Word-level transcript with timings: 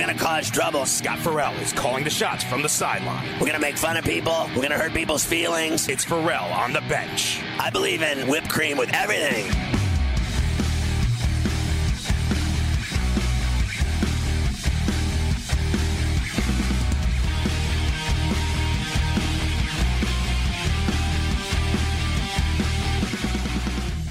We're 0.00 0.06
gonna 0.06 0.18
cause 0.18 0.48
trouble. 0.48 0.86
Scott 0.86 1.18
Ferrall 1.18 1.52
is 1.56 1.74
calling 1.74 2.04
the 2.04 2.10
shots 2.10 2.42
from 2.42 2.62
the 2.62 2.70
sideline. 2.70 3.28
We're 3.38 3.48
gonna 3.48 3.58
make 3.58 3.76
fun 3.76 3.98
of 3.98 4.04
people. 4.04 4.48
We're 4.56 4.62
gonna 4.62 4.78
hurt 4.78 4.94
people's 4.94 5.26
feelings. 5.26 5.90
It's 5.90 6.06
Ferrall 6.06 6.50
on 6.54 6.72
the 6.72 6.80
bench. 6.88 7.42
I 7.58 7.68
believe 7.68 8.00
in 8.00 8.26
whipped 8.26 8.48
cream 8.48 8.78
with 8.78 8.88
everything. 8.94 9.44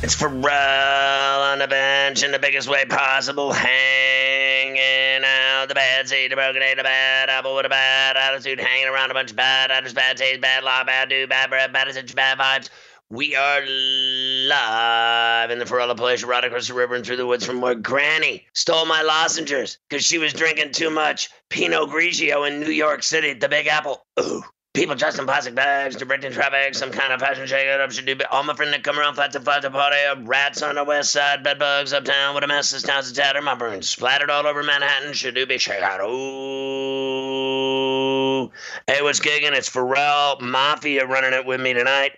It's 0.03 0.13
Ferrall 0.13 1.41
on 1.51 1.57
the 1.57 1.67
bench 1.67 2.21
in 2.21 2.31
the 2.31 2.37
biggest 2.37 2.69
way 2.69 2.85
possible, 2.85 3.53
hanging 4.79 5.25
out 5.25 5.67
the 5.67 5.75
bad 5.75 6.07
seed, 6.07 6.31
the 6.31 6.35
broken 6.35 6.61
eight, 6.61 6.75
the 6.77 6.83
bad 6.83 7.29
apple 7.29 7.55
with 7.55 7.65
a 7.65 7.69
bad 7.69 8.17
attitude, 8.17 8.59
hanging 8.59 8.87
around 8.87 9.11
a 9.11 9.13
bunch 9.13 9.31
of 9.31 9.35
bad 9.35 9.71
actors, 9.71 9.93
bad 9.93 10.17
taste, 10.17 10.41
bad 10.41 10.63
law, 10.63 10.83
bad 10.83 11.09
do, 11.09 11.27
bad 11.27 11.49
breath, 11.49 11.73
bad 11.73 11.87
attention, 11.87 12.15
bad 12.15 12.37
vibes. 12.37 12.69
We 13.11 13.35
are 13.35 13.65
live 13.65 15.49
in 15.49 15.57
the 15.57 15.65
Ferrall 15.65 15.95
place, 15.95 16.23
right 16.23 16.43
across 16.43 16.67
the 16.67 16.75
river 16.75 16.93
and 16.93 17.03
through 17.03 17.17
the 17.17 17.25
woods 17.25 17.45
from 17.45 17.59
where 17.59 17.73
Granny 17.73 18.45
stole 18.53 18.85
my 18.85 19.01
lozenges 19.01 19.79
because 19.89 20.05
she 20.05 20.19
was 20.19 20.31
drinking 20.31 20.73
too 20.73 20.91
much 20.91 21.29
Pinot 21.49 21.89
Grigio 21.89 22.47
in 22.47 22.59
New 22.59 22.71
York 22.71 23.01
City 23.01 23.33
the 23.33 23.49
Big 23.49 23.65
Apple. 23.65 24.05
Ooh. 24.19 24.43
People 24.79 24.95
dressed 24.95 25.19
in 25.19 25.25
plastic 25.25 25.53
bags, 25.55 25.97
directing 25.97 26.31
traffic, 26.31 26.73
some 26.73 26.89
kind 26.89 27.11
of 27.11 27.19
fashion 27.19 27.45
shake 27.45 27.67
up 27.67 27.91
should 27.91 28.05
do. 28.05 28.15
All 28.31 28.43
my 28.43 28.53
friends 28.53 28.71
that 28.71 28.81
come 28.81 28.97
around 28.97 29.15
flat 29.15 29.33
to 29.33 29.41
flat 29.41 29.61
to 29.63 29.69
party, 29.69 29.97
rats 30.23 30.61
on 30.61 30.75
the 30.75 30.85
west 30.85 31.11
side, 31.11 31.43
bedbugs 31.43 31.91
uptown. 31.91 32.33
What 32.33 32.45
a 32.45 32.47
mess 32.47 32.69
this 32.69 32.83
town's 32.83 33.11
a 33.11 33.13
tatter. 33.13 33.41
My 33.41 33.55
brain 33.55 33.81
splattered 33.81 34.29
all 34.29 34.47
over 34.47 34.63
Manhattan. 34.63 35.11
Should 35.11 35.35
do 35.35 35.45
be 35.45 35.57
shake 35.57 35.81
out. 35.81 35.99
Ooh. 35.99 36.09
Hey, 38.87 39.01
what's 39.01 39.19
gigging? 39.19 39.51
It's 39.51 39.67
Ferrall 39.67 40.39
Mafia 40.39 41.05
running 41.05 41.33
it 41.33 41.45
with 41.45 41.59
me 41.59 41.73
tonight 41.73 42.13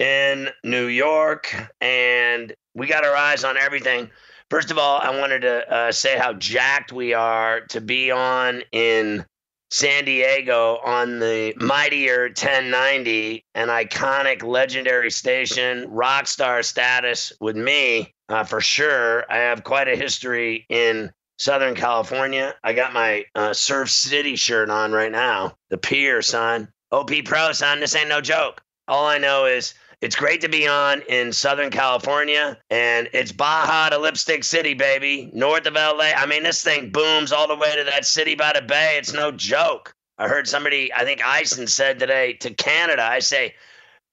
in 0.00 0.48
New 0.64 0.86
York, 0.86 1.54
and 1.80 2.52
we 2.74 2.88
got 2.88 3.04
our 3.04 3.14
eyes 3.14 3.44
on 3.44 3.56
everything. 3.56 4.10
First 4.50 4.72
of 4.72 4.78
all, 4.78 4.98
I 5.00 5.16
wanted 5.16 5.42
to 5.42 5.72
uh, 5.72 5.92
say 5.92 6.18
how 6.18 6.32
jacked 6.32 6.90
we 6.92 7.14
are 7.14 7.60
to 7.68 7.80
be 7.80 8.10
on 8.10 8.62
in 8.72 9.24
San 9.74 10.04
Diego 10.04 10.78
on 10.84 11.18
the 11.18 11.52
mightier 11.56 12.26
1090, 12.26 13.44
an 13.56 13.66
iconic, 13.66 14.44
legendary 14.44 15.10
station, 15.10 15.90
rock 15.90 16.28
star 16.28 16.62
status 16.62 17.32
with 17.40 17.56
me 17.56 18.14
uh, 18.28 18.44
for 18.44 18.60
sure. 18.60 19.24
I 19.28 19.38
have 19.38 19.64
quite 19.64 19.88
a 19.88 19.96
history 19.96 20.64
in 20.68 21.10
Southern 21.40 21.74
California. 21.74 22.54
I 22.62 22.72
got 22.72 22.92
my 22.92 23.24
uh, 23.34 23.52
Surf 23.52 23.90
City 23.90 24.36
shirt 24.36 24.70
on 24.70 24.92
right 24.92 25.10
now, 25.10 25.56
the 25.70 25.76
Pier, 25.76 26.22
son. 26.22 26.68
OP 26.92 27.10
Pro, 27.24 27.50
son. 27.50 27.80
This 27.80 27.96
ain't 27.96 28.08
no 28.08 28.20
joke. 28.20 28.62
All 28.86 29.08
I 29.08 29.18
know 29.18 29.46
is 29.46 29.74
it's 30.04 30.16
great 30.16 30.42
to 30.42 30.50
be 30.50 30.68
on 30.68 31.00
in 31.08 31.32
Southern 31.32 31.70
California, 31.70 32.58
and 32.68 33.08
it's 33.14 33.32
Baja 33.32 33.88
to 33.88 33.96
Lipstick 33.96 34.44
City, 34.44 34.74
baby, 34.74 35.30
north 35.32 35.64
of 35.64 35.72
LA. 35.72 36.12
I 36.14 36.26
mean, 36.26 36.42
this 36.42 36.62
thing 36.62 36.90
booms 36.90 37.32
all 37.32 37.48
the 37.48 37.56
way 37.56 37.74
to 37.74 37.84
that 37.84 38.04
city 38.04 38.34
by 38.34 38.52
the 38.52 38.60
bay. 38.60 38.96
It's 38.98 39.14
no 39.14 39.32
joke. 39.32 39.94
I 40.18 40.28
heard 40.28 40.46
somebody, 40.46 40.92
I 40.92 41.04
think 41.04 41.24
Eisen 41.24 41.66
said 41.66 41.98
today 41.98 42.34
to 42.34 42.52
Canada, 42.52 43.02
I 43.02 43.20
say, 43.20 43.54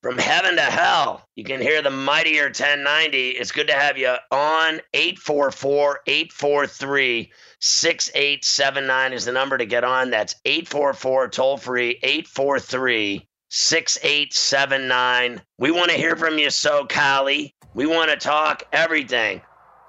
from 0.01 0.17
heaven 0.17 0.55
to 0.55 0.61
hell, 0.61 1.27
you 1.35 1.43
can 1.43 1.59
hear 1.59 1.81
the 1.81 1.91
mightier 1.91 2.45
1090. 2.45 3.31
It's 3.31 3.51
good 3.51 3.67
to 3.67 3.73
have 3.73 3.97
you 3.97 4.15
on. 4.31 4.79
844 4.93 5.99
843 6.07 7.33
6879 7.59 9.13
is 9.13 9.25
the 9.25 9.33
number 9.33 9.57
to 9.57 9.65
get 9.65 9.83
on. 9.83 10.09
That's 10.09 10.35
844 10.45 11.27
toll 11.27 11.57
free 11.57 11.99
843 12.01 13.27
6879. 13.53 15.41
We 15.57 15.71
want 15.71 15.91
to 15.91 15.97
hear 15.97 16.15
from 16.15 16.39
you, 16.39 16.49
so 16.49 16.85
Cali. 16.85 17.53
We 17.73 17.85
want 17.85 18.09
to 18.09 18.15
talk 18.15 18.63
everything. 18.71 19.41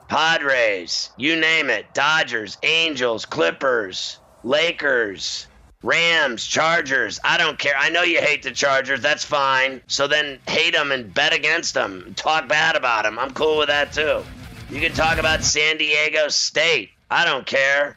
Padres, 0.09 1.11
you 1.17 1.37
name 1.37 1.71
it. 1.71 1.95
Dodgers, 1.95 2.59
Angels, 2.65 3.25
Clippers, 3.25 4.19
Lakers, 4.43 5.47
Rams, 5.85 6.45
Chargers. 6.45 7.21
I 7.23 7.39
don't 7.39 7.57
care. 7.57 7.77
I 7.79 7.89
know 7.89 8.03
you 8.03 8.21
hate 8.21 8.43
the 8.43 8.51
Chargers. 8.51 9.01
That's 9.01 9.25
fine. 9.25 9.81
So 9.87 10.09
then 10.09 10.41
hate 10.49 10.75
them 10.75 10.91
and 10.91 11.15
bet 11.15 11.33
against 11.33 11.75
them. 11.75 12.15
Talk 12.17 12.49
bad 12.49 12.75
about 12.75 13.05
them. 13.05 13.17
I'm 13.17 13.33
cool 13.33 13.59
with 13.59 13.69
that 13.69 13.93
too. 13.93 14.25
You 14.71 14.81
can 14.81 14.93
talk 14.93 15.19
about 15.19 15.45
San 15.45 15.77
Diego 15.77 16.27
State. 16.27 16.91
I 17.13 17.25
don't 17.25 17.47
care. 17.47 17.97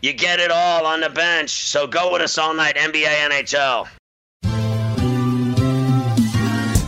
You 0.00 0.14
get 0.14 0.40
it 0.40 0.50
all 0.50 0.86
on 0.86 1.00
the 1.00 1.10
bench. 1.10 1.50
So 1.50 1.86
go 1.86 2.14
with 2.14 2.22
us 2.22 2.38
all 2.38 2.54
night, 2.54 2.76
NBA, 2.76 3.28
NHL. 3.30 3.88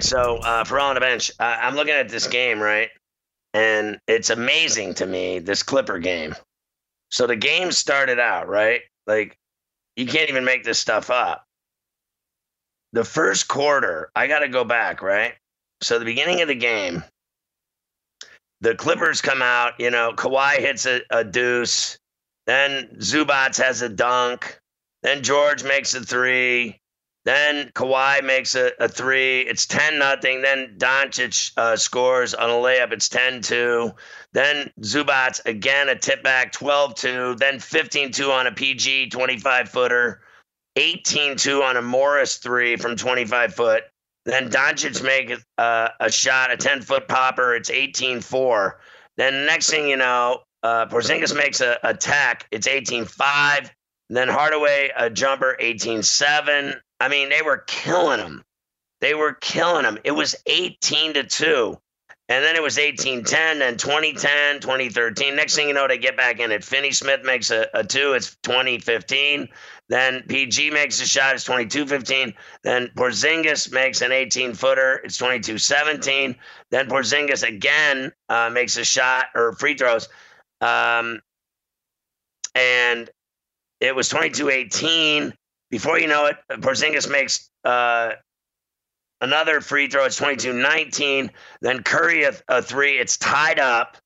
Right, 0.00 0.04
so 0.04 0.36
uh, 0.38 0.64
for 0.64 0.80
all 0.80 0.88
on 0.88 0.94
the 0.94 1.00
bench, 1.00 1.30
uh, 1.38 1.58
I'm 1.60 1.74
looking 1.74 1.94
at 1.94 2.08
this 2.08 2.26
game, 2.26 2.60
right? 2.60 2.90
and 3.52 3.98
it's 4.06 4.30
amazing 4.30 4.94
to 4.94 5.06
me 5.06 5.38
this 5.38 5.62
Clipper 5.62 5.98
game. 5.98 6.34
So 7.10 7.26
the 7.26 7.36
game 7.36 7.72
started 7.72 8.18
out 8.18 8.48
right, 8.48 8.82
like 9.06 9.36
you 9.96 10.06
can't 10.06 10.28
even 10.28 10.44
make 10.44 10.64
this 10.64 10.78
stuff 10.78 11.10
up. 11.10 11.44
The 12.92 13.04
first 13.04 13.48
quarter, 13.48 14.10
I 14.14 14.26
got 14.26 14.40
to 14.40 14.48
go 14.48 14.64
back 14.64 15.02
right. 15.02 15.34
So 15.82 15.98
the 15.98 16.04
beginning 16.04 16.42
of 16.42 16.48
the 16.48 16.54
game, 16.54 17.02
the 18.60 18.74
Clippers 18.74 19.20
come 19.20 19.42
out. 19.42 19.74
You 19.78 19.90
know, 19.90 20.12
Kawhi 20.12 20.58
hits 20.58 20.86
a, 20.86 21.00
a 21.10 21.24
deuce. 21.24 21.98
Then 22.46 22.96
Zubac 22.98 23.56
has 23.58 23.82
a 23.82 23.88
dunk. 23.88 24.58
Then 25.02 25.22
George 25.22 25.64
makes 25.64 25.94
a 25.94 26.00
three. 26.00 26.79
Then 27.24 27.70
Kawhi 27.74 28.24
makes 28.24 28.54
a, 28.54 28.72
a 28.80 28.88
three. 28.88 29.40
It's 29.40 29.66
10 29.66 29.98
nothing. 29.98 30.40
Then 30.40 30.74
Doncic 30.78 31.52
uh, 31.56 31.76
scores 31.76 32.32
on 32.32 32.48
a 32.48 32.54
layup. 32.54 32.92
It's 32.92 33.08
10 33.08 33.42
2. 33.42 33.92
Then 34.32 34.70
Zubac 34.80 35.44
again 35.44 35.88
a 35.88 35.96
tip 35.96 36.22
back 36.22 36.52
12 36.52 36.94
2. 36.94 37.34
Then 37.36 37.58
15 37.58 38.12
2 38.12 38.30
on 38.30 38.46
a 38.46 38.52
PG 38.52 39.10
25 39.10 39.68
footer. 39.68 40.22
18 40.76 41.36
2 41.36 41.62
on 41.62 41.76
a 41.76 41.82
Morris 41.82 42.36
three 42.36 42.76
from 42.76 42.96
25 42.96 43.54
foot. 43.54 43.82
Then 44.24 44.48
Doncic 44.48 45.02
make 45.02 45.32
uh, 45.58 45.88
a 45.98 46.10
shot, 46.10 46.52
a 46.52 46.56
10 46.56 46.82
foot 46.82 47.08
popper. 47.08 47.54
It's 47.54 47.70
18 47.70 48.20
4. 48.20 48.80
Then 49.16 49.46
next 49.46 49.68
thing 49.68 49.88
you 49.88 49.96
know, 49.96 50.40
uh, 50.62 50.86
Porzingis 50.86 51.36
makes 51.36 51.60
a 51.60 51.78
attack. 51.82 52.46
It's 52.50 52.66
18 52.66 53.04
5. 53.04 53.74
Then 54.08 54.28
Hardaway, 54.28 54.90
a 54.96 55.10
jumper, 55.10 55.56
18 55.58 56.02
7. 56.02 56.80
I 57.00 57.08
mean, 57.08 57.30
they 57.30 57.42
were 57.42 57.64
killing 57.66 58.18
them. 58.18 58.44
They 59.00 59.14
were 59.14 59.32
killing 59.32 59.84
them. 59.84 59.98
It 60.04 60.12
was 60.12 60.36
18 60.46 61.14
to 61.14 61.24
2. 61.24 61.78
And 62.30 62.44
then 62.44 62.54
it 62.54 62.62
was 62.62 62.78
18 62.78 63.24
10, 63.24 63.58
then 63.58 63.76
2010, 63.76 64.60
2013. 64.60 65.34
Next 65.34 65.56
thing 65.56 65.66
you 65.66 65.74
know, 65.74 65.88
they 65.88 65.98
get 65.98 66.16
back 66.16 66.38
in 66.38 66.52
it. 66.52 66.62
Finney 66.62 66.92
Smith 66.92 67.22
makes 67.24 67.50
a, 67.50 67.66
a 67.74 67.82
two, 67.82 68.12
it's 68.12 68.36
2015. 68.44 69.48
Then 69.88 70.22
PG 70.28 70.70
makes 70.70 71.02
a 71.02 71.06
shot, 71.06 71.34
it's 71.34 71.42
22 71.42 71.88
15. 71.88 72.32
Then 72.62 72.88
Porzingis 72.96 73.72
makes 73.72 74.00
an 74.00 74.12
18 74.12 74.54
footer, 74.54 75.00
it's 75.02 75.16
22 75.16 75.58
17. 75.58 76.36
Then 76.70 76.88
Porzingis 76.88 77.42
again 77.42 78.12
uh, 78.28 78.48
makes 78.50 78.76
a 78.76 78.84
shot 78.84 79.26
or 79.34 79.54
free 79.54 79.76
throws. 79.76 80.08
Um, 80.60 81.20
and 82.54 83.10
it 83.80 83.96
was 83.96 84.08
22 84.08 84.50
18. 84.50 85.34
Before 85.70 85.98
you 85.98 86.08
know 86.08 86.26
it, 86.26 86.36
Porzingis 86.60 87.10
makes 87.10 87.48
uh, 87.64 88.12
another 89.20 89.60
free 89.60 89.88
throw. 89.88 90.04
It's 90.04 90.16
22 90.16 90.52
19. 90.52 91.30
Then 91.60 91.82
Curry, 91.82 92.24
a, 92.24 92.32
a 92.48 92.62
three. 92.62 92.98
It's 92.98 93.16
tied 93.16 93.58
up. 93.58 93.96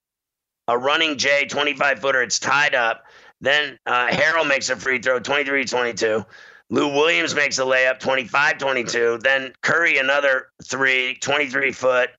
A 0.68 0.78
running 0.78 1.18
J, 1.18 1.44
25 1.46 1.98
footer. 1.98 2.22
It's 2.22 2.38
tied 2.38 2.74
up. 2.74 3.04
Then 3.40 3.78
uh, 3.84 4.08
Harrell 4.08 4.48
makes 4.48 4.70
a 4.70 4.76
free 4.76 4.98
throw, 4.98 5.20
23 5.20 5.64
22. 5.66 6.24
Lou 6.70 6.88
Williams 6.88 7.34
makes 7.34 7.58
a 7.58 7.62
layup, 7.62 8.00
25 8.00 8.58
22. 8.58 9.18
Then 9.22 9.52
Curry, 9.62 9.98
another 9.98 10.48
three, 10.64 11.16
23 11.20 11.72
foot 11.72 12.10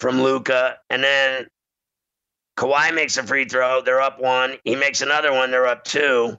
from 0.00 0.22
Luka. 0.22 0.78
And 0.88 1.04
then 1.04 1.46
Kawhi 2.56 2.94
makes 2.94 3.18
a 3.18 3.22
free 3.22 3.44
throw. 3.44 3.82
They're 3.82 4.00
up 4.00 4.20
one. 4.20 4.56
He 4.64 4.74
makes 4.74 5.02
another 5.02 5.32
one. 5.32 5.50
They're 5.50 5.66
up 5.66 5.84
two. 5.84 6.38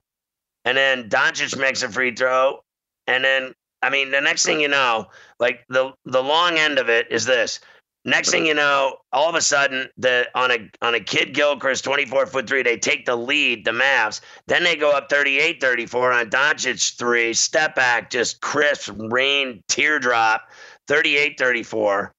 And 0.66 0.78
then 0.78 1.10
Doncic 1.10 1.58
makes 1.58 1.84
a 1.84 1.90
free 1.90 2.16
throw. 2.16 2.64
And 3.08 3.24
then 3.24 3.54
I 3.84 3.90
mean, 3.90 4.12
the 4.12 4.22
next 4.22 4.46
thing 4.46 4.62
you 4.62 4.70
know, 4.70 5.08
like 5.40 5.66
the 5.68 5.92
the 6.06 6.24
long 6.24 6.58
end 6.58 6.80
of 6.80 6.90
it 6.90 7.12
is 7.12 7.26
this. 7.26 7.60
Next 8.06 8.32
thing 8.32 8.46
you 8.46 8.54
know, 8.54 8.98
all 9.14 9.30
of 9.30 9.36
a 9.36 9.42
sudden, 9.42 9.90
the 9.98 10.28
on 10.36 10.52
a 10.52 10.70
on 10.82 10.96
a 10.96 11.00
Kidd 11.02 11.34
Gilchrist 11.34 11.84
24 11.84 12.26
foot 12.28 12.48
three, 12.48 12.64
they 12.64 12.78
take 12.78 13.06
the 13.06 13.16
lead, 13.16 13.66
the 13.66 13.72
Mavs. 13.72 14.22
Then 14.48 14.64
they 14.64 14.76
go 14.78 14.92
up 14.92 15.10
38 15.10 15.60
34 15.60 16.12
on 16.14 16.30
Doncic 16.30 16.98
three, 16.98 17.34
step 17.34 17.76
back, 17.76 18.10
just 18.10 18.42
crisp, 18.42 18.94
rain, 18.98 19.64
teardrop, 19.68 20.50
38 20.88 21.38
34. 21.38 22.14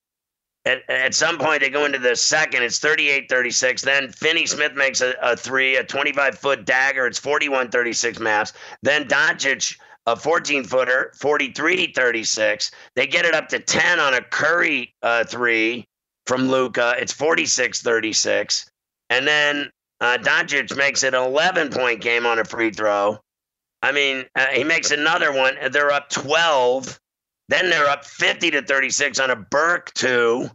At, 0.66 0.88
at 0.88 1.14
some 1.14 1.38
point, 1.38 1.60
they 1.60 1.68
go 1.68 1.84
into 1.84 1.98
the 1.98 2.16
second, 2.16 2.62
it's 2.62 2.78
38 2.78 3.28
36. 3.28 3.82
Then 3.82 4.10
Finney 4.10 4.46
Smith 4.46 4.74
makes 4.74 5.00
a, 5.02 5.14
a 5.20 5.36
three, 5.36 5.76
a 5.76 5.84
25 5.84 6.38
foot 6.38 6.64
dagger, 6.64 7.06
it's 7.06 7.18
41 7.18 7.70
36 7.70 8.18
Mavs. 8.18 8.52
Then 8.82 9.06
Doncic 9.06 9.76
a 10.06 10.16
14 10.16 10.64
footer, 10.64 11.12
43 11.18 11.92
36. 11.92 12.70
They 12.94 13.06
get 13.06 13.24
it 13.24 13.34
up 13.34 13.48
to 13.48 13.58
10 13.58 14.00
on 14.00 14.14
a 14.14 14.20
Curry 14.20 14.94
uh, 15.02 15.24
three 15.24 15.86
from 16.26 16.50
Luka. 16.50 16.94
It's 16.98 17.12
46 17.12 17.82
36. 17.82 18.70
And 19.10 19.26
then 19.26 19.70
uh, 20.00 20.18
Doncic 20.20 20.76
makes 20.76 21.02
it 21.02 21.14
an 21.14 21.22
11 21.22 21.70
point 21.70 22.00
game 22.00 22.26
on 22.26 22.38
a 22.38 22.44
free 22.44 22.70
throw. 22.70 23.18
I 23.82 23.92
mean, 23.92 24.24
uh, 24.34 24.46
he 24.46 24.64
makes 24.64 24.90
another 24.90 25.32
one. 25.32 25.56
They're 25.70 25.92
up 25.92 26.10
12. 26.10 26.98
Then 27.48 27.70
they're 27.70 27.88
up 27.88 28.04
50 28.04 28.52
to 28.52 28.62
36 28.62 29.18
on 29.18 29.30
a 29.30 29.36
Burke 29.36 29.92
two. 29.94 30.50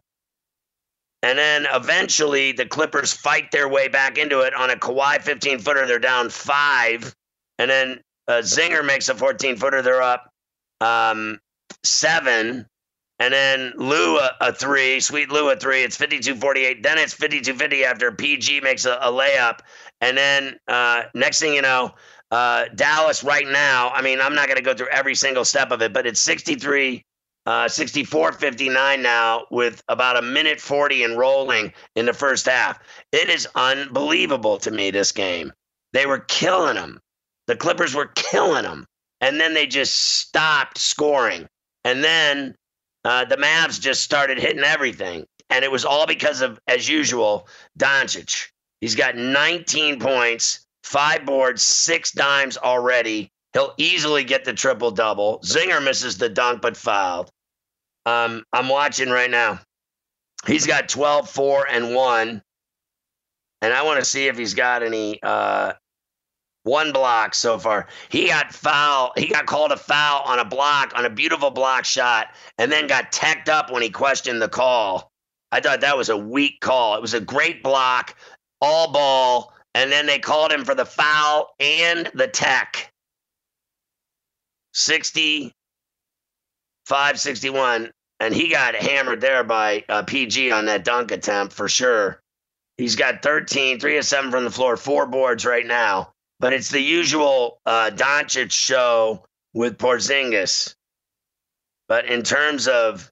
And 1.21 1.37
then 1.37 1.67
eventually 1.71 2.53
the 2.53 2.65
Clippers 2.65 3.13
fight 3.13 3.51
their 3.51 3.67
way 3.67 3.89
back 3.89 4.17
into 4.17 4.41
it 4.41 4.53
on 4.53 4.69
a 4.69 4.75
Kawhi 4.75 5.21
15 5.21 5.59
footer. 5.59 5.85
They're 5.85 5.99
down 5.99 6.29
five. 6.29 7.13
And 7.57 7.69
then 7.69 7.99
uh, 8.27 8.41
Zinger 8.41 8.85
makes 8.85 9.09
a 9.09 9.15
14 9.15 9.57
footer. 9.57 9.81
They're 9.81 10.01
up 10.01 10.31
um, 10.79 11.39
seven. 11.83 12.65
And 13.21 13.33
then 13.33 13.73
Lou 13.75 14.17
a, 14.17 14.31
a, 14.39 14.53
three, 14.53 15.01
sweet 15.01 15.29
Lou 15.29 15.49
a 15.49 15.57
three. 15.57 15.83
It's 15.83 15.97
52 15.97 16.35
48. 16.35 16.83
Then 16.83 16.97
it's 16.97 17.13
52 17.13 17.53
50 17.53 17.83
after 17.83 18.11
PG 18.13 18.61
makes 18.61 18.85
a, 18.85 18.93
a 19.01 19.11
layup. 19.11 19.59
And 19.99 20.17
then 20.17 20.55
uh, 20.69 21.03
next 21.13 21.41
thing 21.41 21.53
you 21.53 21.61
know, 21.61 21.93
uh, 22.31 22.65
Dallas 22.75 23.23
right 23.23 23.47
now, 23.47 23.89
I 23.89 24.01
mean, 24.01 24.21
I'm 24.21 24.35
not 24.35 24.47
going 24.47 24.57
to 24.57 24.63
go 24.63 24.73
through 24.73 24.89
every 24.89 25.15
single 25.15 25.45
step 25.45 25.71
of 25.71 25.81
it, 25.81 25.93
but 25.93 26.05
it's 26.05 26.19
63, 26.19 27.03
uh, 27.45 27.67
64 27.67 28.33
59 28.33 29.01
now 29.01 29.45
with 29.49 29.81
about 29.87 30.17
a 30.17 30.21
minute 30.21 30.59
40 30.61 31.03
and 31.03 31.17
rolling 31.17 31.73
in 31.95 32.05
the 32.05 32.13
first 32.13 32.45
half. 32.45 32.79
It 33.11 33.29
is 33.29 33.47
unbelievable 33.55 34.57
to 34.59 34.71
me, 34.71 34.91
this 34.91 35.11
game. 35.11 35.51
They 35.93 36.05
were 36.05 36.19
killing 36.19 36.75
them. 36.75 36.99
The 37.47 37.55
Clippers 37.55 37.95
were 37.95 38.11
killing 38.15 38.63
them. 38.63 38.85
And 39.21 39.39
then 39.39 39.53
they 39.53 39.65
just 39.65 39.95
stopped 39.95 40.77
scoring. 40.77 41.47
And 41.83 42.03
then 42.03 42.55
uh, 43.03 43.25
the 43.25 43.37
Mavs 43.37 43.79
just 43.81 44.03
started 44.03 44.37
hitting 44.39 44.63
everything. 44.63 45.25
And 45.49 45.65
it 45.65 45.71
was 45.71 45.83
all 45.83 46.05
because 46.05 46.41
of, 46.41 46.59
as 46.67 46.87
usual, 46.87 47.47
Doncic. 47.77 48.49
He's 48.81 48.95
got 48.95 49.15
19 49.15 49.99
points, 49.99 50.65
five 50.83 51.25
boards, 51.25 51.61
six 51.61 52.11
dimes 52.11 52.57
already. 52.57 53.31
He'll 53.53 53.73
easily 53.77 54.23
get 54.23 54.45
the 54.45 54.53
triple 54.53 54.91
double. 54.91 55.39
Zinger 55.39 55.83
misses 55.83 56.17
the 56.17 56.29
dunk, 56.29 56.61
but 56.61 56.77
fouled. 56.77 57.31
Um, 58.05 58.43
I'm 58.53 58.69
watching 58.69 59.09
right 59.09 59.29
now. 59.29 59.59
He's 60.47 60.65
got 60.65 60.89
12, 60.89 61.29
4, 61.29 61.67
and 61.69 61.95
1. 61.95 62.41
And 63.61 63.73
I 63.73 63.83
want 63.83 63.99
to 63.99 64.05
see 64.05 64.27
if 64.27 64.37
he's 64.37 64.53
got 64.53 64.83
any 64.83 65.21
uh, 65.21 65.73
one 66.63 66.93
block 66.93 67.35
so 67.35 67.57
far. 67.57 67.87
He 68.09 68.27
got 68.27 68.53
foul. 68.53 69.11
He 69.17 69.27
got 69.27 69.47
called 69.47 69.71
a 69.71 69.77
foul 69.77 70.21
on 70.23 70.39
a 70.39 70.45
block, 70.45 70.93
on 70.95 71.05
a 71.05 71.09
beautiful 71.09 71.51
block 71.51 71.85
shot, 71.85 72.27
and 72.57 72.71
then 72.71 72.87
got 72.87 73.11
teched 73.11 73.49
up 73.49 73.71
when 73.71 73.81
he 73.81 73.89
questioned 73.89 74.41
the 74.41 74.49
call. 74.49 75.11
I 75.51 75.59
thought 75.59 75.81
that 75.81 75.97
was 75.97 76.09
a 76.09 76.17
weak 76.17 76.61
call. 76.61 76.95
It 76.95 77.01
was 77.01 77.13
a 77.13 77.19
great 77.19 77.63
block, 77.63 78.15
all 78.61 78.91
ball, 78.91 79.53
and 79.75 79.91
then 79.91 80.05
they 80.05 80.19
called 80.19 80.51
him 80.51 80.65
for 80.65 80.75
the 80.75 80.85
foul 80.85 81.55
and 81.59 82.09
the 82.13 82.27
tech. 82.27 82.91
65 84.73 85.51
61. 87.15 87.91
And 88.21 88.33
he 88.33 88.49
got 88.49 88.75
hammered 88.75 89.21
there 89.21 89.43
by 89.43 89.85
uh, 89.87 90.03
PG 90.03 90.51
on 90.51 90.65
that 90.65 90.83
dunk 90.83 91.11
attempt 91.11 91.53
for 91.53 91.69
sure. 91.69 92.19
He's 92.77 92.95
got 92.95 93.23
13, 93.23 93.79
three 93.79 93.97
of 93.97 94.05
seven 94.05 94.31
from 94.31 94.43
the 94.43 94.51
floor, 94.51 94.75
four 94.77 95.05
boards 95.05 95.45
right 95.45 95.65
now 95.65 96.13
but 96.39 96.53
it's 96.53 96.69
the 96.69 96.81
usual 96.81 97.59
uh, 97.65 97.91
Doncic 97.93 98.51
show 98.51 99.25
with 99.53 99.77
Porzingis. 99.77 100.75
But 101.87 102.05
in 102.05 102.23
terms 102.23 102.67
of 102.67 103.11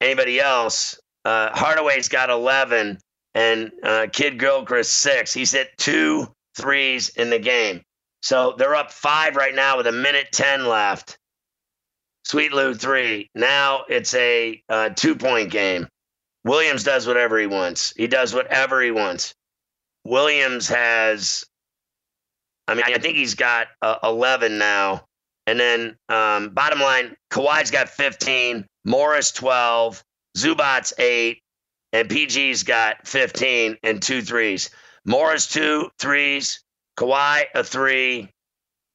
anybody 0.00 0.40
else, 0.40 0.98
uh, 1.24 1.50
Hardaway's 1.52 2.08
got 2.08 2.30
11 2.30 2.98
and 3.34 3.72
uh, 3.82 4.06
Kidd 4.12 4.38
Gilchrist 4.38 4.92
six. 4.92 5.32
He's 5.32 5.52
hit 5.52 5.76
two 5.76 6.32
threes 6.56 7.10
in 7.10 7.30
the 7.30 7.38
game. 7.38 7.82
So 8.22 8.54
they're 8.56 8.74
up 8.74 8.90
five 8.90 9.36
right 9.36 9.54
now 9.54 9.76
with 9.76 9.86
a 9.86 9.92
minute 9.92 10.28
10 10.32 10.66
left. 10.66 11.18
Sweet 12.24 12.52
Lou 12.52 12.74
three. 12.74 13.28
Now 13.34 13.84
it's 13.88 14.14
a 14.14 14.62
uh, 14.68 14.90
two 14.90 15.14
point 15.14 15.50
game. 15.50 15.88
Williams 16.44 16.84
does 16.84 17.06
whatever 17.06 17.38
he 17.38 17.46
wants. 17.46 17.92
He 17.96 18.06
does 18.06 18.34
whatever 18.34 18.80
he 18.80 18.90
wants. 18.90 19.34
Williams 20.04 20.68
has 20.68 21.44
I 22.66 22.74
mean, 22.74 22.84
I 22.86 22.98
think 22.98 23.16
he's 23.16 23.34
got 23.34 23.68
uh, 23.82 23.98
11 24.02 24.58
now. 24.58 25.04
And 25.46 25.60
then, 25.60 25.96
um, 26.08 26.50
bottom 26.50 26.80
line, 26.80 27.14
Kawhi's 27.30 27.70
got 27.70 27.88
15, 27.90 28.64
Morris 28.86 29.32
12, 29.32 30.02
Zubac's 30.38 30.94
8, 30.98 31.42
and 31.94 32.08
PG's 32.08 32.64
got 32.64 33.06
15 33.06 33.78
and 33.84 34.02
two 34.02 34.20
threes. 34.20 34.70
Morris 35.06 35.46
two 35.46 35.90
threes, 35.98 36.60
Kawhi 36.98 37.44
a 37.54 37.62
three, 37.62 38.30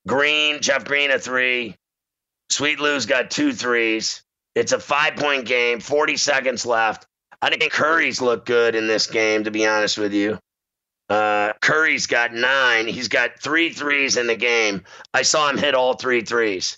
Green 0.06 0.62
Jeff 0.62 0.84
Green 0.84 1.10
a 1.10 1.18
three, 1.18 1.76
Sweet 2.50 2.80
Lou's 2.80 3.06
got 3.06 3.32
two 3.32 3.54
threes. 3.54 4.22
It's 4.54 4.74
a 4.74 4.80
five 4.80 5.16
point 5.16 5.46
game, 5.46 5.80
40 5.80 6.18
seconds 6.18 6.66
left. 6.66 7.08
I 7.42 7.50
think 7.50 7.72
Curry's 7.72 8.22
looked 8.22 8.46
good 8.46 8.76
in 8.76 8.88
this 8.88 9.08
game, 9.08 9.46
to 9.46 9.52
be 9.52 9.66
honest 9.66 9.98
with 9.98 10.14
you. 10.14 10.38
Uh, 11.10 11.54
Curry's 11.62 12.06
got 12.06 12.34
nine. 12.34 12.86
He's 12.86 13.08
got 13.08 13.40
three 13.40 13.72
threes 13.72 14.18
in 14.18 14.28
the 14.28 14.36
game. 14.36 14.84
I 15.14 15.22
saw 15.22 15.50
him 15.50 15.58
hit 15.58 15.74
all 15.74 15.94
three 15.94 16.22
threes. 16.22 16.76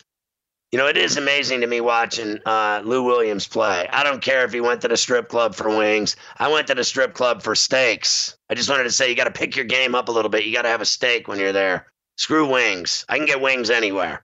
You 0.72 0.78
know, 0.78 0.88
it 0.88 0.96
is 0.96 1.18
amazing 1.18 1.60
to 1.62 1.68
me 1.68 1.82
watching 1.82 2.40
uh, 2.46 2.82
Lou 2.86 3.04
Williams 3.04 3.46
play. 3.46 3.90
I 3.92 4.04
don't 4.04 4.22
care 4.22 4.46
if 4.46 4.54
he 4.54 4.62
went 4.62 4.80
to 4.82 4.88
the 4.88 4.96
strip 4.96 5.28
club 5.28 5.54
for 5.54 5.68
wings. 5.68 6.16
I 6.38 6.50
went 6.50 6.68
to 6.68 6.76
the 6.76 6.86
strip 6.86 7.14
club 7.14 7.44
for 7.44 7.56
steaks. 7.56 8.38
I 8.50 8.56
just 8.56 8.70
wanted 8.70 8.84
to 8.84 8.92
say 8.92 9.10
you 9.10 9.16
got 9.16 9.26
to 9.26 9.32
pick 9.32 9.58
your 9.58 9.66
game 9.66 9.96
up 9.96 10.08
a 10.08 10.14
little 10.14 10.30
bit. 10.30 10.46
You 10.46 10.54
got 10.54 10.62
to 10.62 10.70
have 10.70 10.80
a 10.80 10.86
steak 10.86 11.28
when 11.28 11.40
you're 11.40 11.52
there. 11.52 11.88
Screw 12.16 12.50
wings. 12.50 13.06
I 13.10 13.18
can 13.18 13.26
get 13.26 13.42
wings 13.42 13.70
anywhere. 13.70 14.24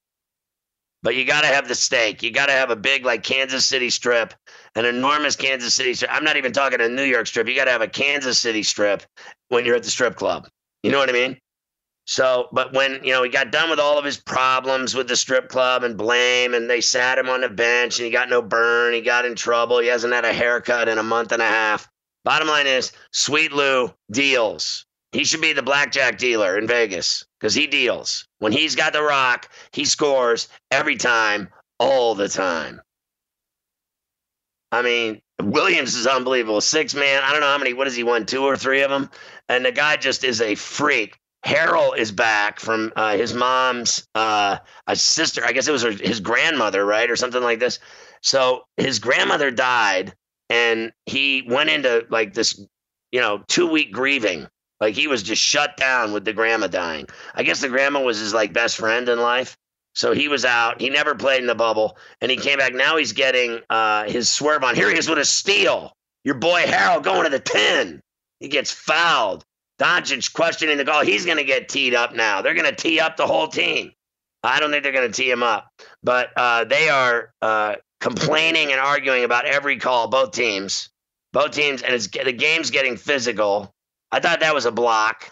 But 1.04 1.16
you 1.16 1.26
got 1.26 1.42
to 1.42 1.48
have 1.48 1.68
the 1.68 1.76
steak. 1.76 2.24
You 2.24 2.32
got 2.32 2.46
to 2.46 2.54
have 2.54 2.70
a 2.70 2.76
big, 2.78 3.06
like 3.06 3.24
Kansas 3.24 3.66
City 3.66 3.90
strip, 3.90 4.34
an 4.76 4.86
enormous 4.86 5.36
Kansas 5.36 5.74
City 5.74 5.94
strip. 5.94 6.12
I'm 6.14 6.24
not 6.24 6.38
even 6.38 6.54
talking 6.54 6.80
a 6.80 6.88
New 6.88 7.04
York 7.04 7.28
strip. 7.28 7.50
You 7.50 7.56
got 7.56 7.66
to 7.66 7.72
have 7.72 7.82
a 7.82 7.88
Kansas 7.88 8.40
City 8.40 8.64
strip 8.64 9.04
when 9.50 9.66
you're 9.66 9.76
at 9.76 9.84
the 9.84 9.90
strip 9.90 10.16
club. 10.16 10.48
You 10.82 10.92
know 10.92 10.98
what 10.98 11.10
I 11.10 11.14
mean? 11.14 11.38
So, 12.10 12.48
but 12.54 12.72
when, 12.74 13.04
you 13.04 13.12
know, 13.12 13.24
he 13.24 13.30
got 13.30 13.52
done 13.52 13.70
with 13.70 13.80
all 13.80 14.00
of 14.00 14.06
his 14.06 14.18
problems 14.18 14.96
with 14.96 15.10
the 15.10 15.16
strip 15.18 15.50
club 15.50 15.84
and 15.84 15.98
blame, 15.98 16.54
and 16.54 16.70
they 16.70 16.80
sat 16.80 17.18
him 17.20 17.30
on 17.30 17.42
the 17.42 17.50
bench 17.50 18.00
and 18.00 18.06
he 18.06 18.12
got 18.12 18.30
no 18.30 18.42
burn, 18.42 18.94
he 18.94 19.02
got 19.02 19.26
in 19.26 19.36
trouble, 19.36 19.80
he 19.80 19.88
hasn't 19.88 20.14
had 20.14 20.24
a 20.24 20.32
haircut 20.32 20.88
in 20.88 20.98
a 20.98 21.04
month 21.04 21.34
and 21.34 21.42
a 21.42 21.48
half. 21.48 21.90
Bottom 22.24 22.48
line 22.48 22.66
is, 22.66 22.94
Sweet 23.12 23.52
Lou 23.52 23.94
deals. 24.10 24.86
He 25.12 25.26
should 25.26 25.42
be 25.42 25.52
the 25.52 25.64
blackjack 25.64 26.18
dealer 26.18 26.58
in 26.58 26.66
Vegas 26.66 27.26
because 27.40 27.54
he 27.54 27.68
deals. 27.68 28.26
When 28.40 28.54
he's 28.54 28.76
got 28.76 28.94
the 28.94 29.04
rock, 29.04 29.50
he 29.74 29.84
scores 29.84 30.48
every 30.72 30.96
time, 30.96 31.50
all 31.78 32.16
the 32.16 32.30
time. 32.30 32.82
I 34.72 34.82
mean, 34.82 35.22
Williams 35.42 35.96
is 35.96 36.08
unbelievable. 36.08 36.62
Six 36.62 36.96
man. 36.96 37.22
I 37.24 37.32
don't 37.32 37.42
know 37.42 37.48
how 37.48 37.58
many. 37.58 37.74
What 37.74 37.88
has 37.88 37.96
he 37.96 38.04
won? 38.04 38.26
Two 38.26 38.44
or 38.44 38.58
three 38.58 38.82
of 38.82 38.90
them. 38.90 39.10
And 39.50 39.66
the 39.66 39.72
guy 39.72 39.98
just 39.98 40.24
is 40.24 40.42
a 40.42 40.56
freak. 40.56 41.18
Harrell 41.46 41.98
is 41.98 42.12
back 42.12 42.60
from 42.60 42.92
uh, 42.96 43.16
his 43.16 43.34
mom's 43.34 44.08
uh, 44.16 44.58
a 44.88 44.96
sister. 44.96 45.46
I 45.46 45.52
guess 45.52 45.68
it 45.68 45.72
was 45.72 45.84
her, 45.84 45.92
his 45.92 46.20
grandmother, 46.20 46.86
right, 46.86 47.10
or 47.10 47.16
something 47.16 47.42
like 47.42 47.60
this. 47.60 47.80
So 48.22 48.64
his 48.78 49.00
grandmother 49.00 49.52
died, 49.52 50.14
and 50.50 50.92
he 51.06 51.44
went 51.48 51.70
into 51.70 52.06
like 52.10 52.34
this, 52.34 52.60
you 53.12 53.22
know, 53.22 53.44
two 53.48 53.68
week 53.68 53.92
grieving. 53.94 54.48
Like 54.80 54.96
he 54.96 55.08
was 55.08 55.24
just 55.24 55.42
shut 55.42 55.78
down 55.78 56.12
with 56.14 56.26
the 56.26 56.34
grandma 56.34 56.68
dying. 56.68 57.08
I 57.34 57.44
guess 57.44 57.62
the 57.62 57.70
grandma 57.70 58.02
was 58.02 58.20
his 58.20 58.34
like 58.34 58.54
best 58.54 58.78
friend 58.78 59.08
in 59.10 59.20
life. 59.20 59.58
So 59.94 60.14
he 60.14 60.28
was 60.28 60.46
out. 60.46 60.80
He 60.80 60.92
never 60.92 61.16
played 61.16 61.42
in 61.42 61.48
the 61.48 61.56
bubble, 61.56 61.98
and 62.22 62.30
he 62.30 62.38
came 62.38 62.60
back. 62.60 62.74
Now 62.74 62.98
he's 62.98 63.14
getting 63.14 63.62
uh, 63.70 64.04
his 64.04 64.30
swerve 64.30 64.64
on. 64.64 64.76
Here 64.76 64.90
he 64.90 64.98
is 64.98 65.10
with 65.10 65.18
a 65.18 65.26
steal. 65.26 65.92
Your 66.24 66.36
boy 66.36 66.64
Harrell 66.64 67.02
going 67.02 67.24
to 67.24 67.30
the 67.30 67.40
ten. 67.40 68.02
He 68.40 68.48
gets 68.48 68.72
fouled. 68.72 69.44
Doncic 69.80 70.34
questioning 70.34 70.78
the 70.78 70.86
call. 70.86 71.04
He's 71.04 71.26
going 71.26 71.38
to 71.38 71.44
get 71.44 71.70
teed 71.70 71.94
up 71.94 72.16
now. 72.16 72.42
They're 72.42 72.56
going 72.56 72.70
to 72.70 72.76
tee 72.76 73.00
up 73.00 73.18
the 73.18 73.28
whole 73.28 73.48
team. 73.48 73.92
I 74.44 74.60
don't 74.60 74.72
think 74.72 74.84
they're 74.84 74.92
going 74.92 75.12
to 75.12 75.16
tee 75.16 75.30
him 75.30 75.44
up, 75.44 75.68
but 76.04 76.30
uh, 76.38 76.64
they 76.64 76.90
are 76.90 77.34
uh, 77.42 77.76
complaining 78.00 78.72
and 78.72 78.80
arguing 78.80 79.24
about 79.24 79.46
every 79.46 79.78
call. 79.78 80.08
Both 80.08 80.32
teams, 80.32 80.90
both 81.34 81.52
teams, 81.52 81.82
and 81.82 81.94
it's 81.94 82.08
the 82.08 82.32
game's 82.32 82.72
getting 82.72 82.98
physical. 82.98 83.74
I 84.12 84.20
thought 84.20 84.40
that 84.40 84.54
was 84.54 84.66
a 84.66 84.72
block. 84.72 85.32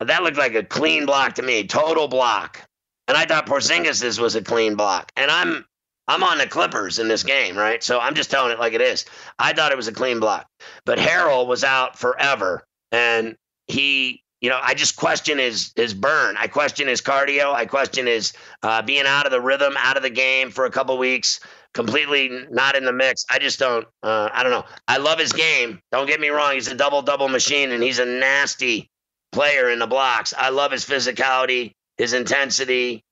That 0.00 0.22
looked 0.22 0.36
like 0.36 0.54
a 0.54 0.62
clean 0.62 1.06
block 1.06 1.34
to 1.36 1.42
me, 1.42 1.66
total 1.66 2.08
block. 2.08 2.66
And 3.08 3.16
I 3.16 3.24
thought 3.24 3.46
Porzingis 3.46 4.18
was 4.18 4.34
a 4.34 4.42
clean 4.42 4.74
block. 4.74 5.12
And 5.16 5.30
I'm 5.30 5.64
I'm 6.08 6.22
on 6.22 6.38
the 6.38 6.46
Clippers 6.46 6.98
in 6.98 7.08
this 7.08 7.22
game, 7.22 7.56
right? 7.56 7.82
So 7.82 7.98
I'm 7.98 8.14
just 8.14 8.30
telling 8.30 8.52
it 8.52 8.58
like 8.58 8.74
it 8.74 8.80
is. 8.80 9.04
I 9.38 9.52
thought 9.52 9.72
it 9.72 9.76
was 9.76 9.88
a 9.88 9.92
clean 9.92 10.20
block, 10.20 10.46
but 10.84 10.98
Harrell 10.98 11.46
was 11.46 11.64
out 11.64 11.98
forever, 11.98 12.64
and 12.92 13.36
he, 13.66 14.22
you 14.40 14.48
know, 14.48 14.60
I 14.62 14.74
just 14.74 14.96
question 14.96 15.38
his 15.38 15.72
his 15.74 15.94
burn. 15.94 16.36
I 16.38 16.46
question 16.46 16.86
his 16.86 17.00
cardio. 17.00 17.52
I 17.52 17.66
question 17.66 18.06
his 18.06 18.32
uh, 18.62 18.82
being 18.82 19.06
out 19.06 19.26
of 19.26 19.32
the 19.32 19.40
rhythm, 19.40 19.74
out 19.78 19.96
of 19.96 20.02
the 20.04 20.10
game 20.10 20.50
for 20.50 20.64
a 20.64 20.70
couple 20.70 20.96
weeks, 20.96 21.40
completely 21.74 22.46
not 22.50 22.76
in 22.76 22.84
the 22.84 22.92
mix. 22.92 23.24
I 23.28 23.38
just 23.40 23.58
don't. 23.58 23.86
Uh, 24.02 24.28
I 24.32 24.42
don't 24.44 24.52
know. 24.52 24.64
I 24.86 24.98
love 24.98 25.18
his 25.18 25.32
game. 25.32 25.80
Don't 25.90 26.06
get 26.06 26.20
me 26.20 26.28
wrong. 26.28 26.54
He's 26.54 26.68
a 26.68 26.76
double 26.76 27.02
double 27.02 27.28
machine, 27.28 27.72
and 27.72 27.82
he's 27.82 27.98
a 27.98 28.06
nasty 28.06 28.88
player 29.32 29.70
in 29.70 29.80
the 29.80 29.86
blocks. 29.88 30.32
I 30.38 30.50
love 30.50 30.70
his 30.70 30.84
physicality, 30.84 31.72
his 31.98 32.12
intensity 32.12 33.02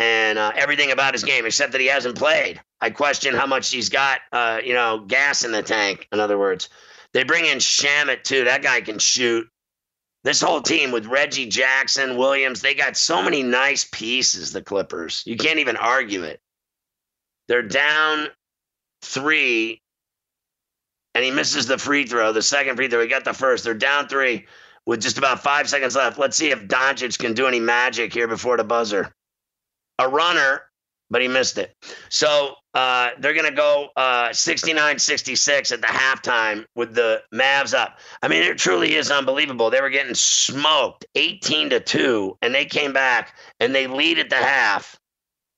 and 0.00 0.38
uh, 0.38 0.50
everything 0.56 0.92
about 0.92 1.12
his 1.12 1.24
game, 1.24 1.44
except 1.44 1.72
that 1.72 1.80
he 1.80 1.86
hasn't 1.86 2.16
played. 2.16 2.58
I 2.80 2.88
question 2.88 3.34
how 3.34 3.46
much 3.46 3.70
he's 3.70 3.90
got, 3.90 4.20
uh, 4.32 4.58
you 4.64 4.72
know, 4.72 5.04
gas 5.06 5.44
in 5.44 5.52
the 5.52 5.62
tank. 5.62 6.08
In 6.10 6.18
other 6.18 6.38
words, 6.38 6.70
they 7.12 7.22
bring 7.22 7.44
in 7.44 7.58
Shamet 7.58 8.24
too. 8.24 8.44
That 8.44 8.62
guy 8.62 8.80
can 8.80 8.98
shoot. 8.98 9.46
This 10.24 10.40
whole 10.40 10.62
team 10.62 10.90
with 10.90 11.04
Reggie 11.04 11.48
Jackson, 11.48 12.16
Williams, 12.16 12.62
they 12.62 12.74
got 12.74 12.96
so 12.96 13.22
many 13.22 13.42
nice 13.42 13.84
pieces. 13.84 14.52
The 14.52 14.62
Clippers, 14.62 15.22
you 15.26 15.36
can't 15.36 15.58
even 15.58 15.76
argue 15.76 16.22
it. 16.22 16.40
They're 17.48 17.62
down 17.62 18.28
three, 19.02 19.82
and 21.14 21.22
he 21.22 21.30
misses 21.30 21.66
the 21.66 21.76
free 21.76 22.06
throw, 22.06 22.32
the 22.32 22.42
second 22.42 22.76
free 22.76 22.88
throw. 22.88 23.02
He 23.02 23.08
got 23.08 23.24
the 23.24 23.34
first. 23.34 23.64
They're 23.64 23.74
down 23.74 24.08
three 24.08 24.46
with 24.86 25.02
just 25.02 25.18
about 25.18 25.42
five 25.42 25.68
seconds 25.68 25.94
left. 25.94 26.18
Let's 26.18 26.38
see 26.38 26.52
if 26.52 26.68
Doncic 26.68 27.18
can 27.18 27.34
do 27.34 27.46
any 27.46 27.60
magic 27.60 28.14
here 28.14 28.28
before 28.28 28.56
the 28.56 28.64
buzzer 28.64 29.14
a 30.00 30.08
runner, 30.08 30.62
but 31.10 31.22
he 31.22 31.28
missed 31.28 31.58
it. 31.58 31.74
So 32.08 32.54
uh, 32.74 33.10
they're 33.18 33.34
going 33.34 33.50
to 33.50 33.56
go 33.56 33.88
uh, 33.96 34.32
69 34.32 34.98
66 34.98 35.72
at 35.72 35.80
the 35.80 35.86
halftime 35.86 36.64
with 36.74 36.94
the 36.94 37.22
Mavs 37.34 37.74
up. 37.74 37.98
I 38.22 38.28
mean, 38.28 38.42
it 38.42 38.58
truly 38.58 38.94
is 38.94 39.10
unbelievable. 39.10 39.70
They 39.70 39.80
were 39.80 39.90
getting 39.90 40.14
smoked 40.14 41.04
18 41.14 41.70
to 41.70 41.80
2, 41.80 42.38
and 42.42 42.54
they 42.54 42.64
came 42.64 42.92
back 42.92 43.36
and 43.58 43.74
they 43.74 43.86
lead 43.86 44.18
at 44.18 44.30
the 44.30 44.36
half. 44.36 44.98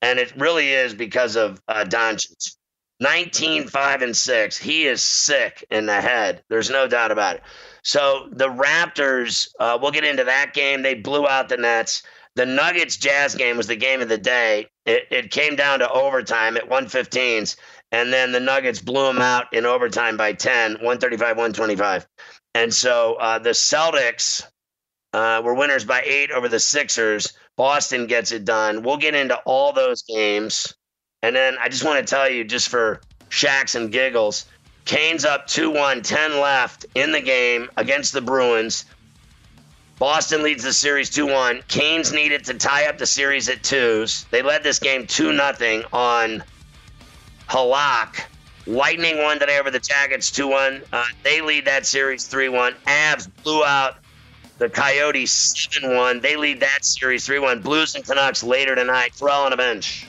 And 0.01 0.19
it 0.19 0.33
really 0.37 0.71
is 0.71 0.95
because 0.95 1.37
of 1.37 1.63
uh, 1.69 1.85
Doncic. 1.85 2.57
19, 3.01 3.67
5, 3.67 4.03
and 4.03 4.17
6. 4.17 4.57
He 4.59 4.87
is 4.87 5.03
sick 5.03 5.67
in 5.71 5.87
the 5.87 6.01
head. 6.01 6.43
There's 6.49 6.71
no 6.71 6.87
doubt 6.87 7.11
about 7.11 7.37
it. 7.37 7.43
So 7.83 8.29
the 8.31 8.49
Raptors, 8.49 9.49
uh, 9.59 9.77
we'll 9.83 9.91
get 9.91 10.05
into 10.05 10.23
that 10.23 10.55
game. 10.55 10.83
They 10.83 10.95
blew 10.95 11.27
out 11.27 11.49
the 11.49 11.57
Nets. 11.57 12.05
The 12.35 12.47
Nuggets 12.47 12.97
Jazz 12.97 13.35
game 13.35 13.57
was 13.57 13.67
the 13.67 13.77
game 13.77 14.01
of 14.01 14.09
the 14.09 14.19
day. 14.19 14.69
It, 14.87 15.07
it 15.11 15.31
came 15.31 15.57
down 15.57 15.81
to 15.81 15.91
overtime 15.91 16.57
at 16.57 16.69
115s, 16.69 17.57
and 17.91 18.13
then 18.13 18.33
the 18.33 18.41
Nuggets 18.41 18.81
blew 18.81 19.07
them 19.07 19.21
out 19.21 19.53
in 19.53 19.67
overtime 19.67 20.17
by 20.17 20.33
10, 20.33 20.73
135, 20.73 21.37
125. 21.37 22.07
And 22.55 22.73
so 22.73 23.15
uh, 23.15 23.39
the 23.39 23.51
Celtics 23.51 24.47
uh, 25.13 25.43
were 25.45 25.55
winners 25.55 25.85
by 25.85 26.03
eight 26.07 26.31
over 26.31 26.49
the 26.49 26.61
Sixers. 26.61 27.35
Boston 27.57 28.07
gets 28.07 28.33
it 28.33 28.45
done. 28.45 28.83
We'll 28.83 28.97
get 28.97 29.15
into 29.15 29.37
all 29.45 29.73
those 29.73 30.03
games. 30.03 30.75
And 31.23 31.37
then 31.37 31.57
I 31.61 31.69
just 31.69 31.85
want 31.85 31.99
to 31.99 32.15
tell 32.15 32.29
you, 32.29 32.45
just 32.45 32.69
for 32.69 33.01
shacks 33.29 33.75
and 33.75 33.93
giggles, 33.93 34.47
Canes 34.85 35.25
up 35.25 35.47
2 35.47 35.71
1, 35.71 36.03
10 36.03 36.41
left 36.41 36.87
in 36.95 37.13
the 37.13 37.21
game 37.21 37.71
against 37.77 38.13
the 38.13 38.21
Bruins. 38.21 38.85
Boston 40.03 40.43
leads 40.43 40.65
the 40.65 40.73
series 40.73 41.11
2 41.11 41.27
1. 41.27 41.63
Canes 41.69 42.13
needed 42.13 42.45
to 42.47 42.55
tie 42.55 42.87
up 42.87 42.99
the 42.99 43.07
series 43.07 43.49
at 43.49 43.63
twos. 43.63 44.27
They 44.33 44.43
led 44.43 44.65
this 44.65 44.81
game 44.81 45.07
2 45.07 45.37
0 45.37 45.85
on 45.93 46.43
Halak. 47.49 48.25
Lightning 48.67 49.19
won 49.19 49.39
today 49.39 49.61
over 49.61 49.71
the 49.71 49.79
Jackets 49.79 50.33
2 50.33 50.49
1. 50.49 50.83
Uh, 50.93 51.05
they 51.23 51.41
lead 51.41 51.67
that 51.67 51.87
series 51.87 52.27
3 52.27 52.49
1. 52.49 52.75
Avs 52.85 53.31
blew 53.45 53.65
out 53.65 53.99
the 54.59 54.69
Coyotes 54.69 55.31
7 55.71 55.95
1. 55.95 56.21
They 56.21 56.35
lead 56.35 56.59
that 56.59 56.85
series 56.85 57.25
3 57.25 57.39
1. 57.39 57.63
Blues 57.63 57.95
and 57.95 58.05
Canucks 58.05 58.43
later 58.43 58.75
tonight. 58.75 59.15
Ferrall 59.15 59.45
on 59.45 59.53
a 59.53 59.57
bench. 59.57 60.09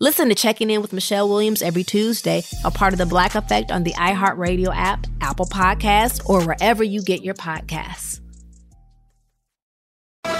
Listen 0.00 0.28
to 0.28 0.34
Checking 0.34 0.70
In 0.70 0.82
with 0.82 0.92
Michelle 0.92 1.28
Williams 1.28 1.62
every 1.62 1.84
Tuesday, 1.84 2.42
a 2.64 2.70
part 2.72 2.92
of 2.92 2.98
the 2.98 3.06
Black 3.06 3.36
Effect 3.36 3.70
on 3.70 3.84
the 3.84 3.92
iHeartRadio 3.92 4.74
app, 4.74 5.06
Apple 5.20 5.46
Podcasts, 5.46 6.20
or 6.28 6.44
wherever 6.44 6.82
you 6.82 7.00
get 7.00 7.22
your 7.22 7.34
podcasts. 7.34 8.20
All 10.24 10.32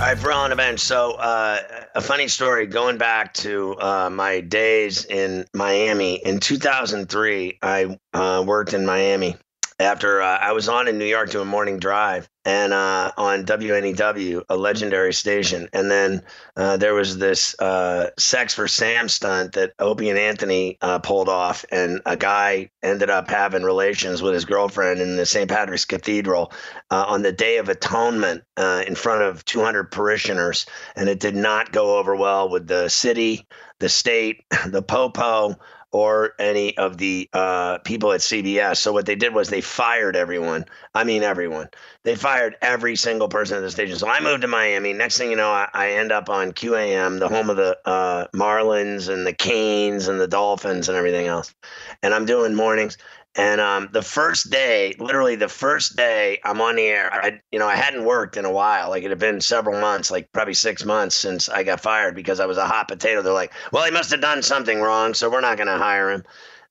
right, 0.00 0.48
the 0.48 0.54
bench. 0.56 0.80
So, 0.80 1.12
uh, 1.12 1.60
a 1.94 2.00
funny 2.00 2.28
story 2.28 2.66
going 2.66 2.96
back 2.96 3.34
to 3.34 3.78
uh, 3.80 4.08
my 4.08 4.40
days 4.40 5.04
in 5.04 5.44
Miami. 5.52 6.14
In 6.24 6.40
2003, 6.40 7.58
I 7.60 7.98
uh, 8.14 8.42
worked 8.46 8.72
in 8.72 8.86
Miami 8.86 9.36
after 9.78 10.22
uh, 10.22 10.38
I 10.38 10.52
was 10.52 10.70
on 10.70 10.88
in 10.88 10.98
New 10.98 11.04
York 11.04 11.28
doing 11.28 11.48
morning 11.48 11.78
drive 11.78 12.30
and 12.44 12.72
uh, 12.72 13.12
on 13.16 13.44
WNEW, 13.44 14.44
a 14.48 14.56
legendary 14.56 15.14
station. 15.14 15.68
And 15.72 15.90
then 15.90 16.22
uh, 16.56 16.76
there 16.76 16.94
was 16.94 17.18
this 17.18 17.58
uh, 17.58 18.10
Sex 18.18 18.54
for 18.54 18.68
Sam 18.68 19.08
stunt 19.08 19.52
that 19.52 19.72
Opie 19.78 20.10
and 20.10 20.18
Anthony 20.18 20.78
uh, 20.80 20.98
pulled 20.98 21.28
off, 21.28 21.64
and 21.70 22.02
a 22.04 22.16
guy 22.16 22.70
ended 22.82 23.10
up 23.10 23.30
having 23.30 23.62
relations 23.62 24.22
with 24.22 24.34
his 24.34 24.44
girlfriend 24.44 25.00
in 25.00 25.16
the 25.16 25.26
St. 25.26 25.48
Patrick's 25.48 25.84
Cathedral 25.84 26.52
uh, 26.90 27.04
on 27.08 27.22
the 27.22 27.32
Day 27.32 27.58
of 27.58 27.68
Atonement 27.68 28.42
in 28.56 28.94
front 28.94 29.22
of 29.22 29.44
200 29.44 29.90
parishioners. 29.90 30.66
And 30.96 31.08
it 31.08 31.20
did 31.20 31.36
not 31.36 31.72
go 31.72 31.98
over 31.98 32.14
well 32.14 32.48
with 32.48 32.66
the 32.66 32.88
city, 32.88 33.46
the 33.78 33.88
state, 33.88 34.44
the 34.66 34.82
Popo, 34.82 35.56
or 35.94 36.34
any 36.40 36.76
of 36.76 36.98
the 36.98 37.30
uh, 37.32 37.78
people 37.78 38.12
at 38.12 38.18
CBS. 38.18 38.78
So 38.78 38.92
what 38.92 39.06
they 39.06 39.14
did 39.14 39.32
was 39.32 39.48
they 39.48 39.60
fired 39.60 40.16
everyone. 40.16 40.64
I 40.92 41.04
mean, 41.04 41.22
everyone. 41.22 41.68
They 42.02 42.16
fired 42.16 42.56
every 42.60 42.96
single 42.96 43.28
person 43.28 43.58
at 43.58 43.60
the 43.60 43.70
station. 43.70 43.96
So 43.96 44.08
I 44.08 44.18
moved 44.18 44.42
to 44.42 44.48
Miami. 44.48 44.92
Next 44.92 45.18
thing 45.18 45.30
you 45.30 45.36
know, 45.36 45.50
I, 45.50 45.68
I 45.72 45.90
end 45.92 46.10
up 46.10 46.28
on 46.28 46.50
QAM, 46.50 47.20
the 47.20 47.28
home 47.28 47.48
of 47.48 47.56
the 47.56 47.78
uh, 47.84 48.26
Marlins 48.34 49.08
and 49.08 49.24
the 49.24 49.32
Canes 49.32 50.08
and 50.08 50.18
the 50.18 50.26
Dolphins 50.26 50.88
and 50.88 50.98
everything 50.98 51.28
else. 51.28 51.54
And 52.02 52.12
I'm 52.12 52.26
doing 52.26 52.56
mornings. 52.56 52.98
And 53.36 53.60
um, 53.60 53.88
the 53.92 54.02
first 54.02 54.50
day, 54.50 54.94
literally 54.98 55.34
the 55.34 55.48
first 55.48 55.96
day 55.96 56.38
I'm 56.44 56.60
on 56.60 56.76
the 56.76 56.84
air, 56.84 57.12
I, 57.12 57.40
you 57.50 57.58
know, 57.58 57.66
I 57.66 57.74
hadn't 57.74 58.04
worked 58.04 58.36
in 58.36 58.44
a 58.44 58.52
while. 58.52 58.90
Like 58.90 59.02
it 59.02 59.10
had 59.10 59.18
been 59.18 59.40
several 59.40 59.80
months, 59.80 60.10
like 60.10 60.30
probably 60.32 60.54
six 60.54 60.84
months 60.84 61.16
since 61.16 61.48
I 61.48 61.64
got 61.64 61.80
fired 61.80 62.14
because 62.14 62.38
I 62.38 62.46
was 62.46 62.58
a 62.58 62.66
hot 62.66 62.86
potato. 62.86 63.22
They're 63.22 63.32
like, 63.32 63.52
well, 63.72 63.84
he 63.84 63.90
must 63.90 64.10
have 64.12 64.20
done 64.20 64.42
something 64.42 64.80
wrong, 64.80 65.14
so 65.14 65.28
we're 65.28 65.40
not 65.40 65.56
going 65.56 65.66
to 65.66 65.78
hire 65.78 66.10
him. 66.10 66.22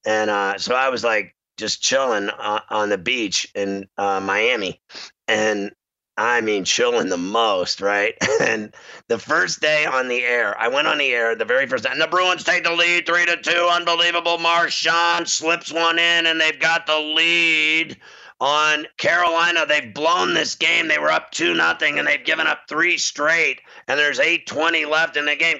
And 0.05 0.29
uh, 0.29 0.57
so 0.57 0.73
I 0.73 0.89
was 0.89 1.03
like 1.03 1.35
just 1.57 1.81
chilling 1.81 2.29
uh, 2.29 2.61
on 2.69 2.89
the 2.89 2.97
beach 2.97 3.51
in 3.55 3.87
uh, 3.97 4.21
Miami. 4.21 4.81
And 5.27 5.71
I 6.17 6.41
mean, 6.41 6.63
chilling 6.63 7.09
the 7.09 7.17
most, 7.17 7.81
right? 7.81 8.15
and 8.41 8.73
the 9.07 9.17
first 9.17 9.61
day 9.61 9.85
on 9.85 10.07
the 10.07 10.23
air, 10.23 10.55
I 10.59 10.67
went 10.67 10.87
on 10.87 10.99
the 10.99 11.11
air 11.11 11.35
the 11.35 11.45
very 11.45 11.65
first 11.65 11.85
and 11.85 11.99
the 11.99 12.07
Bruins 12.07 12.43
take 12.43 12.63
the 12.63 12.71
lead 12.71 13.05
three 13.05 13.25
to 13.25 13.37
two. 13.37 13.69
Unbelievable. 13.71 14.37
Marchand 14.37 15.27
slips 15.27 15.71
one 15.71 15.97
in, 15.97 16.27
and 16.27 16.39
they've 16.39 16.59
got 16.59 16.85
the 16.85 16.99
lead 16.99 17.97
on 18.39 18.85
Carolina. 18.97 19.65
They've 19.65 19.93
blown 19.93 20.33
this 20.33 20.55
game. 20.55 20.87
They 20.87 20.99
were 20.99 21.11
up 21.11 21.31
two 21.31 21.55
nothing, 21.55 21.97
and 21.97 22.07
they've 22.07 22.23
given 22.23 22.45
up 22.45 22.61
three 22.67 22.97
straight. 22.97 23.61
And 23.87 23.99
there's 23.99 24.19
eight 24.19 24.47
twenty 24.47 24.85
left 24.85 25.17
in 25.17 25.25
the 25.25 25.35
game. 25.35 25.57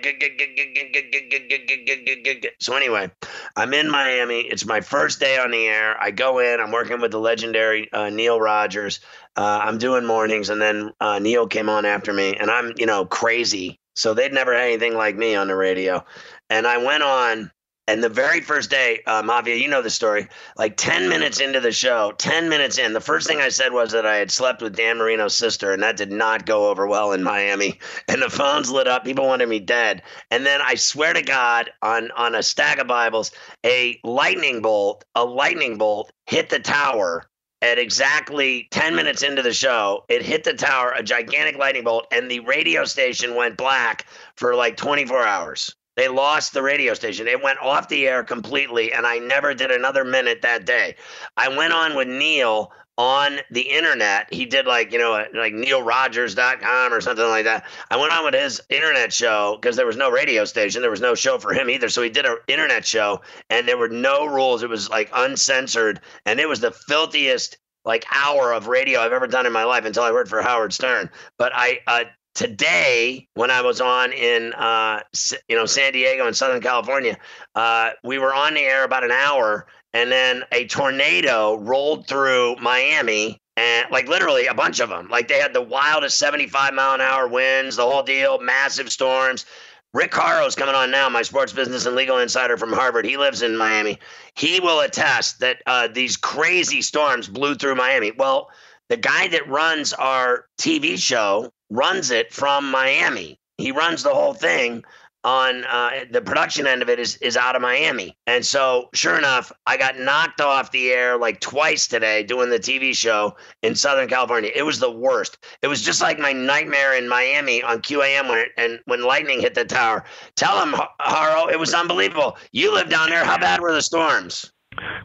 So 2.59 2.75
anyway, 2.75 3.11
I'm 3.55 3.73
in 3.73 3.89
Miami. 3.89 4.41
It's 4.41 4.65
my 4.65 4.81
first 4.81 5.19
day 5.19 5.37
on 5.37 5.51
the 5.51 5.67
air. 5.67 6.01
I 6.01 6.11
go 6.11 6.39
in. 6.39 6.59
I'm 6.59 6.71
working 6.71 7.01
with 7.01 7.11
the 7.11 7.19
legendary 7.19 7.91
uh, 7.91 8.09
Neil 8.09 8.39
Rogers. 8.39 8.99
Uh, 9.35 9.59
I'm 9.63 9.77
doing 9.77 10.05
mornings, 10.05 10.49
and 10.49 10.61
then 10.61 10.91
uh, 10.99 11.19
Neil 11.19 11.47
came 11.47 11.69
on 11.69 11.85
after 11.85 12.13
me, 12.13 12.35
and 12.35 12.49
I'm 12.51 12.73
you 12.77 12.85
know 12.85 13.05
crazy. 13.05 13.79
So 13.95 14.13
they'd 14.13 14.33
never 14.33 14.53
had 14.53 14.63
anything 14.63 14.95
like 14.95 15.15
me 15.15 15.35
on 15.35 15.47
the 15.47 15.55
radio, 15.55 16.03
and 16.49 16.65
I 16.65 16.77
went 16.77 17.03
on 17.03 17.51
and 17.85 18.01
the 18.01 18.09
very 18.09 18.39
first 18.39 18.69
day, 18.69 19.01
uh, 19.07 19.21
Mafia, 19.21 19.55
you 19.55 19.67
know 19.67 19.81
the 19.81 19.89
story. 19.89 20.27
Like 20.55 20.77
10 20.77 21.09
minutes 21.09 21.41
into 21.41 21.59
the 21.59 21.73
show, 21.73 22.13
10 22.17 22.47
minutes 22.47 22.77
in, 22.77 22.93
the 22.93 23.01
first 23.01 23.27
thing 23.27 23.41
I 23.41 23.49
said 23.49 23.73
was 23.73 23.91
that 23.91 24.05
I 24.05 24.15
had 24.15 24.31
slept 24.31 24.61
with 24.61 24.77
Dan 24.77 24.97
Marino's 24.97 25.35
sister, 25.35 25.73
and 25.73 25.83
that 25.83 25.97
did 25.97 26.11
not 26.11 26.45
go 26.45 26.69
over 26.69 26.87
well 26.87 27.11
in 27.11 27.23
Miami. 27.23 27.79
And 28.07 28.21
the 28.21 28.29
phones 28.29 28.69
lit 28.69 28.87
up. 28.87 29.03
People 29.03 29.25
wanted 29.25 29.49
me 29.49 29.59
dead. 29.59 30.03
And 30.29 30.45
then 30.45 30.61
I 30.61 30.75
swear 30.75 31.13
to 31.13 31.21
God, 31.21 31.71
on, 31.81 32.11
on 32.11 32.35
a 32.35 32.43
stack 32.43 32.77
of 32.77 32.87
Bibles, 32.87 33.31
a 33.65 33.99
lightning 34.03 34.61
bolt, 34.61 35.03
a 35.15 35.25
lightning 35.25 35.77
bolt 35.77 36.11
hit 36.27 36.49
the 36.49 36.59
tower 36.59 37.27
at 37.61 37.79
exactly 37.79 38.67
10 38.71 38.95
minutes 38.95 39.23
into 39.23 39.41
the 39.41 39.53
show, 39.53 40.05
it 40.09 40.21
hit 40.21 40.43
the 40.43 40.53
tower, 40.53 40.93
a 40.95 41.01
gigantic 41.01 41.57
lightning 41.57 41.85
bolt, 41.85 42.05
and 42.11 42.29
the 42.29 42.41
radio 42.41 42.85
station 42.85 43.35
went 43.35 43.57
black 43.57 44.05
for 44.35 44.53
like 44.53 44.77
24 44.77 45.25
hours. 45.25 45.73
They 45.95 46.07
lost 46.07 46.53
the 46.53 46.63
radio 46.63 46.93
station. 46.93 47.27
It 47.27 47.43
went 47.43 47.59
off 47.59 47.87
the 47.87 48.07
air 48.07 48.23
completely, 48.23 48.93
and 48.93 49.05
I 49.05 49.19
never 49.19 49.53
did 49.53 49.71
another 49.71 50.03
minute 50.03 50.41
that 50.41 50.65
day. 50.65 50.95
I 51.37 51.49
went 51.49 51.73
on 51.73 51.95
with 51.95 52.07
Neil 52.07 52.71
on 52.97 53.39
the 53.49 53.61
internet. 53.61 54.31
He 54.31 54.45
did 54.45 54.65
like, 54.65 54.91
you 54.91 54.99
know, 54.99 55.11
like 55.33 55.53
neilrogers.com 55.53 56.93
or 56.93 57.01
something 57.01 57.25
like 57.25 57.45
that. 57.45 57.65
I 57.89 57.97
went 57.97 58.13
on 58.13 58.23
with 58.23 58.35
his 58.35 58.61
internet 58.69 59.11
show 59.11 59.57
because 59.59 59.75
there 59.75 59.85
was 59.85 59.97
no 59.97 60.11
radio 60.11 60.45
station. 60.45 60.81
There 60.81 60.91
was 60.91 61.01
no 61.01 61.15
show 61.15 61.39
for 61.39 61.53
him 61.53 61.69
either. 61.69 61.89
So 61.89 62.01
he 62.01 62.09
did 62.09 62.25
an 62.25 62.37
internet 62.47 62.85
show 62.85 63.21
and 63.49 63.67
there 63.67 63.77
were 63.77 63.89
no 63.89 64.25
rules. 64.25 64.61
It 64.61 64.69
was 64.69 64.89
like 64.89 65.09
uncensored 65.13 66.01
and 66.25 66.39
it 66.39 66.47
was 66.47 66.59
the 66.59 66.71
filthiest 66.71 67.57
like 67.85 68.05
hour 68.11 68.53
of 68.53 68.67
radio 68.67 68.99
I've 68.99 69.11
ever 69.11 69.27
done 69.27 69.45
in 69.45 69.51
my 69.51 69.63
life 69.63 69.85
until 69.85 70.03
I 70.03 70.11
worked 70.11 70.29
for 70.29 70.41
Howard 70.41 70.71
Stern. 70.71 71.09
But 71.37 71.51
I 71.55 71.79
uh, 71.87 72.03
today 72.33 73.27
when 73.35 73.51
i 73.51 73.61
was 73.61 73.79
on 73.81 74.11
in 74.11 74.53
uh, 74.53 74.99
you 75.47 75.55
know 75.55 75.65
san 75.65 75.93
diego 75.93 76.27
in 76.27 76.33
southern 76.33 76.61
california 76.61 77.17
uh, 77.55 77.91
we 78.03 78.17
were 78.17 78.33
on 78.33 78.53
the 78.53 78.61
air 78.61 78.83
about 78.83 79.03
an 79.03 79.11
hour 79.11 79.67
and 79.93 80.11
then 80.11 80.43
a 80.51 80.65
tornado 80.67 81.55
rolled 81.57 82.07
through 82.07 82.55
miami 82.57 83.39
and 83.55 83.85
like 83.91 84.07
literally 84.07 84.47
a 84.47 84.53
bunch 84.53 84.79
of 84.79 84.89
them 84.89 85.07
like 85.09 85.27
they 85.27 85.39
had 85.39 85.53
the 85.53 85.61
wildest 85.61 86.17
75 86.17 86.73
mile 86.73 86.95
an 86.95 87.01
hour 87.01 87.27
winds 87.27 87.75
the 87.75 87.83
whole 87.83 88.03
deal 88.03 88.39
massive 88.41 88.91
storms 88.91 89.45
Rick 89.93 90.15
Horrow's 90.15 90.55
coming 90.55 90.73
on 90.73 90.89
now, 90.89 91.07
my 91.07 91.21
sports 91.21 91.53
business 91.53 91.85
and 91.85 91.95
legal 91.95 92.17
insider 92.17 92.57
from 92.57 92.73
Harvard. 92.73 93.05
He 93.05 93.15
lives 93.15 93.43
in 93.43 93.55
Miami. 93.55 93.99
He 94.33 94.59
will 94.59 94.79
attest 94.79 95.39
that 95.41 95.61
uh, 95.67 95.87
these 95.87 96.17
crazy 96.17 96.81
storms 96.81 97.27
blew 97.27 97.53
through 97.53 97.75
Miami. 97.75 98.11
Well, 98.11 98.49
the 98.89 98.97
guy 98.97 99.27
that 99.27 99.47
runs 99.47 99.93
our 99.93 100.47
TV 100.57 100.97
show 100.97 101.52
runs 101.73 102.11
it 102.11 102.31
from 102.31 102.69
Miami. 102.69 103.39
He 103.57 103.71
runs 103.71 104.03
the 104.03 104.13
whole 104.13 104.33
thing 104.33 104.83
on 105.23 105.63
uh, 105.65 106.03
the 106.11 106.21
production 106.21 106.67
end 106.67 106.81
of 106.81 106.89
it 106.89 106.99
is 106.99 107.15
is 107.17 107.37
out 107.37 107.55
of 107.55 107.61
Miami. 107.61 108.17
And 108.27 108.45
so, 108.45 108.89
sure 108.93 109.17
enough, 109.17 109.51
I 109.65 109.77
got 109.77 109.97
knocked 109.97 110.41
off 110.41 110.71
the 110.71 110.91
air 110.91 111.17
like 111.17 111.39
twice 111.39 111.87
today 111.87 112.23
doing 112.23 112.49
the 112.49 112.59
TV 112.59 112.95
show 112.95 113.35
in 113.61 113.75
Southern 113.75 114.09
California. 114.09 114.51
It 114.53 114.63
was 114.63 114.79
the 114.79 114.91
worst. 114.91 115.37
It 115.61 115.67
was 115.67 115.81
just 115.81 116.01
like 116.01 116.19
my 116.19 116.33
nightmare 116.33 116.95
in 116.97 117.07
Miami 117.07 117.63
on 117.63 117.81
QAM 117.81 118.27
when 118.27 118.39
it, 118.39 118.49
and 118.57 118.79
when 118.85 119.03
lightning 119.03 119.39
hit 119.39 119.55
the 119.55 119.65
tower. 119.65 120.03
Tell 120.35 120.61
him, 120.61 120.75
Horrow, 120.99 121.47
it 121.47 121.59
was 121.59 121.73
unbelievable. 121.73 122.37
You 122.51 122.73
live 122.73 122.89
down 122.89 123.09
there. 123.09 123.23
How 123.23 123.37
bad 123.37 123.61
were 123.61 123.73
the 123.73 123.81
storms? 123.81 124.51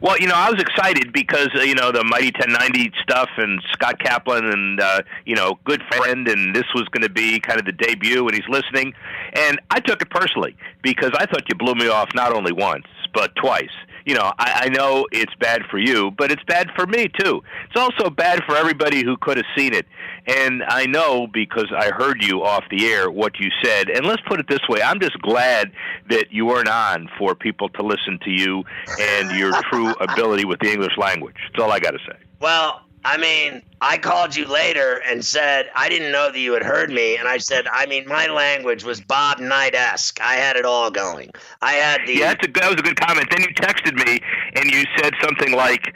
Well, 0.00 0.18
you 0.18 0.26
know, 0.26 0.34
I 0.34 0.50
was 0.50 0.60
excited 0.60 1.12
because 1.12 1.48
uh, 1.56 1.62
you 1.62 1.74
know 1.74 1.92
the 1.92 2.04
Mighty 2.04 2.32
1090 2.38 2.92
stuff 3.02 3.28
and 3.36 3.62
Scott 3.72 3.98
Kaplan 4.02 4.44
and 4.44 4.80
uh, 4.80 5.02
you 5.24 5.34
know 5.34 5.58
good 5.64 5.82
friend, 5.90 6.28
and 6.28 6.54
this 6.54 6.66
was 6.74 6.84
going 6.88 7.02
to 7.02 7.10
be 7.10 7.40
kind 7.40 7.58
of 7.58 7.66
the 7.66 7.72
debut, 7.72 8.26
and 8.26 8.34
he's 8.34 8.48
listening, 8.48 8.94
and 9.34 9.60
I 9.70 9.80
took 9.80 10.02
it 10.02 10.10
personally 10.10 10.56
because 10.82 11.10
I 11.14 11.26
thought 11.26 11.42
you 11.48 11.56
blew 11.58 11.74
me 11.74 11.88
off 11.88 12.08
not 12.14 12.32
only 12.32 12.52
once 12.52 12.86
but 13.14 13.34
twice 13.36 13.70
you 14.08 14.14
know, 14.14 14.32
I, 14.38 14.62
I 14.64 14.68
know 14.70 15.06
it's 15.12 15.34
bad 15.34 15.64
for 15.70 15.78
you, 15.78 16.12
but 16.12 16.32
it's 16.32 16.42
bad 16.44 16.70
for 16.74 16.86
me 16.86 17.10
too. 17.20 17.42
It's 17.66 17.76
also 17.78 18.08
bad 18.08 18.42
for 18.46 18.56
everybody 18.56 19.04
who 19.04 19.18
could 19.18 19.36
have 19.36 19.44
seen 19.54 19.74
it. 19.74 19.84
And 20.28 20.62
I 20.64 20.84
know 20.84 21.26
because 21.26 21.72
I 21.74 21.90
heard 21.90 22.22
you 22.22 22.44
off 22.44 22.64
the 22.70 22.86
air 22.86 23.10
what 23.10 23.40
you 23.40 23.50
said. 23.62 23.88
And 23.88 24.06
let's 24.06 24.22
put 24.26 24.38
it 24.38 24.46
this 24.48 24.60
way: 24.68 24.82
I'm 24.82 25.00
just 25.00 25.18
glad 25.22 25.72
that 26.10 26.30
you 26.30 26.44
weren't 26.46 26.68
on 26.68 27.08
for 27.18 27.34
people 27.34 27.70
to 27.70 27.82
listen 27.82 28.18
to 28.24 28.30
you 28.30 28.62
and 29.00 29.30
your 29.32 29.52
true 29.70 29.92
ability 29.94 30.44
with 30.44 30.60
the 30.60 30.70
English 30.70 30.96
language. 30.98 31.36
That's 31.50 31.64
all 31.64 31.72
I 31.72 31.80
got 31.80 31.92
to 31.92 31.98
say. 31.98 32.18
Well, 32.40 32.82
I 33.04 33.16
mean, 33.16 33.62
I 33.80 33.96
called 33.96 34.36
you 34.36 34.44
later 34.46 35.00
and 35.06 35.24
said 35.24 35.70
I 35.74 35.88
didn't 35.88 36.12
know 36.12 36.30
that 36.30 36.38
you 36.38 36.52
had 36.52 36.62
heard 36.62 36.90
me, 36.90 37.16
and 37.16 37.26
I 37.26 37.38
said, 37.38 37.66
I 37.72 37.86
mean, 37.86 38.06
my 38.06 38.26
language 38.26 38.84
was 38.84 39.00
Bob 39.00 39.38
Knight 39.38 39.74
esque. 39.74 40.20
I 40.20 40.34
had 40.34 40.56
it 40.56 40.64
all 40.64 40.90
going. 40.90 41.30
I 41.62 41.72
had 41.72 42.02
the 42.06 42.14
yeah, 42.14 42.34
that's 42.34 42.46
a, 42.46 42.52
that 42.52 42.70
was 42.70 42.78
a 42.78 42.82
good 42.82 43.00
comment. 43.00 43.28
Then 43.30 43.42
you 43.42 43.54
texted 43.54 43.94
me 44.04 44.20
and 44.54 44.70
you 44.70 44.84
said 44.98 45.14
something 45.22 45.52
like, 45.52 45.94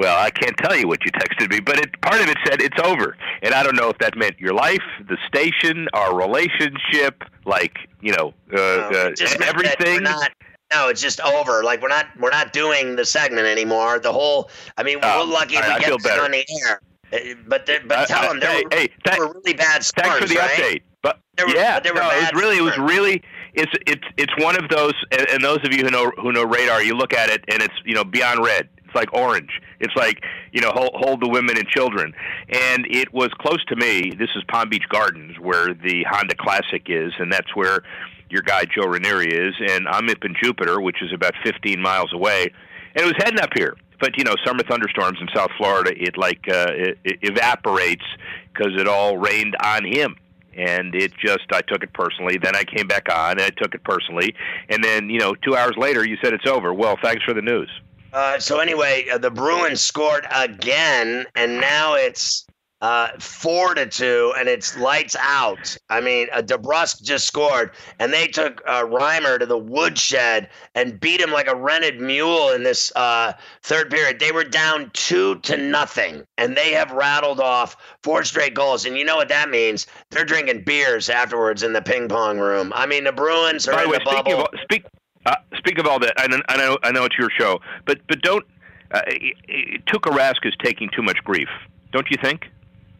Well, 0.00 0.18
I 0.18 0.30
can't 0.30 0.56
tell 0.56 0.74
you 0.74 0.88
what 0.88 1.04
you 1.04 1.12
texted 1.12 1.50
me, 1.50 1.60
but 1.60 1.78
it, 1.78 2.00
part 2.00 2.22
of 2.22 2.28
it 2.28 2.38
said 2.46 2.62
it's 2.62 2.78
over, 2.82 3.18
and 3.42 3.52
I 3.52 3.62
don't 3.62 3.76
know 3.76 3.90
if 3.90 3.98
that 3.98 4.16
meant 4.16 4.40
your 4.40 4.54
life, 4.54 4.80
the 5.06 5.18
station, 5.28 5.88
our 5.92 6.16
relationship, 6.16 7.22
like 7.44 7.76
you 8.00 8.14
know, 8.16 8.32
uh, 8.50 8.56
No, 8.90 9.12
uh, 9.20 9.36
everything. 9.44 10.02
Not, 10.02 10.30
no, 10.72 10.88
it's 10.88 11.02
just 11.02 11.20
over. 11.20 11.62
Like 11.62 11.82
we're 11.82 11.88
not 11.88 12.06
we're 12.18 12.30
not 12.30 12.54
doing 12.54 12.96
the 12.96 13.04
segment 13.04 13.46
anymore. 13.46 13.98
The 13.98 14.10
whole. 14.10 14.48
I 14.78 14.84
mean, 14.84 15.00
Oh, 15.02 15.26
we're 15.26 15.34
lucky 15.34 15.56
if 15.56 15.64
all 15.64 15.68
right, 15.68 15.78
we 15.80 15.84
get 15.84 16.02
this 16.02 16.18
on 16.18 16.30
the 16.30 16.46
air. 16.64 16.80
Uh, 17.12 17.34
But 17.46 17.68
but 17.86 17.98
Uh, 17.98 18.06
tell 18.06 18.24
uh, 18.24 18.28
them 18.28 18.40
there 18.40 18.50
hey, 18.52 18.62
were, 18.62 18.70
hey, 18.72 18.88
there 19.04 19.14
tha- 19.16 19.20
were 19.20 19.32
really 19.34 19.52
bad 19.52 19.84
storms, 19.84 20.08
Thanks 20.18 20.22
for 20.22 20.28
the 20.28 20.40
right? 20.40 20.50
update. 20.50 20.82
But 21.02 21.18
There 21.36 21.46
were- 21.46 21.54
yeah, 21.54 21.74
but 21.74 21.82
there 21.84 21.92
were 21.92 22.00
no, 22.00 22.10
it 22.10 22.32
was 22.32 22.42
really, 22.42 22.56
it 22.56 22.62
was 22.62 22.78
really, 22.78 23.22
it's 23.52 23.72
it's 23.86 24.06
it's 24.16 24.32
one 24.42 24.56
of 24.56 24.70
those, 24.70 24.94
and, 25.10 25.28
and 25.28 25.44
those 25.44 25.58
of 25.64 25.74
you 25.74 25.82
who 25.84 25.90
know 25.90 26.10
who 26.22 26.32
know 26.32 26.44
radar, 26.44 26.82
you 26.82 26.94
look 26.94 27.12
at 27.12 27.28
it 27.30 27.44
and 27.48 27.60
it's 27.62 27.74
you 27.84 27.94
know 27.94 28.04
beyond 28.04 28.42
red. 28.46 28.68
It's 28.90 28.96
like 28.96 29.12
orange. 29.14 29.60
It's 29.78 29.94
like 29.94 30.20
you 30.50 30.60
know 30.60 30.72
hold, 30.74 30.90
hold 30.94 31.20
the 31.22 31.28
women 31.28 31.56
and 31.56 31.66
children, 31.68 32.12
and 32.48 32.86
it 32.90 33.12
was 33.14 33.28
close 33.38 33.64
to 33.66 33.76
me. 33.76 34.10
This 34.18 34.30
is 34.34 34.42
Palm 34.48 34.68
Beach 34.68 34.88
Gardens, 34.88 35.38
where 35.38 35.74
the 35.74 36.04
Honda 36.10 36.34
Classic 36.34 36.82
is, 36.86 37.12
and 37.20 37.32
that's 37.32 37.54
where 37.54 37.84
your 38.30 38.42
guy 38.42 38.64
Joe 38.64 38.88
Ranieri 38.88 39.28
is, 39.28 39.54
and 39.60 39.86
I'm 39.86 40.08
up 40.08 40.24
in 40.24 40.34
Jupiter, 40.42 40.80
which 40.80 41.02
is 41.02 41.12
about 41.12 41.34
15 41.44 41.80
miles 41.80 42.12
away, 42.12 42.52
and 42.96 43.04
it 43.04 43.06
was 43.06 43.14
heading 43.18 43.38
up 43.38 43.50
here. 43.54 43.76
But 44.00 44.18
you 44.18 44.24
know, 44.24 44.34
summer 44.44 44.64
thunderstorms 44.68 45.18
in 45.20 45.28
South 45.32 45.50
Florida, 45.56 45.92
it 45.96 46.18
like 46.18 46.40
uh, 46.48 46.66
it, 46.70 46.98
it 47.04 47.18
evaporates 47.22 48.04
because 48.52 48.72
it 48.76 48.88
all 48.88 49.18
rained 49.18 49.54
on 49.62 49.84
him 49.84 50.16
and 50.52 50.96
it 50.96 51.12
just 51.24 51.46
I 51.52 51.60
took 51.60 51.84
it 51.84 51.92
personally. 51.92 52.38
Then 52.42 52.56
I 52.56 52.64
came 52.64 52.88
back 52.88 53.06
on 53.08 53.32
and 53.32 53.42
I 53.42 53.50
took 53.50 53.72
it 53.72 53.84
personally, 53.84 54.34
and 54.68 54.82
then 54.82 55.08
you 55.10 55.20
know 55.20 55.36
two 55.36 55.54
hours 55.54 55.74
later 55.76 56.04
you 56.04 56.16
said 56.20 56.32
it's 56.32 56.46
over. 56.46 56.74
Well, 56.74 56.96
thanks 57.00 57.22
for 57.22 57.34
the 57.34 57.42
news. 57.42 57.70
Uh, 58.12 58.38
so 58.38 58.58
anyway, 58.58 59.06
uh, 59.12 59.18
the 59.18 59.30
Bruins 59.30 59.80
scored 59.80 60.26
again, 60.30 61.26
and 61.34 61.60
now 61.60 61.94
it's 61.94 62.44
uh, 62.80 63.08
four 63.18 63.74
to 63.74 63.86
two, 63.86 64.32
and 64.38 64.48
it's 64.48 64.76
lights 64.76 65.14
out. 65.20 65.76
I 65.90 66.00
mean, 66.00 66.28
uh, 66.32 66.40
DeBrusk 66.40 67.02
just 67.02 67.26
scored, 67.26 67.72
and 67.98 68.12
they 68.12 68.26
took 68.26 68.62
uh, 68.66 68.84
Reimer 68.84 69.38
to 69.38 69.46
the 69.46 69.58
woodshed 69.58 70.48
and 70.74 70.98
beat 70.98 71.20
him 71.20 71.30
like 71.30 71.46
a 71.46 71.54
rented 71.54 72.00
mule 72.00 72.50
in 72.50 72.62
this 72.62 72.90
uh, 72.96 73.34
third 73.62 73.90
period. 73.90 74.18
They 74.18 74.32
were 74.32 74.44
down 74.44 74.90
two 74.94 75.38
to 75.40 75.56
nothing, 75.56 76.24
and 76.38 76.56
they 76.56 76.72
have 76.72 76.90
rattled 76.90 77.38
off 77.38 77.76
four 78.02 78.24
straight 78.24 78.54
goals. 78.54 78.86
And 78.86 78.96
you 78.96 79.04
know 79.04 79.16
what 79.16 79.28
that 79.28 79.50
means? 79.50 79.86
They're 80.10 80.24
drinking 80.24 80.64
beers 80.64 81.10
afterwards 81.10 81.62
in 81.62 81.74
the 81.74 81.82
ping 81.82 82.08
pong 82.08 82.38
room. 82.38 82.72
I 82.74 82.86
mean, 82.86 83.04
the 83.04 83.12
Bruins 83.12 83.68
are 83.68 83.72
By 83.72 83.84
in 83.84 83.90
way, 83.90 83.98
the 83.98 84.04
bubble. 84.04 84.40
of 84.40 84.48
speak 84.62 84.84
uh, 85.26 85.36
speak 85.56 85.78
of 85.78 85.86
all 85.86 85.98
that, 86.00 86.14
I 86.16 86.26
know, 86.26 86.40
I 86.48 86.56
know 86.56 86.78
I 86.82 86.92
know 86.92 87.04
it's 87.04 87.18
your 87.18 87.30
show, 87.30 87.60
but 87.84 87.98
but 88.08 88.20
don't 88.22 88.44
uh, 88.92 89.02
Rask 89.06 90.44
is 90.44 90.54
taking 90.62 90.88
too 90.90 91.02
much 91.02 91.18
grief, 91.24 91.48
don't 91.92 92.10
you 92.10 92.16
think? 92.22 92.50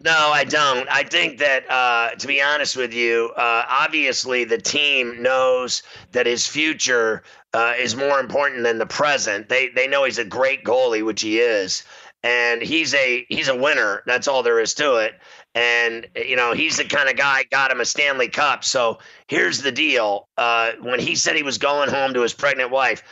No, 0.03 0.31
I 0.33 0.45
don't. 0.45 0.89
I 0.89 1.03
think 1.03 1.39
that, 1.41 1.71
uh, 1.71 2.15
to 2.15 2.27
be 2.27 2.41
honest 2.41 2.75
with 2.75 2.95
you, 2.95 3.33
uh, 3.37 3.65
obviously 3.69 4.45
the 4.45 4.57
team 4.57 5.21
knows 5.21 5.83
that 6.13 6.25
his 6.25 6.47
future 6.47 7.23
uh, 7.53 7.75
is 7.79 7.95
more 7.95 8.19
important 8.19 8.63
than 8.63 8.79
the 8.79 8.87
present. 8.87 9.51
They 9.51 9.69
they 9.69 9.89
know 9.89 10.05
he's 10.05 10.19
a 10.19 10.25
great 10.25 10.65
goalie, 10.65 11.05
which 11.05 11.21
he 11.21 11.41
is, 11.41 11.85
and 12.23 12.63
he's 12.63 12.95
a 12.95 13.27
he's 13.29 13.49
a 13.49 13.57
winner. 13.57 14.03
That's 14.07 14.29
all 14.29 14.43
there 14.43 14.61
is 14.61 14.75
to 14.75 14.97
it. 14.97 15.15
And 15.55 16.07
you 16.15 16.37
know 16.37 16.53
he's 16.53 16.77
the 16.77 16.85
kind 16.85 17.09
of 17.09 17.17
guy 17.17 17.45
got 17.51 17.71
him 17.71 17.81
a 17.81 17.85
Stanley 17.85 18.29
Cup. 18.29 18.65
So 18.65 18.99
here's 19.27 19.63
the 19.63 19.73
deal: 19.73 20.29
uh, 20.37 20.73
when 20.81 21.01
he 21.01 21.15
said 21.15 21.37
he 21.37 21.43
was 21.43 21.59
going 21.59 21.91
home 21.91 22.15
to 22.15 22.23
his 22.23 22.35
pregnant 22.35 22.71
wife, 22.71 23.03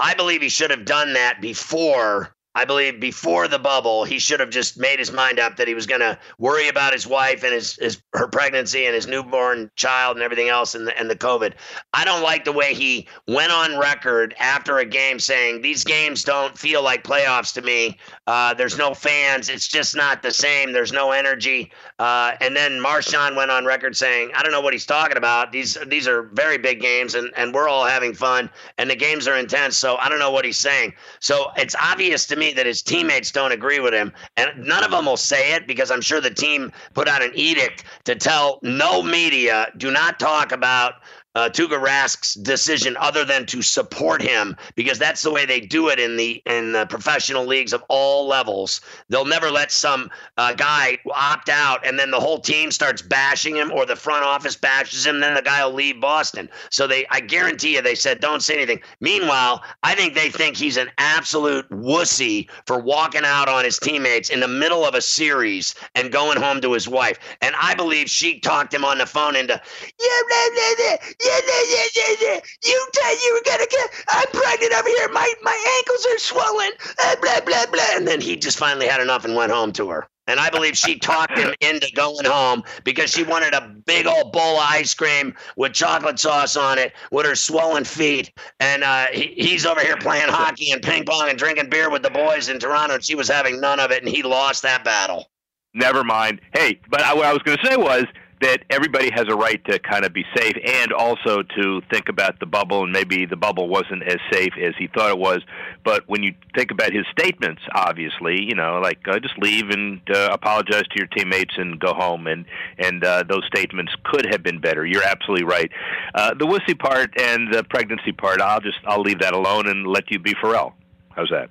I 0.00 0.14
believe 0.14 0.42
he 0.42 0.48
should 0.48 0.70
have 0.70 0.84
done 0.84 1.12
that 1.14 1.40
before. 1.40 2.33
I 2.56 2.64
believe 2.64 3.00
before 3.00 3.48
the 3.48 3.58
bubble, 3.58 4.04
he 4.04 4.20
should 4.20 4.38
have 4.38 4.50
just 4.50 4.78
made 4.78 5.00
his 5.00 5.10
mind 5.10 5.40
up 5.40 5.56
that 5.56 5.66
he 5.66 5.74
was 5.74 5.86
going 5.86 6.00
to 6.00 6.16
worry 6.38 6.68
about 6.68 6.92
his 6.92 7.04
wife 7.04 7.42
and 7.42 7.52
his, 7.52 7.74
his 7.74 8.00
her 8.12 8.28
pregnancy 8.28 8.86
and 8.86 8.94
his 8.94 9.08
newborn 9.08 9.70
child 9.74 10.16
and 10.16 10.22
everything 10.22 10.48
else 10.48 10.76
and 10.76 10.86
the, 10.86 10.96
and 10.96 11.10
the 11.10 11.16
COVID. 11.16 11.54
I 11.92 12.04
don't 12.04 12.22
like 12.22 12.44
the 12.44 12.52
way 12.52 12.72
he 12.72 13.08
went 13.26 13.50
on 13.50 13.76
record 13.76 14.36
after 14.38 14.78
a 14.78 14.84
game 14.84 15.18
saying 15.18 15.62
these 15.62 15.82
games 15.82 16.22
don't 16.22 16.56
feel 16.56 16.80
like 16.80 17.02
playoffs 17.02 17.52
to 17.54 17.62
me. 17.62 17.98
Uh, 18.28 18.54
there's 18.54 18.78
no 18.78 18.94
fans. 18.94 19.48
It's 19.48 19.66
just 19.66 19.96
not 19.96 20.22
the 20.22 20.30
same. 20.30 20.72
There's 20.72 20.92
no 20.92 21.10
energy. 21.10 21.72
Uh, 21.98 22.36
and 22.40 22.54
then 22.54 22.80
Marchand 22.80 23.34
went 23.34 23.50
on 23.50 23.64
record 23.64 23.96
saying, 23.96 24.30
I 24.32 24.44
don't 24.44 24.52
know 24.52 24.60
what 24.60 24.72
he's 24.72 24.86
talking 24.86 25.16
about. 25.16 25.50
These 25.50 25.76
these 25.88 26.06
are 26.06 26.22
very 26.34 26.58
big 26.58 26.80
games 26.80 27.16
and, 27.16 27.32
and 27.36 27.52
we're 27.52 27.68
all 27.68 27.84
having 27.84 28.14
fun 28.14 28.48
and 28.78 28.88
the 28.88 28.96
games 28.96 29.26
are 29.26 29.36
intense. 29.36 29.76
So 29.76 29.96
I 29.96 30.08
don't 30.08 30.20
know 30.20 30.30
what 30.30 30.44
he's 30.44 30.56
saying. 30.56 30.94
So 31.18 31.50
it's 31.56 31.74
obvious 31.80 32.26
to 32.26 32.36
me 32.36 32.43
that 32.52 32.66
his 32.66 32.82
teammates 32.82 33.30
don't 33.30 33.52
agree 33.52 33.80
with 33.80 33.94
him. 33.94 34.12
And 34.36 34.50
none 34.64 34.84
of 34.84 34.90
them 34.90 35.06
will 35.06 35.16
say 35.16 35.54
it 35.54 35.66
because 35.66 35.90
I'm 35.90 36.00
sure 36.00 36.20
the 36.20 36.30
team 36.30 36.72
put 36.92 37.08
out 37.08 37.22
an 37.22 37.32
edict 37.34 37.84
to 38.04 38.14
tell 38.14 38.58
no 38.62 39.02
media, 39.02 39.72
do 39.76 39.90
not 39.90 40.18
talk 40.18 40.52
about 40.52 40.94
uh, 41.34 41.48
Tuukka 41.48 41.80
Rask's 41.80 42.34
decision 42.34 42.96
other 42.98 43.24
than 43.24 43.46
to 43.46 43.62
support 43.62 44.22
him 44.22 44.56
because 44.76 44.98
that's 44.98 45.22
the 45.22 45.32
way 45.32 45.44
they 45.44 45.60
do 45.60 45.88
it 45.88 45.98
in 45.98 46.16
the 46.16 46.42
in 46.46 46.72
the 46.72 46.86
professional 46.86 47.44
leagues 47.44 47.72
of 47.72 47.82
all 47.88 48.26
levels. 48.26 48.80
They'll 49.08 49.24
never 49.24 49.50
let 49.50 49.72
some 49.72 50.10
uh, 50.36 50.54
guy 50.54 50.98
opt 51.12 51.48
out 51.48 51.84
and 51.86 51.98
then 51.98 52.10
the 52.10 52.20
whole 52.20 52.38
team 52.38 52.70
starts 52.70 53.02
bashing 53.02 53.56
him 53.56 53.72
or 53.72 53.84
the 53.84 53.96
front 53.96 54.24
office 54.24 54.56
bashes 54.56 55.06
him. 55.06 55.20
Then 55.20 55.34
the 55.34 55.42
guy 55.42 55.64
will 55.64 55.74
leave 55.74 56.00
Boston. 56.00 56.48
So 56.70 56.86
they, 56.86 57.06
I 57.10 57.20
guarantee 57.20 57.74
you, 57.74 57.82
they 57.82 57.94
said 57.94 58.20
don't 58.20 58.42
say 58.42 58.54
anything. 58.54 58.80
Meanwhile, 59.00 59.62
I 59.82 59.94
think 59.94 60.14
they 60.14 60.30
think 60.30 60.56
he's 60.56 60.76
an 60.76 60.90
absolute 60.98 61.68
wussy 61.70 62.48
for 62.66 62.78
walking 62.78 63.24
out 63.24 63.48
on 63.48 63.64
his 63.64 63.78
teammates 63.78 64.30
in 64.30 64.40
the 64.40 64.48
middle 64.48 64.84
of 64.84 64.94
a 64.94 65.00
series 65.00 65.74
and 65.94 66.12
going 66.12 66.38
home 66.38 66.60
to 66.60 66.72
his 66.72 66.88
wife. 66.88 67.18
And 67.40 67.54
I 67.60 67.74
believe 67.74 68.08
she 68.08 68.38
talked 68.38 68.72
him 68.72 68.84
on 68.84 68.98
the 68.98 69.06
phone 69.06 69.34
into 69.34 69.54
yeah, 69.54 70.20
blah, 70.28 70.48
blah, 70.54 70.74
blah. 70.76 71.23
Yeah, 71.24 71.40
yeah, 71.46 71.62
yeah, 71.70 71.84
yeah, 71.96 72.14
yeah. 72.20 72.40
You 72.64 72.86
said 72.94 73.14
you 73.22 73.34
were 73.34 73.50
gonna 73.50 73.66
get. 73.70 73.90
I'm 74.08 74.28
pregnant 74.32 74.74
over 74.74 74.88
here. 74.88 75.08
My 75.12 75.32
my 75.42 75.76
ankles 75.78 76.06
are 76.06 76.18
swollen. 76.18 76.70
Uh, 77.04 77.16
blah 77.22 77.40
blah 77.40 77.66
blah. 77.72 77.96
And 77.96 78.06
then 78.06 78.20
he 78.20 78.36
just 78.36 78.58
finally 78.58 78.86
had 78.86 79.00
enough 79.00 79.24
and 79.24 79.34
went 79.34 79.52
home 79.52 79.72
to 79.74 79.88
her. 79.88 80.08
And 80.26 80.40
I 80.40 80.48
believe 80.48 80.76
she 80.76 80.98
talked 80.98 81.36
him 81.36 81.52
into 81.60 81.90
going 81.94 82.24
home 82.24 82.62
because 82.82 83.10
she 83.10 83.22
wanted 83.24 83.52
a 83.52 83.74
big 83.84 84.06
old 84.06 84.32
bowl 84.32 84.58
of 84.58 84.66
ice 84.66 84.94
cream 84.94 85.34
with 85.56 85.74
chocolate 85.74 86.18
sauce 86.18 86.56
on 86.56 86.78
it 86.78 86.92
with 87.10 87.26
her 87.26 87.34
swollen 87.34 87.84
feet. 87.84 88.32
And 88.58 88.84
uh, 88.84 89.06
he, 89.12 89.34
he's 89.36 89.66
over 89.66 89.80
here 89.80 89.98
playing 89.98 90.28
hockey 90.28 90.70
and 90.70 90.82
ping 90.82 91.04
pong 91.04 91.28
and 91.28 91.38
drinking 91.38 91.68
beer 91.68 91.90
with 91.90 92.02
the 92.02 92.10
boys 92.10 92.48
in 92.48 92.58
Toronto. 92.58 92.94
And 92.94 93.04
she 93.04 93.14
was 93.14 93.28
having 93.28 93.60
none 93.60 93.80
of 93.80 93.90
it. 93.90 94.02
And 94.02 94.08
he 94.08 94.22
lost 94.22 94.62
that 94.62 94.82
battle. 94.82 95.26
Never 95.74 96.04
mind. 96.04 96.40
Hey, 96.54 96.80
but 96.88 97.02
I, 97.02 97.12
what 97.12 97.26
I 97.26 97.32
was 97.32 97.42
going 97.42 97.58
to 97.58 97.66
say 97.66 97.76
was 97.76 98.04
that 98.40 98.62
everybody 98.70 99.10
has 99.10 99.26
a 99.28 99.36
right 99.36 99.64
to 99.66 99.78
kind 99.78 100.04
of 100.04 100.12
be 100.12 100.24
safe 100.36 100.56
and 100.64 100.92
also 100.92 101.42
to 101.42 101.80
think 101.90 102.08
about 102.08 102.38
the 102.40 102.46
bubble 102.46 102.82
and 102.82 102.92
maybe 102.92 103.26
the 103.26 103.36
bubble 103.36 103.68
wasn't 103.68 104.02
as 104.02 104.18
safe 104.32 104.52
as 104.60 104.74
he 104.78 104.88
thought 104.88 105.10
it 105.10 105.18
was. 105.18 105.40
But 105.84 106.08
when 106.08 106.22
you 106.22 106.34
think 106.54 106.70
about 106.70 106.92
his 106.92 107.06
statements 107.16 107.62
obviously 107.72 108.42
you 108.42 108.54
know 108.54 108.80
like 108.80 108.98
uh, 109.06 109.18
just 109.18 109.38
leave 109.38 109.70
and 109.70 110.00
uh, 110.10 110.30
apologize 110.32 110.82
to 110.82 110.96
your 110.96 111.06
teammates 111.06 111.54
and 111.56 111.78
go 111.78 111.94
home 111.94 112.26
and 112.26 112.44
and 112.78 113.04
uh, 113.04 113.22
those 113.28 113.44
statements 113.46 113.92
could 114.04 114.26
have 114.26 114.42
been 114.42 114.60
better. 114.60 114.84
You're 114.84 115.04
absolutely 115.04 115.44
right. 115.44 115.70
Uh, 116.14 116.34
the 116.34 116.46
wussy 116.46 116.78
part 116.78 117.18
and 117.20 117.52
the 117.52 117.64
pregnancy 117.64 118.12
part 118.12 118.40
I'll 118.40 118.60
just 118.60 118.78
I'll 118.86 119.02
leave 119.02 119.20
that 119.20 119.34
alone 119.34 119.68
and 119.68 119.86
let 119.86 120.10
you 120.10 120.18
be 120.18 120.34
Ferrall. 120.40 120.74
How's 121.10 121.30
that? 121.30 121.50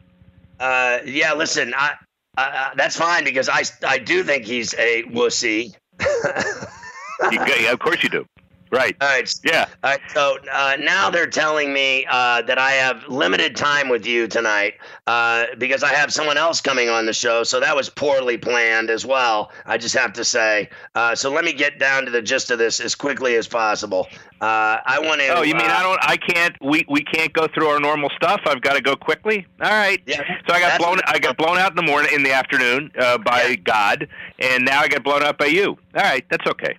Uh, 0.60 1.00
yeah, 1.06 1.34
listen, 1.34 1.74
I, 1.76 1.96
uh, 2.38 2.72
that's 2.76 2.96
fine 2.96 3.24
because 3.24 3.50
I, 3.50 3.64
I 3.86 3.98
do 3.98 4.24
think 4.24 4.46
he's 4.46 4.74
a 4.76 5.04
wussy. 5.04 5.76
you, 7.32 7.40
yeah, 7.48 7.72
of 7.72 7.80
course 7.80 8.04
you 8.04 8.10
do 8.10 8.26
right 8.74 8.96
All 9.02 9.08
right. 9.08 9.34
yeah 9.44 9.68
All 9.84 9.92
right. 9.92 10.00
So 10.14 10.38
uh, 10.52 10.76
now 10.80 11.10
they're 11.10 11.28
telling 11.28 11.72
me 11.74 12.06
uh, 12.10 12.42
that 12.44 12.58
I 12.58 12.72
have 12.72 13.08
limited 13.08 13.56
time 13.56 13.88
with 13.90 14.06
you 14.06 14.28
tonight 14.28 14.76
uh, 15.08 15.46
because 15.58 15.84
I 15.84 15.94
have 15.94 16.12
someone 16.12 16.38
else 16.38 16.60
coming 16.62 16.90
on 16.90 17.06
the 17.06 17.14
show. 17.14 17.44
So 17.44 17.60
that 17.60 17.76
was 17.76 17.90
poorly 17.90 18.38
planned 18.38 18.90
as 18.90 19.06
well. 19.06 19.52
I 19.66 19.78
just 19.78 19.96
have 19.96 20.14
to 20.14 20.26
say. 20.26 20.70
Uh, 20.96 21.16
so 21.16 21.32
let 21.32 21.46
me 21.46 21.54
get 21.54 21.80
down 21.80 22.06
to 22.06 22.12
the 22.12 22.22
gist 22.22 22.52
of 22.52 22.58
this 22.60 22.80
as 22.80 22.96
quickly 22.96 23.36
as 23.36 23.48
possible. 23.48 24.08
Uh, 24.42 24.78
I 24.86 25.00
want 25.02 25.22
to. 25.22 25.28
Oh, 25.28 25.42
you 25.44 25.56
mean 25.56 25.70
uh, 25.70 25.76
I 25.76 25.84
don't? 25.84 26.00
I 26.02 26.18
can't. 26.18 26.56
We 26.62 26.86
we 26.90 27.04
can't 27.04 27.32
go 27.32 27.48
through 27.48 27.68
our 27.68 27.80
normal 27.80 28.10
stuff. 28.16 28.42
I've 28.46 28.62
got 28.62 28.74
to 28.74 28.82
go 28.82 28.96
quickly. 28.96 29.46
All 29.62 29.70
right. 29.72 30.02
Yeah, 30.06 30.22
So 30.48 30.54
I 30.54 30.60
got 30.60 30.80
blown. 30.80 31.00
I 31.08 31.20
got 31.20 31.38
blown 31.38 31.58
out 31.58 31.70
in 31.72 31.76
the 31.78 31.84
morning, 31.84 32.12
in 32.14 32.24
the 32.24 32.34
afternoon, 32.34 32.92
uh, 33.00 33.18
by 33.20 33.44
Yeah. 33.44 33.56
God, 33.56 34.08
and 34.40 34.66
now 34.66 34.80
I 34.82 34.88
got 34.88 35.04
blown 35.04 35.24
out 35.24 35.38
by 35.38 35.46
you. 35.46 35.78
All 35.96 36.04
right, 36.04 36.26
that's 36.30 36.46
okay. 36.48 36.76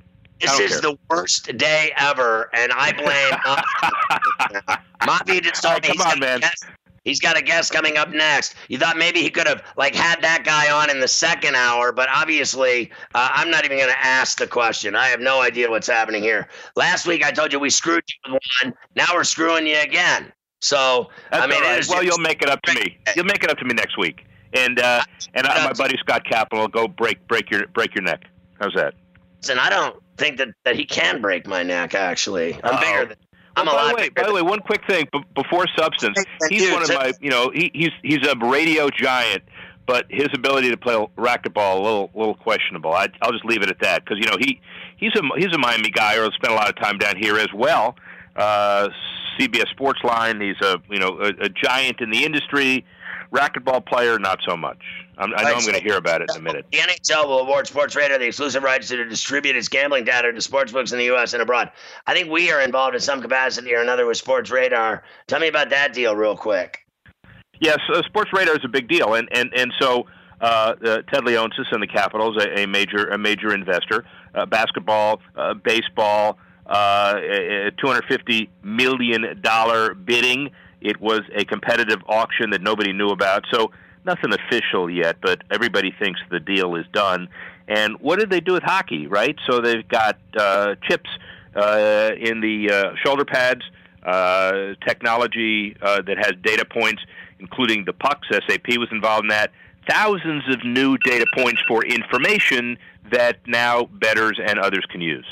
I 0.49 0.57
This 0.59 0.73
is 0.73 0.81
care. 0.81 0.91
the 0.93 0.99
worst 1.11 1.57
day 1.57 1.93
ever, 1.97 2.51
and 2.55 2.73
I 2.73 2.93
blame 2.93 3.35
Mafia 5.07 5.41
just 5.41 5.63
told 5.63 5.83
me 5.83 5.89
Come 5.89 5.97
he's 5.99 6.13
on, 6.15 6.19
man. 6.21 6.41
guest- 6.41 6.65
He's 7.05 7.21
got 7.21 7.37
a 7.37 7.43
guest 7.43 7.71
coming 7.71 7.99
up 7.99 8.09
next. 8.13 8.55
You 8.69 8.79
thought 8.79 8.97
maybe 8.97 9.21
he 9.21 9.29
could 9.29 9.47
have 9.47 9.63
like 9.77 9.95
had 9.95 10.23
that 10.23 10.43
guy 10.43 10.71
on 10.73 10.89
in 10.89 11.01
the 11.01 11.09
second 11.09 11.55
hour, 11.55 11.93
but 11.93 12.09
obviously 12.09 12.91
uh, 13.15 13.29
I'm 13.31 13.51
not 13.51 13.67
even 13.67 13.77
going 13.77 13.91
to 13.91 14.03
ask 14.03 14.39
the 14.39 14.47
question. 14.47 14.97
I 14.97 15.09
have 15.09 15.21
no 15.21 15.43
idea 15.43 15.69
what's 15.69 15.87
happening 15.87 16.23
here. 16.23 16.49
Last 16.77 17.07
week 17.07 17.23
I 17.23 17.31
told 17.31 17.53
you 17.53 17.59
we 17.61 17.69
screwed 17.69 18.03
you 18.25 18.33
with 18.33 18.43
one. 18.63 18.73
Now 18.97 19.05
we're 19.13 19.25
screwing 19.25 19.67
you 19.67 19.79
again. 19.81 20.33
So 20.63 21.11
That's 21.31 21.45
I 21.45 21.47
mean, 21.47 21.61
right. 21.63 21.87
well, 21.91 22.03
you'll 22.03 22.17
make 22.17 22.41
it 22.41 22.49
up 22.49 22.63
to 22.63 22.73
me. 22.75 22.97
You'll 23.15 23.27
make 23.27 23.45
it 23.45 23.51
up 23.51 23.59
to 23.59 23.67
me 23.67 23.75
next 23.75 23.99
week. 23.99 24.25
and 24.55 24.79
uh, 24.81 25.03
and 25.35 25.47
uh, 25.47 25.63
my 25.63 25.73
buddy 25.75 25.99
Scott 25.99 26.25
Kaplan 26.25 26.59
will 26.59 26.69
go 26.69 26.89
break 26.89 27.27
break 27.29 27.51
your 27.51 27.67
break 27.75 27.95
your 27.95 28.03
neck. 28.05 28.23
How's 28.61 28.73
that? 28.77 28.95
Listen, 29.43 29.59
I 29.59 29.69
don't 29.69 30.03
think 30.17 30.39
that, 30.39 30.49
that 30.65 30.77
he 30.77 30.85
can 30.85 31.21
break 31.21 31.47
my 31.47 31.63
neck. 31.63 31.95
Actually, 31.95 32.55
I'm 32.55 32.75
Uh-oh. 32.75 32.81
bigger 32.81 33.07
than. 33.07 33.17
I'm 33.57 33.67
well, 33.67 33.75
a 33.75 33.79
by 33.79 33.83
lot 33.85 33.89
the 33.91 34.03
way, 34.03 34.09
by 34.09 34.23
the 34.25 34.33
way, 34.35 34.43
one 34.43 34.61
quick 34.61 34.85
thing 34.89 35.07
b- 35.13 35.25
before 35.35 35.67
substance. 35.79 36.19
He's 36.49 36.73
one 36.73 36.83
of 36.83 36.89
my, 36.89 37.13
you 37.21 37.31
know, 37.31 37.51
he, 37.55 37.71
he's 37.73 37.93
he's 38.03 38.27
a 38.27 38.37
radio 38.37 38.89
giant, 38.91 39.45
but 39.87 40.07
his 40.11 40.27
ability 40.35 40.71
to 40.71 40.77
play 40.77 40.95
racquetball 41.17 41.79
a 41.79 41.83
little 41.83 42.11
little 42.15 42.35
questionable. 42.35 42.93
I, 42.93 43.09
I'll 43.23 43.33
just 43.33 43.45
leave 43.45 43.63
it 43.63 43.71
at 43.71 43.79
that 43.81 44.05
because 44.05 44.19
you 44.19 44.29
know 44.29 44.37
he 44.41 44.61
he's 44.97 45.13
a 45.15 45.23
he's 45.37 45.55
a 45.55 45.59
Miami 45.59 45.91
guy 45.91 46.17
or 46.17 46.31
spent 46.33 46.53
a 46.53 46.57
lot 46.57 46.69
of 46.69 46.77
time 46.77 46.99
down 46.99 47.17
here 47.17 47.37
as 47.37 47.53
well. 47.55 47.95
Uh, 48.35 48.89
CBS 49.39 49.67
Sportsline. 49.77 50.43
He's 50.43 50.61
a 50.67 50.81
you 50.91 50.99
know 50.99 51.21
a, 51.21 51.45
a 51.45 51.49
giant 51.49 52.01
in 52.01 52.11
the 52.11 52.25
industry. 52.25 52.85
Racquetball 53.35 53.85
player, 53.85 54.19
not 54.19 54.39
so 54.47 54.57
much. 54.57 54.79
I'm, 55.19 55.33
I 55.35 55.43
know 55.43 55.55
I'm 55.55 55.61
going 55.63 55.75
to 55.75 55.83
hear 55.83 55.97
about 55.97 56.23
it 56.23 56.31
in 56.31 56.37
a 56.37 56.43
minute. 56.43 56.67
The 56.71 56.79
NHL 56.79 57.27
will 57.27 57.41
award 57.41 57.67
Sportradar 57.67 58.19
the 58.19 58.27
exclusive 58.27 58.63
rights 58.63 58.89
to 58.89 59.05
distribute 59.05 59.57
its 59.57 59.69
gambling 59.69 60.05
data 60.05 60.33
to 60.33 60.39
sportsbooks 60.39 60.93
in 60.93 60.99
the 60.99 61.07
U.S. 61.07 61.33
and 61.33 61.43
abroad. 61.43 61.73
I 62.07 62.15
think 62.15 62.31
we 62.31 62.53
are 62.53 62.61
involved 62.61 62.95
in 62.95 63.01
some 63.01 63.21
capacity 63.21 63.75
or 63.75 63.81
another 63.81 64.07
with 64.07 64.23
Sportradar. 64.23 65.03
Tell 65.27 65.41
me 65.41 65.49
about 65.49 65.71
that 65.71 65.93
deal, 65.93 66.15
real 66.15 66.37
quick. 66.37 66.87
Yes, 67.61 67.79
uh, 67.93 68.03
Sportradar 68.03 68.57
is 68.57 68.65
a 68.65 68.69
big 68.69 68.89
deal, 68.89 69.15
and 69.15 69.29
and 69.33 69.53
and 69.55 69.73
so 69.81 70.07
uh, 70.41 70.45
uh, 70.45 71.03
Ted 71.13 71.25
Leonsis 71.25 71.73
and 71.73 71.83
the 71.83 71.87
Capitals, 71.87 72.37
a, 72.37 72.63
a 72.63 72.67
major 72.67 73.09
a 73.09 73.19
major 73.19 73.53
investor, 73.55 74.05
uh, 74.35 74.47
basketball, 74.47 75.21
uh, 75.37 75.55
baseball, 75.55 76.39
uh, 76.67 77.15
a, 77.17 77.67
a 77.67 77.71
250 77.73 78.51
million 78.63 79.41
dollar 79.41 79.95
bidding. 79.95 80.51
It 80.85 81.01
was 81.01 81.23
a 81.35 81.45
competitive 81.47 82.01
auction 82.07 82.51
that 82.51 82.61
nobody 82.61 82.93
knew 82.93 83.09
about, 83.09 83.47
so 83.51 83.73
nothing 84.05 84.33
official 84.33 84.91
yet, 84.91 85.17
but 85.23 85.43
everybody 85.51 85.95
thinks 85.99 86.21
the 86.31 86.39
deal 86.39 86.77
is 86.77 86.85
done. 86.93 87.29
And 87.67 87.99
what 88.01 88.19
did 88.19 88.29
they 88.29 88.41
do 88.41 88.53
with 88.53 88.63
hockey, 88.63 89.07
right? 89.07 89.37
So 89.49 89.61
they've 89.61 89.89
got 89.89 90.19
uh, 90.37 90.75
chips 90.83 91.09
uh, 91.57 92.11
in 92.19 92.41
the 92.43 92.71
uh, 92.71 92.97
shoulder 93.03 93.25
pads, 93.25 93.63
uh, 94.05 94.75
technology 94.87 95.75
uh, 95.81 96.03
that 96.03 96.19
has 96.19 96.33
data 96.43 96.67
points, 96.67 97.03
including 97.39 97.87
the 97.87 97.95
pucks. 97.95 98.29
SAP 98.31 98.77
was 98.77 98.89
involved 98.93 99.25
in 99.25 99.29
that. 99.29 99.53
Thousands 99.89 100.43
of 100.53 100.65
new 100.65 100.99
data 100.99 101.27
points 101.35 101.63
for 101.67 101.83
information 101.85 102.77
that 103.11 103.39
now 103.47 103.85
betters 103.85 104.39
and 104.43 104.59
others 104.59 104.85
can 104.91 105.01
use. 105.01 105.27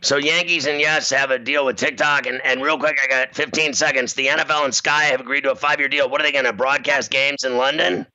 So 0.00 0.16
Yankees 0.16 0.66
and 0.66 0.80
Yes 0.80 1.10
have 1.10 1.30
a 1.30 1.38
deal 1.38 1.64
with 1.64 1.76
TikTok, 1.76 2.26
and, 2.26 2.40
and 2.44 2.62
real 2.62 2.78
quick, 2.78 2.98
I 3.02 3.06
got 3.06 3.34
15 3.34 3.74
seconds. 3.74 4.14
The 4.14 4.26
NFL 4.26 4.64
and 4.64 4.74
Sky 4.74 5.04
have 5.04 5.20
agreed 5.20 5.42
to 5.42 5.52
a 5.52 5.56
five-year 5.56 5.88
deal. 5.88 6.08
What 6.08 6.20
are 6.20 6.24
they 6.24 6.32
going 6.32 6.44
to 6.44 6.52
broadcast 6.52 7.10
games 7.10 7.44
in 7.44 7.56
London? 7.56 8.06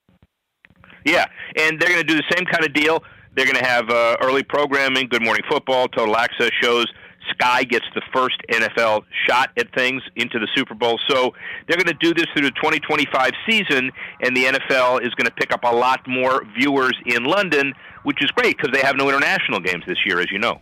Yeah, 1.06 1.26
and 1.58 1.80
they're 1.80 1.90
going 1.90 2.02
to 2.02 2.08
do 2.08 2.16
the 2.16 2.36
same 2.36 2.46
kind 2.46 2.66
of 2.66 2.74
deal. 2.74 3.04
They're 3.36 3.46
going 3.46 3.58
to 3.58 3.66
have 3.66 3.90
uh, 3.90 4.18
early 4.22 4.44
programming, 4.44 5.08
Good 5.08 5.24
Morning 5.24 5.44
Football, 5.50 5.88
Total 5.90 6.16
Access 6.18 6.52
shows. 6.62 6.88
Sky 7.32 7.64
gets 7.64 7.86
the 7.94 8.02
first 8.14 8.38
NFL 8.52 9.04
shot 9.28 9.50
at 9.58 9.74
things 9.74 10.02
into 10.16 10.40
the 10.40 10.48
Super 10.56 10.74
Bowl. 10.74 11.00
So 11.08 11.34
they're 11.68 11.78
going 11.78 11.88
to 11.88 11.98
do 12.00 12.14
this 12.14 12.26
through 12.34 12.44
the 12.44 12.52
2025 12.52 13.32
season, 13.50 13.92
and 14.22 14.36
the 14.36 14.46
NFL 14.46 15.02
is 15.06 15.14
going 15.16 15.26
to 15.26 15.34
pick 15.36 15.52
up 15.52 15.64
a 15.64 15.76
lot 15.76 16.08
more 16.08 16.44
viewers 16.58 16.94
in 17.06 17.24
London, 17.26 17.74
which 18.04 18.24
is 18.24 18.32
great 18.32 18.58
because 18.58 18.72
they 18.72 18.86
have 18.86 18.96
no 18.96 19.10
international 19.10 19.60
games 19.60 19.84
this 19.88 20.06
year, 20.06 20.20
as 20.20 20.32
you 20.32 20.40
know. 20.40 20.62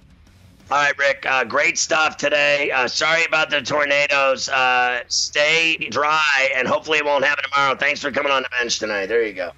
All 0.71 0.77
right, 0.77 0.97
Rick. 0.97 1.25
Uh, 1.29 1.43
great 1.43 1.77
stuff 1.77 2.17
today. 2.17 2.71
Uh, 2.71 2.87
sorry 2.87 3.25
about 3.25 3.49
the 3.49 3.61
tornadoes. 3.61 4.49
Uh, 4.49 5.01
stay 5.07 5.75
dry, 5.89 6.49
and 6.55 6.67
hopefully 6.67 6.97
it 6.97 7.05
won't 7.05 7.25
happen 7.25 7.43
tomorrow. 7.43 7.75
Thanks 7.75 8.01
for 8.01 8.11
coming 8.11 8.31
on 8.31 8.43
the 8.43 8.49
bench 8.57 8.79
tonight. 8.79 9.07
There 9.07 9.23
you 9.23 9.33
go. 9.33 9.51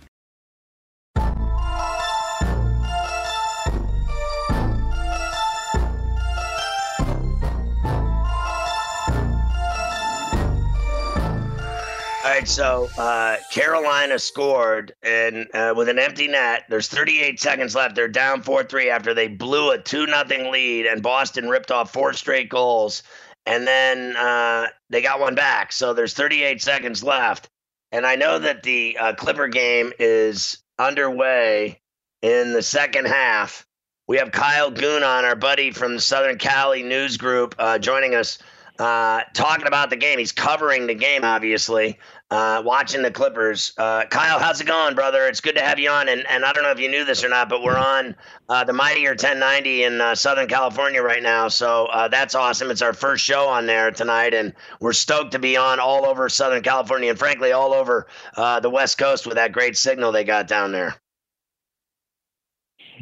All 12.25 12.31
right, 12.31 12.47
so 12.47 12.89
uh, 12.97 13.37
Carolina 13.51 14.17
scored, 14.17 14.95
and 15.03 15.45
uh, 15.53 15.75
with 15.77 15.89
an 15.89 15.99
empty 15.99 16.27
net, 16.27 16.63
there's 16.69 16.87
38 16.87 17.39
seconds 17.39 17.75
left. 17.75 17.93
They're 17.93 18.07
down 18.07 18.41
4-3 18.41 18.87
after 18.87 19.13
they 19.13 19.27
blew 19.27 19.69
a 19.69 19.77
two 19.77 20.07
nothing 20.07 20.51
lead, 20.51 20.87
and 20.87 21.03
Boston 21.03 21.49
ripped 21.49 21.69
off 21.69 21.93
four 21.93 22.13
straight 22.13 22.49
goals, 22.49 23.03
and 23.45 23.67
then 23.67 24.15
uh, 24.15 24.69
they 24.89 25.03
got 25.03 25.19
one 25.19 25.35
back. 25.35 25.71
So 25.71 25.93
there's 25.93 26.15
38 26.15 26.63
seconds 26.63 27.03
left, 27.03 27.47
and 27.91 28.07
I 28.07 28.15
know 28.15 28.39
that 28.39 28.63
the 28.63 28.97
uh, 28.99 29.13
Clipper 29.13 29.47
game 29.47 29.93
is 29.99 30.57
underway 30.79 31.79
in 32.23 32.53
the 32.53 32.63
second 32.63 33.05
half. 33.05 33.67
We 34.07 34.17
have 34.17 34.31
Kyle 34.31 34.71
Goon 34.71 35.03
on, 35.03 35.25
our 35.25 35.35
buddy 35.35 35.69
from 35.69 35.93
the 35.93 36.01
Southern 36.01 36.39
Cali 36.39 36.81
News 36.81 37.17
Group, 37.17 37.53
uh, 37.59 37.77
joining 37.77 38.15
us, 38.15 38.39
uh, 38.77 39.21
talking 39.33 39.67
about 39.67 39.89
the 39.89 39.95
game. 39.95 40.19
He's 40.19 40.31
covering 40.31 40.85
the 40.87 40.95
game, 40.95 41.23
obviously 41.23 41.97
uh, 42.31 42.61
watching 42.65 43.01
the 43.01 43.11
Clippers. 43.11 43.71
Uh, 43.77 44.05
Kyle, 44.05 44.39
how's 44.39 44.59
it 44.59 44.65
going, 44.65 44.95
brother? 44.95 45.27
It's 45.27 45.41
good 45.41 45.55
to 45.55 45.61
have 45.61 45.77
you 45.77 45.89
on. 45.89 46.09
And, 46.09 46.25
and 46.27 46.43
I 46.43 46.53
don't 46.53 46.63
know 46.63 46.71
if 46.71 46.79
you 46.79 46.89
knew 46.89 47.05
this 47.05 47.23
or 47.23 47.29
not, 47.29 47.49
but 47.49 47.61
we're 47.61 47.77
on 47.77 48.15
uh, 48.49 48.63
the 48.63 48.73
Mightier 48.73 49.11
1090 49.11 49.83
in 49.83 50.01
uh, 50.01 50.15
Southern 50.15 50.47
California 50.47 51.01
right 51.01 51.21
now. 51.21 51.47
So 51.47 51.85
uh, 51.85 52.07
that's 52.07 52.33
awesome. 52.33 52.71
It's 52.71 52.81
our 52.81 52.93
first 52.93 53.23
show 53.23 53.47
on 53.47 53.67
there 53.67 53.91
tonight, 53.91 54.33
and 54.33 54.53
we're 54.79 54.93
stoked 54.93 55.33
to 55.33 55.39
be 55.39 55.55
on 55.55 55.79
all 55.79 56.05
over 56.05 56.27
Southern 56.27 56.63
California 56.63 57.11
and, 57.11 57.19
frankly, 57.19 57.51
all 57.51 57.73
over 57.73 58.07
uh, 58.35 58.59
the 58.59 58.69
West 58.69 58.97
Coast 58.97 59.27
with 59.27 59.35
that 59.35 59.51
great 59.51 59.77
signal 59.77 60.11
they 60.11 60.23
got 60.23 60.47
down 60.47 60.71
there. 60.71 60.95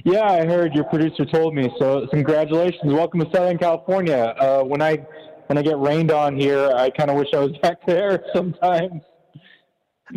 Yeah, 0.03 0.23
I 0.23 0.45
heard 0.45 0.73
your 0.73 0.86
producer 0.86 1.23
told 1.23 1.55
me. 1.55 1.71
So 1.79 2.07
congratulations. 2.07 2.91
Welcome 2.91 3.21
to 3.21 3.29
Southern 3.31 3.59
California. 3.59 4.36
When 4.65 4.81
I 4.81 5.05
when 5.47 5.57
I 5.57 5.62
get 5.62 5.77
rained 5.77 6.09
on 6.09 6.36
here, 6.36 6.71
I 6.75 6.89
kind 6.89 7.12
of 7.12 7.15
wish 7.15 7.27
I 7.33 7.39
was 7.39 7.51
back 7.62 7.86
there 7.86 8.23
sometimes. 8.33 9.03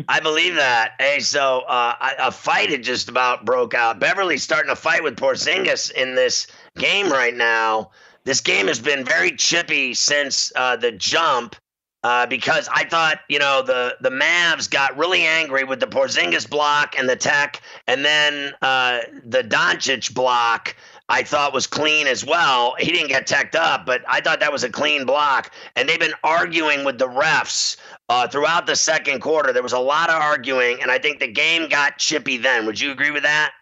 I 0.08 0.20
believe 0.20 0.56
that. 0.56 0.92
Hey, 0.98 1.20
so 1.20 1.60
uh, 1.60 1.94
a 2.18 2.32
fight 2.32 2.70
had 2.70 2.82
just 2.82 3.08
about 3.08 3.44
broke 3.44 3.74
out. 3.74 3.98
Beverly's 3.98 4.42
starting 4.42 4.68
to 4.68 4.76
fight 4.76 5.02
with 5.02 5.16
Porzingis 5.16 5.90
in 5.92 6.14
this 6.14 6.46
game 6.76 7.10
right 7.10 7.34
now. 7.34 7.90
This 8.24 8.40
game 8.40 8.66
has 8.66 8.80
been 8.80 9.04
very 9.04 9.32
chippy 9.36 9.94
since 9.94 10.52
uh, 10.56 10.76
the 10.76 10.92
jump. 10.92 11.56
Uh, 12.04 12.24
because 12.24 12.68
I 12.72 12.84
thought, 12.84 13.18
you 13.28 13.40
know, 13.40 13.62
the 13.62 13.96
the 14.00 14.10
Mavs 14.10 14.70
got 14.70 14.96
really 14.96 15.22
angry 15.22 15.64
with 15.64 15.80
the 15.80 15.88
Porzingis 15.88 16.48
block 16.48 16.94
and 16.96 17.08
the 17.08 17.16
tech, 17.16 17.60
and 17.88 18.04
then 18.04 18.52
uh, 18.62 19.00
the 19.24 19.42
Doncic 19.42 20.14
block. 20.14 20.76
I 21.08 21.22
thought 21.22 21.54
was 21.54 21.66
clean 21.68 22.08
as 22.08 22.24
well. 22.24 22.74
He 22.78 22.90
didn't 22.90 23.08
get 23.08 23.26
teched 23.26 23.54
up, 23.54 23.86
but 23.86 24.02
I 24.08 24.20
thought 24.20 24.40
that 24.40 24.50
was 24.50 24.64
a 24.64 24.70
clean 24.70 25.06
block. 25.06 25.52
And 25.76 25.88
they've 25.88 26.00
been 26.00 26.14
arguing 26.24 26.84
with 26.84 26.98
the 26.98 27.06
refs 27.06 27.76
uh, 28.08 28.26
throughout 28.26 28.66
the 28.66 28.74
second 28.74 29.20
quarter. 29.20 29.52
There 29.52 29.62
was 29.62 29.72
a 29.72 29.78
lot 29.78 30.10
of 30.10 30.20
arguing, 30.20 30.78
and 30.82 30.90
I 30.90 30.98
think 30.98 31.20
the 31.20 31.30
game 31.30 31.68
got 31.68 31.98
chippy 31.98 32.38
then. 32.38 32.66
Would 32.66 32.80
you 32.80 32.90
agree 32.90 33.12
with 33.12 33.22
that? 33.22 33.52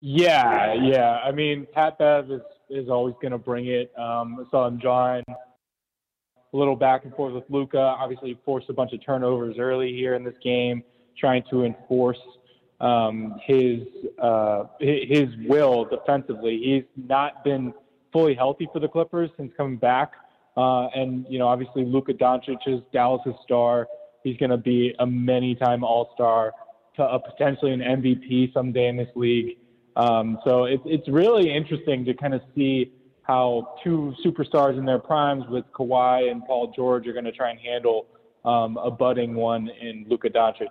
Yeah, 0.00 0.74
yeah. 0.74 1.18
I 1.24 1.32
mean, 1.32 1.66
Pat 1.72 1.98
Bev 1.98 2.30
is 2.30 2.42
is 2.70 2.88
always 2.88 3.14
going 3.20 3.32
to 3.32 3.38
bring 3.38 3.66
it. 3.66 3.90
Um, 3.98 4.38
I 4.38 4.50
saw 4.50 4.68
him 4.68 4.78
John 4.78 5.22
a 5.28 6.56
little 6.56 6.76
back 6.76 7.04
and 7.04 7.14
forth 7.14 7.34
with 7.34 7.44
Luka. 7.48 7.78
Obviously, 7.78 8.38
forced 8.44 8.70
a 8.70 8.72
bunch 8.72 8.92
of 8.92 9.04
turnovers 9.04 9.56
early 9.58 9.92
here 9.92 10.14
in 10.14 10.22
this 10.22 10.36
game, 10.42 10.84
trying 11.18 11.42
to 11.50 11.64
enforce 11.64 12.18
um, 12.80 13.40
his 13.44 13.80
uh, 14.20 14.64
his 14.80 15.28
will 15.46 15.84
defensively. 15.84 16.60
He's 16.62 17.04
not 17.06 17.44
been 17.44 17.72
fully 18.12 18.34
healthy 18.34 18.68
for 18.72 18.80
the 18.80 18.88
Clippers 18.88 19.30
since 19.36 19.52
coming 19.56 19.76
back, 19.76 20.12
uh, 20.56 20.88
and 20.94 21.26
you 21.28 21.38
know, 21.38 21.48
obviously, 21.48 21.84
Luka 21.84 22.14
Doncic 22.14 22.58
is 22.66 22.80
Dallas's 22.92 23.34
star. 23.44 23.88
He's 24.24 24.36
going 24.36 24.50
to 24.50 24.56
be 24.56 24.94
a 24.98 25.06
many-time 25.06 25.84
All-Star, 25.84 26.52
to, 26.96 27.02
uh, 27.02 27.18
potentially 27.18 27.72
an 27.72 27.80
MVP 27.80 28.52
someday 28.52 28.88
in 28.88 28.96
this 28.96 29.08
league. 29.14 29.56
Um, 29.96 30.38
so 30.44 30.64
it's 30.64 30.82
it's 30.84 31.08
really 31.08 31.52
interesting 31.52 32.04
to 32.04 32.14
kind 32.14 32.34
of 32.34 32.42
see 32.54 32.92
how 33.22 33.76
two 33.84 34.14
superstars 34.24 34.78
in 34.78 34.84
their 34.84 34.98
primes 34.98 35.44
with 35.48 35.64
Kawhi 35.72 36.30
and 36.30 36.44
Paul 36.44 36.72
George 36.74 37.06
are 37.06 37.12
going 37.12 37.24
to 37.24 37.32
try 37.32 37.50
and 37.50 37.60
handle 37.60 38.06
um, 38.44 38.76
a 38.78 38.90
budding 38.90 39.34
one 39.34 39.68
in 39.68 40.06
Luka 40.08 40.30
Doncic. 40.30 40.68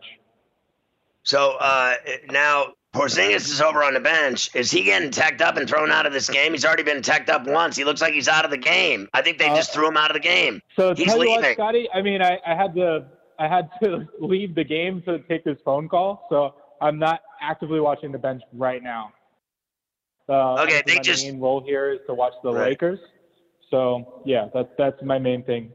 So 1.27 1.57
uh, 1.59 1.95
now 2.31 2.67
Porzingis 2.95 3.49
is 3.51 3.59
over 3.59 3.83
on 3.83 3.93
the 3.93 3.99
bench. 3.99 4.49
Is 4.55 4.71
he 4.71 4.83
getting 4.83 5.11
teched 5.11 5.41
up 5.41 5.57
and 5.57 5.67
thrown 5.67 5.91
out 5.91 6.05
of 6.05 6.13
this 6.13 6.29
game? 6.29 6.53
He's 6.53 6.63
already 6.63 6.83
been 6.83 7.01
teched 7.01 7.29
up 7.29 7.45
once. 7.45 7.75
He 7.75 7.83
looks 7.83 7.99
like 8.01 8.13
he's 8.13 8.29
out 8.29 8.45
of 8.45 8.51
the 8.51 8.57
game. 8.57 9.09
I 9.13 9.21
think 9.21 9.37
they 9.37 9.49
Uh, 9.49 9.55
just 9.57 9.73
threw 9.73 9.89
him 9.89 9.97
out 9.97 10.09
of 10.09 10.13
the 10.13 10.21
game. 10.21 10.61
So 10.77 10.95
He's 10.95 11.05
tell 11.07 11.21
you 11.21 11.29
what. 11.31 11.51
Scotty. 11.53 11.89
I 11.93 12.01
mean, 12.01 12.21
I, 12.21 12.39
I 12.47 12.55
had 12.55 12.73
to 12.75 13.07
I 13.37 13.49
had 13.49 13.69
to 13.83 14.07
leave 14.21 14.55
the 14.55 14.63
game 14.63 15.01
to 15.01 15.19
take 15.27 15.43
this 15.43 15.57
phone 15.65 15.89
call, 15.89 16.25
so 16.29 16.55
I'm 16.79 16.97
not 16.97 17.19
actively 17.41 17.81
watching 17.81 18.13
the 18.13 18.17
bench 18.19 18.41
right 18.53 18.81
now. 18.81 19.11
Uh, 20.29 20.61
Okay, 20.63 20.81
they 20.87 20.95
my 20.95 21.01
just- 21.01 21.25
main 21.25 21.41
role 21.41 21.61
here 21.61 21.91
is 21.91 21.99
to 22.07 22.13
watch 22.13 22.33
the 22.41 22.53
Right. 22.53 22.69
Lakers. 22.69 22.99
So 23.69 24.21
yeah, 24.25 24.47
that's 24.53 24.69
that's 24.77 25.03
my 25.03 25.19
main 25.19 25.43
thing. 25.43 25.73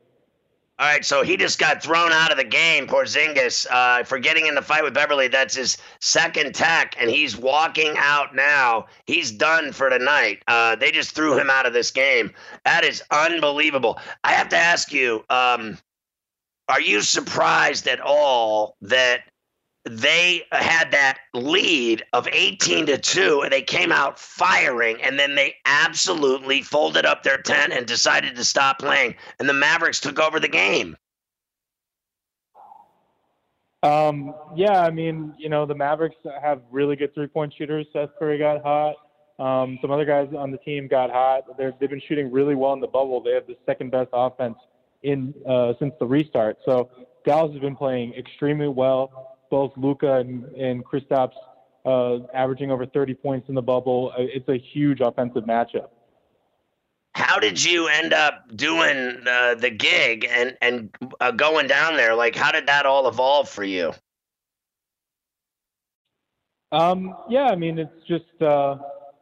All 0.79 0.89
right, 0.89 1.05
so 1.05 1.23
he 1.23 1.37
just 1.37 1.59
got 1.59 1.83
thrown 1.83 2.13
out 2.13 2.33
of 2.33 2.39
the 2.39 2.45
game, 2.45 2.87
Porzingis, 2.87 3.67
uh, 3.71 4.05
for 4.05 4.19
getting 4.19 4.47
in 4.47 4.55
the 4.55 4.63
fight 4.63 4.83
with 4.83 4.95
Beverly. 4.95 5.29
That's 5.29 5.55
his 5.55 5.77
second 6.01 6.55
tech, 6.55 6.97
and 6.99 7.11
he's 7.11 7.37
walking 7.37 7.95
out 7.99 8.35
now. 8.35 8.87
He's 9.07 9.31
done 9.31 9.73
for 9.73 9.91
tonight. 9.91 10.43
Uh, 10.49 10.75
they 10.75 10.91
just 10.91 11.15
threw 11.15 11.39
him 11.39 11.51
out 11.51 11.67
of 11.67 11.73
this 11.73 11.91
game. 11.91 12.33
That 12.65 12.85
is 12.85 13.03
unbelievable. 13.11 14.01
I 14.25 14.33
have 14.33 14.49
to 14.49 14.57
ask 14.57 14.93
you, 14.93 15.25
um, 15.29 15.79
are 16.69 16.81
you 16.81 17.03
surprised 17.03 17.87
at 17.87 18.01
all 18.01 18.77
that 18.81 19.25
they 19.85 20.43
had 20.53 20.93
that 20.93 21.19
lead 21.35 22.05
of 22.13 22.29
18 22.31 22.87
to 22.87 22.99
2 22.99 23.43
and 23.43 23.53
they 23.53 23.63
came 23.63 23.91
out 23.91 24.19
firing 24.19 25.03
and 25.03 25.19
then 25.19 25.35
they 25.35 25.57
absolutely 25.65 26.63
folded 26.63 27.05
up 27.05 27.23
their 27.23 27.39
tent 27.39 27.73
and 27.73 27.87
decided 27.87 28.37
to 28.37 28.45
stop 28.45 28.79
playing 28.79 29.15
and 29.41 29.49
the 29.49 29.55
Mavericks 29.55 29.99
took 29.99 30.21
over 30.21 30.39
the 30.39 30.49
game. 30.49 30.97
Um, 33.83 34.33
yeah, 34.55 34.81
I 34.81 34.91
mean, 34.91 35.35
you 35.37 35.49
know, 35.49 35.67
the 35.67 35.75
Mavericks 35.75 36.17
have 36.41 36.63
really 36.71 36.95
good 36.95 37.13
three-point 37.15 37.53
shooters. 37.59 37.87
Seth 37.93 38.11
Curry 38.17 38.39
got 38.39 38.63
hot. 38.63 38.95
Um, 39.41 39.79
some 39.83 39.91
other 39.91 40.05
guys 40.05 40.29
on 40.39 40.53
the 40.53 40.59
team 40.59 40.87
got 40.87 41.11
hot. 41.11 41.59
They're, 41.59 41.73
they've 41.81 41.91
been 41.91 42.03
shooting 42.07 42.31
really 42.31 42.55
well 42.55 42.75
in 42.75 42.81
the 42.81 42.87
bubble. 42.87 43.21
They 43.21 43.33
have 43.33 43.49
the 43.49 43.57
second 43.67 43.91
best 43.91 44.11
offense 44.13 44.57
in 45.03 45.35
uh, 45.49 45.73
since 45.81 45.95
the 45.99 46.07
restart. 46.07 46.59
So 46.65 46.91
Dallas 47.25 47.51
has 47.51 47.61
been 47.61 47.75
playing 47.75 48.15
extremely 48.15 48.69
well 48.69 49.32
both 49.53 49.73
Luka 49.77 50.15
and, 50.15 50.45
and 50.55 50.83
Kristaps 50.83 51.35
uh, 51.85 52.27
averaging 52.35 52.71
over 52.71 52.87
30 52.87 53.13
points 53.13 53.51
in 53.51 53.55
the 53.55 53.61
bubble. 53.63 54.11
Uh, 54.17 54.23
it's 54.23 54.49
a 54.49 54.57
huge 54.57 55.01
offensive 55.01 55.45
matchup. 55.45 55.91
How 57.15 57.39
did 57.39 57.63
you 57.63 57.87
end 57.89 58.15
up 58.15 58.57
doing 58.57 59.23
uh, 59.29 59.55
the 59.55 59.69
gig 59.69 60.27
and 60.31 60.57
and 60.63 60.89
uh, 61.21 61.31
going 61.31 61.67
down 61.67 61.97
there? 61.97 62.15
Like, 62.15 62.35
how 62.35 62.51
did 62.51 62.67
that 62.69 62.87
all 62.87 63.07
evolve 63.07 63.51
for 63.51 63.63
you? 63.63 63.93
Um, 66.73 67.15
yeah, 67.29 67.45
I 67.45 67.55
mean, 67.55 67.79
it's 67.79 68.09
just 68.09 68.41
uh, 68.41 68.77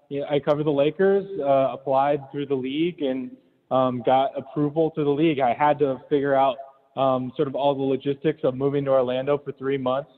yeah, 0.09 0.23
I 0.31 0.39
cover 0.39 0.63
the 0.63 0.71
Lakers, 0.71 1.27
uh, 1.41 1.73
applied 1.73 2.31
through 2.31 2.47
the 2.47 2.55
league, 2.55 3.03
and 3.03 3.33
um, 3.73 4.03
got 4.07 4.39
approval 4.39 4.93
to 4.93 5.03
the 5.03 5.11
league. 5.11 5.41
I 5.41 5.53
had 5.53 5.81
to 5.81 6.01
figure 6.09 6.37
out 6.37 6.57
um, 6.97 7.33
sort 7.35 7.49
of 7.49 7.57
all 7.57 7.75
the 7.75 7.83
logistics 7.83 8.45
of 8.45 8.55
moving 8.55 8.85
to 8.85 8.93
Orlando 8.93 9.37
for 9.37 9.51
three 9.51 9.79
months 9.79 10.11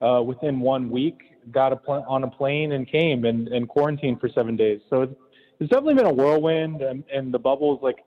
uh, 0.00 0.22
within 0.22 0.60
one 0.60 0.90
week, 0.90 1.20
got 1.50 1.72
a 1.72 1.76
pl- 1.76 2.04
on 2.08 2.24
a 2.24 2.30
plane 2.30 2.72
and 2.72 2.86
came 2.88 3.24
and, 3.24 3.48
and 3.48 3.68
quarantined 3.68 4.20
for 4.20 4.28
seven 4.28 4.56
days. 4.56 4.80
So 4.90 5.02
it's, 5.02 5.14
it's 5.60 5.70
definitely 5.70 5.94
been 5.94 6.06
a 6.06 6.12
whirlwind, 6.12 6.82
and, 6.82 7.04
and 7.12 7.32
the 7.32 7.38
bubble 7.38 7.76
is 7.76 7.82
like 7.82 8.04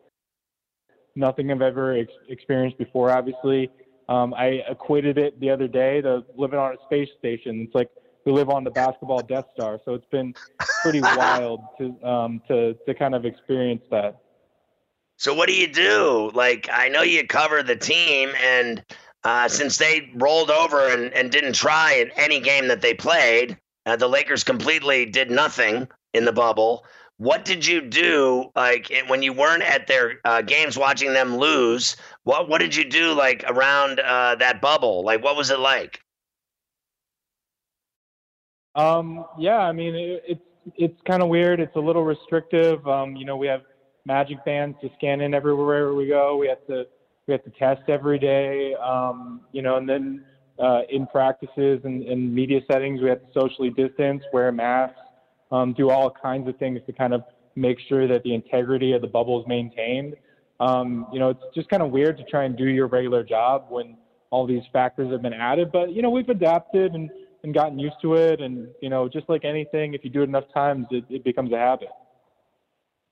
nothing 1.16 1.52
I've 1.52 1.62
ever 1.62 1.98
ex- 1.98 2.12
experienced 2.30 2.78
before. 2.78 3.12
Obviously, 3.12 3.70
um, 4.10 4.34
I 4.34 4.64
equated 4.70 5.18
it 5.18 5.40
the 5.40 5.50
other 5.50 5.68
day 5.68 6.02
to 6.02 6.24
living 6.36 6.60
on 6.60 6.74
a 6.74 6.78
space 6.86 7.10
station. 7.20 7.62
It's 7.62 7.76
like 7.76 7.90
we 8.26 8.32
live 8.32 8.50
on 8.50 8.64
the 8.64 8.72
basketball 8.72 9.22
Death 9.22 9.46
Star, 9.54 9.80
so 9.86 9.94
it's 9.94 10.06
been 10.12 10.34
pretty 10.82 11.02
wild 11.18 11.62
to 11.78 12.08
um, 12.08 12.42
to 12.48 12.74
to 12.86 12.94
kind 12.94 13.16
of 13.16 13.26
experience 13.26 13.84
that. 13.92 14.22
So 15.18 15.34
what 15.34 15.48
do 15.48 15.56
you 15.56 15.68
do? 15.68 16.32
Like 16.34 16.70
I 16.72 16.90
know 16.90 17.04
you 17.04 17.26
cover 17.28 17.64
the 17.64 17.76
team, 17.76 18.32
and 18.42 18.84
uh, 19.24 19.48
since 19.48 19.78
they 19.78 20.12
rolled 20.16 20.50
over 20.50 20.88
and, 20.88 21.14
and 21.14 21.32
didn't 21.32 21.54
try 21.54 21.94
in 21.94 22.12
any 22.16 22.40
game 22.40 22.68
that 22.68 22.82
they 22.82 22.94
played. 22.94 23.58
Uh, 23.86 23.96
the 23.96 24.08
Lakers 24.08 24.44
completely 24.44 25.06
did 25.06 25.32
nothing 25.32 25.88
in 26.14 26.26
the 26.26 26.32
bubble. 26.32 26.86
What 27.18 27.46
did 27.46 27.66
you 27.66 27.82
do, 27.82 28.52
like 28.56 28.92
when 29.08 29.22
you 29.22 29.32
weren't 29.32 29.62
at 29.62 29.86
their 29.86 30.20
uh, 30.26 30.42
games, 30.42 30.76
watching 30.76 31.14
them 31.14 31.38
lose? 31.38 31.96
What 32.24 32.50
what 32.50 32.62
did 32.62 32.76
you 32.76 32.84
do, 32.84 33.14
like 33.14 33.44
around 33.48 34.00
uh, 34.00 34.36
that 34.36 34.60
bubble? 34.60 35.04
Like, 35.04 35.24
what 35.24 35.36
was 35.36 35.52
it 35.52 35.60
like? 35.60 36.02
Um, 38.74 39.26
yeah, 39.38 39.60
I 39.60 39.72
mean, 39.72 39.94
it, 39.94 40.24
it's 40.28 40.42
it's 40.78 41.02
kind 41.04 41.22
of 41.22 41.30
weird. 41.30 41.60
It's 41.60 41.76
a 41.76 41.80
little 41.80 42.04
restrictive. 42.04 42.88
Um, 42.88 43.16
you 43.16 43.26
know, 43.26 43.38
we 43.38 43.46
have 43.46 43.62
magic 44.06 44.44
bands 44.44 44.78
to 44.82 44.90
scan 44.98 45.22
in 45.22 45.36
everywhere 45.36 45.94
we 45.94 46.08
go. 46.08 46.38
We 46.38 46.48
have 46.48 46.66
to 46.68 46.88
we 47.32 47.34
have 47.34 47.44
to 47.46 47.58
test 47.58 47.90
every 47.90 48.20
day, 48.20 48.76
um, 48.76 49.42
you 49.54 49.62
know, 49.62 49.78
and 49.78 49.88
then 49.88 50.26
uh, 50.60 50.82
in 50.90 51.08
practices 51.08 51.80
and, 51.86 52.04
and 52.04 52.34
media 52.34 52.60
settings, 52.70 53.02
we 53.02 53.08
have 53.08 53.22
to 53.22 53.28
socially 53.34 53.70
distance, 53.70 54.22
wear 54.34 54.52
masks, 54.52 55.00
um, 55.52 55.74
do 55.74 55.90
all 55.90 56.12
kinds 56.12 56.48
of 56.50 56.58
things 56.58 56.80
to 56.86 56.92
kind 56.92 57.14
of 57.14 57.24
make 57.56 57.78
sure 57.88 58.06
that 58.08 58.22
the 58.24 58.34
integrity 58.34 58.92
of 58.92 59.02
the 59.02 59.08
bubble 59.08 59.40
is 59.42 59.48
maintained. 59.48 60.16
Um, 60.60 61.08
you 61.14 61.20
know, 61.20 61.30
it's 61.30 61.42
just 61.56 61.70
kind 61.70 61.82
of 61.82 61.92
weird 61.92 62.18
to 62.18 62.24
try 62.26 62.44
and 62.44 62.58
do 62.58 62.66
your 62.66 62.88
regular 62.88 63.24
job 63.24 63.68
when 63.70 63.98
all 64.30 64.46
these 64.46 64.64
factors 64.74 65.10
have 65.12 65.22
been 65.22 65.34
added, 65.34 65.72
but 65.72 65.94
you 65.94 66.02
know, 66.02 66.10
we've 66.10 66.30
adapted 66.30 66.94
and, 66.94 67.10
and 67.44 67.54
gotten 67.54 67.80
used 67.80 67.96
to 68.02 68.16
it. 68.16 68.42
And, 68.42 68.68
you 68.82 68.90
know, 68.90 69.08
just 69.08 69.28
like 69.30 69.46
anything, 69.46 69.94
if 69.94 70.04
you 70.04 70.10
do 70.10 70.22
it 70.22 70.30
enough 70.30 70.46
times, 70.54 70.86
it, 70.92 71.06
it 71.10 71.24
becomes 71.24 71.54
a 71.54 71.58
habit. 71.58 71.90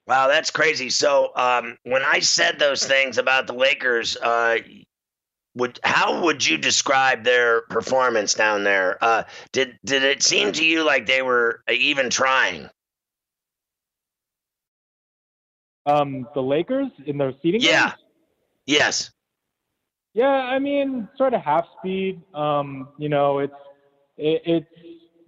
Wow, 0.10 0.28
that's 0.28 0.50
crazy. 0.50 0.90
So 0.90 1.30
um, 1.36 1.78
when 1.84 2.02
I 2.02 2.18
said 2.18 2.58
those 2.58 2.84
things 2.84 3.20
about 3.20 3.46
the 3.46 3.54
Lakers, 3.54 4.18
uh, 4.18 4.58
would 5.54 5.80
how 5.84 6.24
would 6.24 6.46
you 6.46 6.58
describe 6.58 7.24
their 7.24 7.62
performance 7.62 8.34
down 8.34 8.64
there? 8.64 8.98
Uh, 9.02 9.24
did 9.52 9.78
did 9.86 10.02
it 10.02 10.24
seem 10.24 10.52
to 10.54 10.66
you 10.66 10.84
like 10.84 11.06
they 11.06 11.22
were 11.22 11.62
even 11.70 12.10
trying? 12.10 12.72
Um, 15.86 16.28
the 16.34 16.42
Lakers 16.42 16.90
in 17.06 17.20
their 17.20 17.34
seating. 17.44 17.62
Yeah. 17.62 17.90
Games? 17.90 18.02
Yes. 18.66 19.12
Yeah, 20.16 20.26
I 20.26 20.58
mean, 20.58 21.08
sort 21.18 21.36
of 21.36 21.42
half 21.42 21.68
speed. 21.78 22.20
Um, 22.34 22.90
you 22.98 23.10
know, 23.10 23.40
it's 23.40 23.54
it, 24.18 24.42
it's 24.44 24.68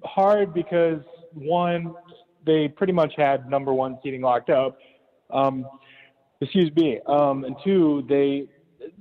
hard 0.03 0.55
because 0.55 1.01
one, 1.33 1.93
they 2.45 2.67
pretty 2.67 2.93
much 2.93 3.13
had 3.17 3.49
number 3.49 3.73
one 3.73 3.99
seating 4.03 4.21
locked 4.21 4.49
up. 4.49 4.77
Um, 5.29 5.65
excuse 6.41 6.71
me. 6.75 6.99
Um, 7.07 7.43
and 7.45 7.55
two, 7.63 8.05
they 8.09 8.47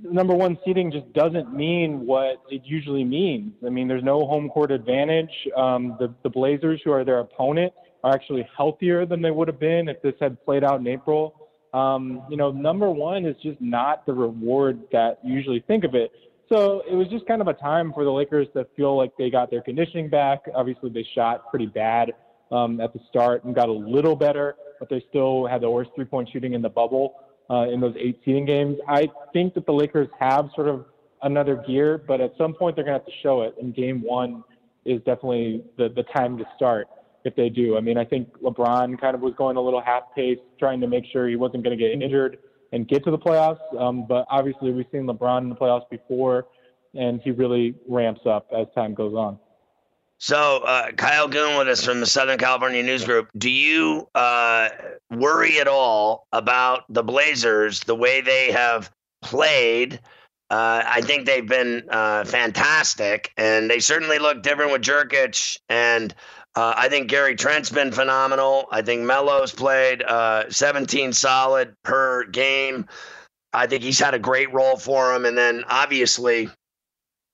number 0.02 0.34
one 0.34 0.58
seating 0.64 0.90
just 0.90 1.10
doesn't 1.12 1.54
mean 1.54 2.06
what 2.06 2.42
it 2.50 2.62
usually 2.64 3.04
means. 3.04 3.52
I 3.64 3.70
mean, 3.70 3.88
there's 3.88 4.04
no 4.04 4.26
home 4.26 4.48
court 4.48 4.70
advantage. 4.70 5.30
Um, 5.56 5.96
the 5.98 6.14
the 6.22 6.30
Blazers, 6.30 6.80
who 6.84 6.92
are 6.92 7.04
their 7.04 7.20
opponent, 7.20 7.72
are 8.04 8.12
actually 8.12 8.48
healthier 8.56 9.06
than 9.06 9.22
they 9.22 9.30
would 9.30 9.48
have 9.48 9.60
been 9.60 9.88
if 9.88 10.00
this 10.02 10.14
had 10.20 10.42
played 10.44 10.64
out 10.64 10.80
in 10.80 10.86
April. 10.86 11.34
Um, 11.72 12.22
you 12.28 12.36
know, 12.36 12.50
number 12.50 12.90
one 12.90 13.24
is 13.24 13.36
just 13.42 13.60
not 13.60 14.04
the 14.04 14.12
reward 14.12 14.80
that 14.92 15.20
you 15.22 15.34
usually 15.34 15.62
think 15.66 15.84
of 15.84 15.94
it. 15.94 16.10
So 16.52 16.82
it 16.90 16.94
was 16.94 17.06
just 17.08 17.26
kind 17.26 17.40
of 17.40 17.46
a 17.46 17.52
time 17.52 17.92
for 17.92 18.02
the 18.04 18.10
Lakers 18.10 18.48
to 18.54 18.66
feel 18.76 18.96
like 18.96 19.12
they 19.16 19.30
got 19.30 19.52
their 19.52 19.62
conditioning 19.62 20.10
back. 20.10 20.40
Obviously, 20.52 20.90
they 20.90 21.06
shot 21.14 21.48
pretty 21.48 21.66
bad 21.66 22.10
um, 22.50 22.80
at 22.80 22.92
the 22.92 23.00
start 23.08 23.44
and 23.44 23.54
got 23.54 23.68
a 23.68 23.72
little 23.72 24.16
better, 24.16 24.56
but 24.78 24.88
they 24.88 25.04
still 25.08 25.46
had 25.46 25.60
the 25.60 25.70
worst 25.70 25.90
three 25.94 26.04
point 26.04 26.28
shooting 26.32 26.54
in 26.54 26.62
the 26.62 26.68
bubble 26.68 27.14
uh, 27.50 27.68
in 27.68 27.80
those 27.80 27.94
eight 27.98 28.20
seeding 28.24 28.46
games. 28.46 28.76
I 28.88 29.08
think 29.32 29.54
that 29.54 29.66
the 29.66 29.72
Lakers 29.72 30.08
have 30.18 30.50
sort 30.54 30.68
of 30.68 30.86
another 31.22 31.62
gear, 31.66 31.98
but 31.98 32.20
at 32.20 32.32
some 32.38 32.54
point 32.54 32.76
they're 32.76 32.84
going 32.84 32.98
to 32.98 33.04
have 33.04 33.06
to 33.06 33.22
show 33.22 33.42
it. 33.42 33.54
And 33.60 33.74
game 33.74 34.02
one 34.02 34.44
is 34.84 34.98
definitely 34.98 35.64
the, 35.76 35.88
the 35.88 36.04
time 36.04 36.38
to 36.38 36.44
start 36.56 36.88
if 37.24 37.36
they 37.36 37.48
do. 37.48 37.76
I 37.76 37.80
mean, 37.80 37.98
I 37.98 38.04
think 38.04 38.32
LeBron 38.38 39.00
kind 39.00 39.14
of 39.14 39.20
was 39.20 39.34
going 39.36 39.56
a 39.56 39.60
little 39.60 39.82
half 39.82 40.04
pace, 40.14 40.38
trying 40.58 40.80
to 40.80 40.86
make 40.86 41.04
sure 41.12 41.28
he 41.28 41.36
wasn't 41.36 41.64
going 41.64 41.76
to 41.76 41.82
get 41.82 41.92
injured 41.92 42.38
and 42.72 42.88
get 42.88 43.04
to 43.04 43.10
the 43.10 43.18
playoffs. 43.18 43.60
Um, 43.78 44.06
but 44.08 44.26
obviously, 44.30 44.72
we've 44.72 44.86
seen 44.90 45.02
LeBron 45.02 45.42
in 45.42 45.48
the 45.50 45.54
playoffs 45.54 45.88
before, 45.90 46.46
and 46.94 47.20
he 47.20 47.30
really 47.30 47.74
ramps 47.88 48.22
up 48.26 48.48
as 48.56 48.66
time 48.74 48.94
goes 48.94 49.14
on. 49.14 49.38
So, 50.20 50.58
uh, 50.58 50.92
Kyle 50.92 51.28
Goon 51.28 51.56
with 51.56 51.66
us 51.66 51.82
from 51.82 52.00
the 52.00 52.06
Southern 52.06 52.36
California 52.36 52.82
News 52.82 53.06
Group. 53.06 53.30
Do 53.38 53.48
you 53.48 54.06
uh, 54.14 54.68
worry 55.10 55.58
at 55.58 55.66
all 55.66 56.26
about 56.30 56.84
the 56.90 57.02
Blazers, 57.02 57.80
the 57.80 57.94
way 57.94 58.20
they 58.20 58.52
have 58.52 58.90
played? 59.22 59.94
Uh, 60.50 60.82
I 60.84 61.00
think 61.00 61.24
they've 61.24 61.46
been 61.48 61.84
uh, 61.88 62.24
fantastic, 62.24 63.32
and 63.38 63.70
they 63.70 63.80
certainly 63.80 64.18
look 64.18 64.42
different 64.42 64.72
with 64.72 64.82
Nurkic. 64.82 65.58
And 65.70 66.14
uh, 66.54 66.74
I 66.76 66.90
think 66.90 67.08
Gary 67.08 67.34
Trent's 67.34 67.70
been 67.70 67.90
phenomenal. 67.90 68.66
I 68.70 68.82
think 68.82 69.00
Melo's 69.02 69.52
played 69.52 70.02
uh, 70.02 70.50
17 70.50 71.14
solid 71.14 71.72
per 71.82 72.26
game. 72.26 72.86
I 73.54 73.66
think 73.66 73.82
he's 73.82 73.98
had 73.98 74.12
a 74.12 74.18
great 74.18 74.52
role 74.52 74.76
for 74.76 75.14
him. 75.14 75.24
And 75.24 75.38
then 75.38 75.64
obviously, 75.66 76.50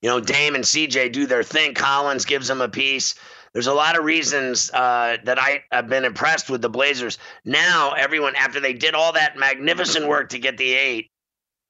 you 0.06 0.12
know, 0.12 0.20
Dame 0.20 0.54
and 0.54 0.62
CJ 0.62 1.10
do 1.10 1.26
their 1.26 1.42
thing. 1.42 1.74
Collins 1.74 2.24
gives 2.24 2.46
them 2.46 2.60
a 2.60 2.68
piece. 2.68 3.16
There's 3.52 3.66
a 3.66 3.74
lot 3.74 3.98
of 3.98 4.04
reasons 4.04 4.70
uh, 4.70 5.16
that 5.24 5.36
I 5.36 5.64
have 5.72 5.88
been 5.88 6.04
impressed 6.04 6.48
with 6.48 6.62
the 6.62 6.68
Blazers. 6.68 7.18
Now, 7.44 7.90
everyone, 7.90 8.36
after 8.36 8.60
they 8.60 8.72
did 8.72 8.94
all 8.94 9.12
that 9.14 9.36
magnificent 9.36 10.06
work 10.06 10.28
to 10.28 10.38
get 10.38 10.58
the 10.58 10.74
eight, 10.74 11.10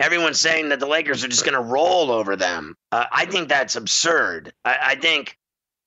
everyone's 0.00 0.38
saying 0.38 0.68
that 0.68 0.80
the 0.80 0.86
Lakers 0.86 1.24
are 1.24 1.28
just 1.28 1.46
going 1.46 1.54
to 1.54 1.62
roll 1.62 2.10
over 2.10 2.36
them. 2.36 2.76
Uh, 2.92 3.06
I 3.10 3.24
think 3.24 3.48
that's 3.48 3.74
absurd. 3.74 4.52
I, 4.66 4.76
I 4.82 4.94
think 4.96 5.38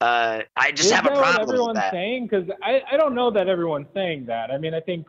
uh, 0.01 0.39
I 0.55 0.71
just 0.71 0.87
Is 0.87 0.91
have 0.91 1.05
a 1.05 1.09
that 1.09 1.17
what 1.17 1.23
problem 1.23 1.49
everyone's 1.49 1.75
with 1.75 1.83
that. 1.83 1.93
saying 1.93 2.29
because 2.31 2.49
I, 2.63 2.81
I 2.91 2.97
don't 2.97 3.13
know 3.13 3.29
that 3.29 3.47
everyone's 3.47 3.89
saying 3.93 4.25
that. 4.25 4.49
I 4.49 4.57
mean, 4.57 4.73
I 4.73 4.79
think 4.79 5.05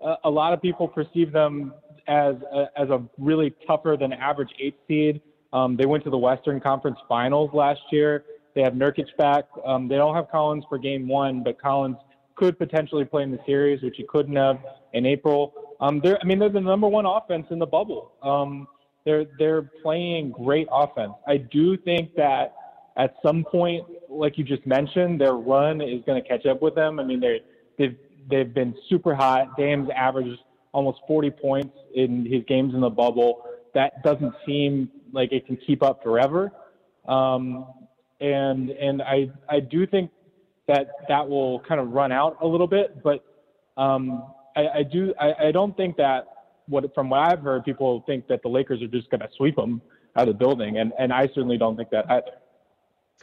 uh, 0.00 0.14
a 0.22 0.30
lot 0.30 0.52
of 0.52 0.62
people 0.62 0.86
perceive 0.86 1.32
them 1.32 1.74
as 2.06 2.36
a, 2.52 2.66
as 2.76 2.88
a 2.90 3.02
really 3.18 3.52
tougher 3.66 3.96
than 3.98 4.12
average 4.12 4.50
eight 4.60 4.76
seed. 4.86 5.20
Um, 5.54 5.76
they 5.76 5.86
went 5.86 6.04
to 6.04 6.10
the 6.10 6.18
Western 6.18 6.60
Conference 6.60 6.98
Finals 7.08 7.50
last 7.54 7.80
year. 7.90 8.24
They 8.54 8.62
have 8.62 8.74
Nurkic 8.74 9.16
back. 9.16 9.44
Um, 9.64 9.88
they 9.88 9.96
don't 9.96 10.14
have 10.14 10.28
Collins 10.30 10.64
for 10.68 10.78
Game 10.78 11.08
One, 11.08 11.42
but 11.42 11.60
Collins 11.60 11.96
could 12.34 12.58
potentially 12.58 13.04
play 13.04 13.22
in 13.22 13.30
the 13.30 13.38
series, 13.46 13.82
which 13.82 13.94
he 13.96 14.04
couldn't 14.08 14.36
have 14.36 14.58
in 14.92 15.06
April. 15.06 15.54
Um, 15.80 16.00
they're, 16.02 16.18
I 16.20 16.24
mean, 16.24 16.38
they're 16.38 16.48
the 16.48 16.60
number 16.60 16.88
one 16.88 17.06
offense 17.06 17.46
in 17.50 17.58
the 17.58 17.66
bubble. 17.66 18.12
Um, 18.22 18.66
they're 19.04 19.26
they're 19.38 19.62
playing 19.82 20.32
great 20.32 20.66
offense. 20.72 21.12
I 21.26 21.36
do 21.36 21.76
think 21.76 22.14
that 22.16 22.54
at 22.96 23.14
some 23.22 23.44
point, 23.44 23.84
like 24.08 24.38
you 24.38 24.44
just 24.44 24.66
mentioned, 24.66 25.20
their 25.20 25.34
run 25.34 25.80
is 25.80 26.02
going 26.06 26.20
to 26.20 26.28
catch 26.28 26.46
up 26.46 26.62
with 26.62 26.74
them. 26.74 26.98
I 26.98 27.04
mean, 27.04 27.20
they 27.20 27.42
they've 27.78 27.96
they've 28.30 28.52
been 28.52 28.74
super 28.88 29.14
hot. 29.14 29.56
Dame's 29.56 29.88
averaged 29.94 30.40
almost 30.72 31.00
40 31.06 31.30
points 31.30 31.76
in 31.94 32.26
his 32.26 32.42
games 32.48 32.74
in 32.74 32.80
the 32.80 32.90
bubble. 32.90 33.44
That 33.74 34.02
doesn't 34.02 34.34
seem 34.46 34.90
like 35.12 35.32
it 35.32 35.46
can 35.46 35.56
keep 35.66 35.82
up 35.82 36.02
forever. 36.02 36.52
Um, 37.06 37.66
and 38.20 38.70
and 38.70 39.02
I 39.02 39.30
I 39.48 39.60
do 39.60 39.86
think 39.86 40.10
that 40.66 40.88
that 41.08 41.28
will 41.28 41.60
kind 41.60 41.80
of 41.80 41.90
run 41.90 42.12
out 42.12 42.38
a 42.40 42.46
little 42.46 42.66
bit, 42.66 43.02
but 43.02 43.24
um, 43.76 44.24
I, 44.56 44.68
I 44.78 44.82
do 44.82 45.12
I, 45.20 45.48
I 45.48 45.52
don't 45.52 45.76
think 45.76 45.96
that 45.96 46.26
what 46.66 46.94
from 46.94 47.10
what 47.10 47.20
I've 47.20 47.40
heard, 47.40 47.64
people 47.64 48.02
think 48.06 48.26
that 48.28 48.42
the 48.42 48.48
Lakers 48.48 48.80
are 48.82 48.86
just 48.86 49.10
going 49.10 49.20
to 49.20 49.28
sweep 49.36 49.56
them 49.56 49.82
out 50.16 50.28
of 50.28 50.34
the 50.34 50.38
building, 50.38 50.78
and 50.78 50.92
and 50.98 51.12
I 51.12 51.26
certainly 51.28 51.58
don't 51.58 51.76
think 51.76 51.90
that 51.90 52.10
either. 52.10 52.30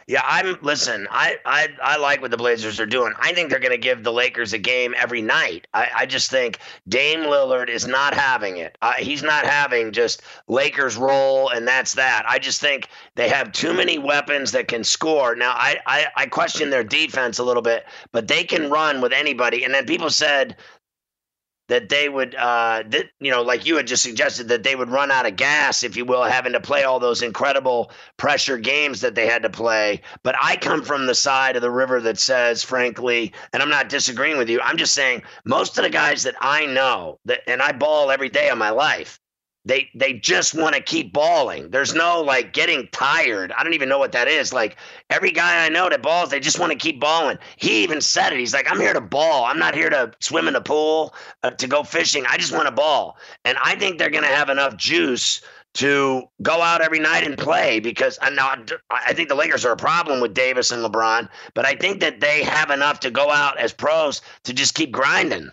Yeah, 0.07 0.23
I'm 0.25 0.57
listen. 0.61 1.07
I, 1.09 1.37
I 1.45 1.69
I 1.81 1.97
like 1.97 2.21
what 2.21 2.31
the 2.31 2.37
Blazers 2.37 2.79
are 2.79 2.85
doing. 2.85 3.13
I 3.19 3.33
think 3.33 3.49
they're 3.49 3.59
going 3.59 3.71
to 3.71 3.77
give 3.77 4.03
the 4.03 4.11
Lakers 4.11 4.51
a 4.51 4.57
game 4.57 4.93
every 4.97 5.21
night. 5.21 5.67
I, 5.73 5.89
I 5.95 6.05
just 6.05 6.29
think 6.29 6.59
Dame 6.89 7.21
Lillard 7.21 7.69
is 7.69 7.87
not 7.87 8.13
having 8.13 8.57
it. 8.57 8.77
Uh, 8.81 8.93
he's 8.93 9.23
not 9.23 9.45
having 9.45 9.91
just 9.91 10.23
Lakers 10.47 10.97
roll 10.97 11.49
and 11.49 11.67
that's 11.67 11.93
that. 11.93 12.25
I 12.27 12.39
just 12.39 12.59
think 12.59 12.89
they 13.15 13.29
have 13.29 13.51
too 13.51 13.73
many 13.73 13.99
weapons 13.99 14.51
that 14.51 14.67
can 14.67 14.83
score. 14.83 15.35
Now 15.35 15.51
I 15.51 15.77
I, 15.85 16.07
I 16.17 16.25
question 16.25 16.71
their 16.71 16.83
defense 16.83 17.37
a 17.39 17.43
little 17.43 17.63
bit, 17.63 17.85
but 18.11 18.27
they 18.27 18.43
can 18.43 18.69
run 18.69 19.01
with 19.01 19.13
anybody. 19.13 19.63
And 19.63 19.73
then 19.73 19.85
people 19.85 20.09
said 20.09 20.57
that 21.71 21.87
they 21.87 22.09
would, 22.09 22.35
uh, 22.35 22.83
that, 22.89 23.05
you 23.21 23.31
know, 23.31 23.41
like 23.41 23.65
you 23.65 23.77
had 23.77 23.87
just 23.87 24.03
suggested, 24.03 24.49
that 24.49 24.61
they 24.61 24.75
would 24.75 24.89
run 24.89 25.09
out 25.09 25.25
of 25.25 25.37
gas, 25.37 25.83
if 25.83 25.95
you 25.95 26.03
will, 26.03 26.21
having 26.21 26.51
to 26.51 26.59
play 26.59 26.83
all 26.83 26.99
those 26.99 27.21
incredible 27.21 27.89
pressure 28.17 28.57
games 28.57 28.99
that 28.99 29.15
they 29.15 29.25
had 29.25 29.41
to 29.41 29.49
play. 29.49 30.01
But 30.21 30.35
I 30.41 30.57
come 30.57 30.83
from 30.83 31.07
the 31.07 31.15
side 31.15 31.55
of 31.55 31.61
the 31.61 31.71
river 31.71 32.01
that 32.01 32.19
says, 32.19 32.61
frankly, 32.61 33.31
and 33.53 33.63
I'm 33.63 33.69
not 33.69 33.87
disagreeing 33.87 34.37
with 34.37 34.49
you. 34.49 34.59
I'm 34.61 34.75
just 34.75 34.93
saying 34.93 35.23
most 35.45 35.77
of 35.77 35.85
the 35.85 35.89
guys 35.89 36.23
that 36.23 36.35
I 36.41 36.65
know 36.65 37.19
that, 37.23 37.39
and 37.47 37.61
I 37.61 37.71
ball 37.71 38.11
every 38.11 38.27
day 38.27 38.49
of 38.49 38.57
my 38.57 38.71
life, 38.71 39.20
they 39.65 39.89
they 39.93 40.13
just 40.13 40.55
want 40.55 40.75
to 40.75 40.81
keep 40.81 41.13
balling. 41.13 41.69
There's 41.69 41.93
no 41.93 42.21
like 42.21 42.53
getting 42.53 42.87
tired. 42.91 43.51
I 43.51 43.63
don't 43.63 43.73
even 43.73 43.89
know 43.89 43.99
what 43.99 44.11
that 44.13 44.27
is. 44.27 44.53
Like 44.53 44.77
every 45.09 45.31
guy 45.31 45.65
I 45.65 45.69
know 45.69 45.89
that 45.89 46.01
balls, 46.01 46.29
they 46.29 46.39
just 46.39 46.59
want 46.59 46.71
to 46.71 46.77
keep 46.77 46.99
balling. 46.99 47.37
He 47.57 47.83
even 47.83 48.01
said 48.01 48.33
it. 48.33 48.39
He's 48.39 48.53
like, 48.53 48.69
I'm 48.71 48.79
here 48.79 48.93
to 48.93 49.01
ball. 49.01 49.45
I'm 49.45 49.59
not 49.59 49.75
here 49.75 49.89
to 49.89 50.11
swim 50.19 50.47
in 50.47 50.53
the 50.53 50.61
pool, 50.61 51.13
uh, 51.43 51.51
to 51.51 51.67
go 51.67 51.83
fishing. 51.83 52.25
I 52.27 52.37
just 52.37 52.53
want 52.53 52.65
to 52.65 52.71
ball. 52.71 53.17
And 53.45 53.57
I 53.63 53.75
think 53.75 53.97
they're 53.97 54.09
to 54.09 54.25
have 54.25 54.49
enough 54.49 54.77
juice 54.77 55.41
to 55.73 56.23
go 56.41 56.61
out 56.61 56.81
every 56.81 56.99
night 56.99 57.25
and 57.25 57.37
play 57.37 57.79
because 57.79 58.19
I 58.21 58.29
know 58.29 58.53
I 58.89 59.13
think 59.13 59.29
the 59.29 59.35
Lakers 59.35 59.65
are 59.65 59.71
a 59.71 59.77
problem 59.77 60.19
with 60.21 60.33
Davis 60.33 60.71
and 60.71 60.83
LeBron, 60.83 61.29
but 61.53 61.65
I 61.65 61.75
think 61.75 62.01
that 62.01 62.19
they 62.19 62.43
have 62.43 62.71
enough 62.71 62.99
to 63.01 63.11
go 63.11 63.31
out 63.31 63.57
as 63.57 63.71
pros 63.71 64.21
to 64.43 64.53
just 64.53 64.75
keep 64.75 64.91
grinding. 64.91 65.49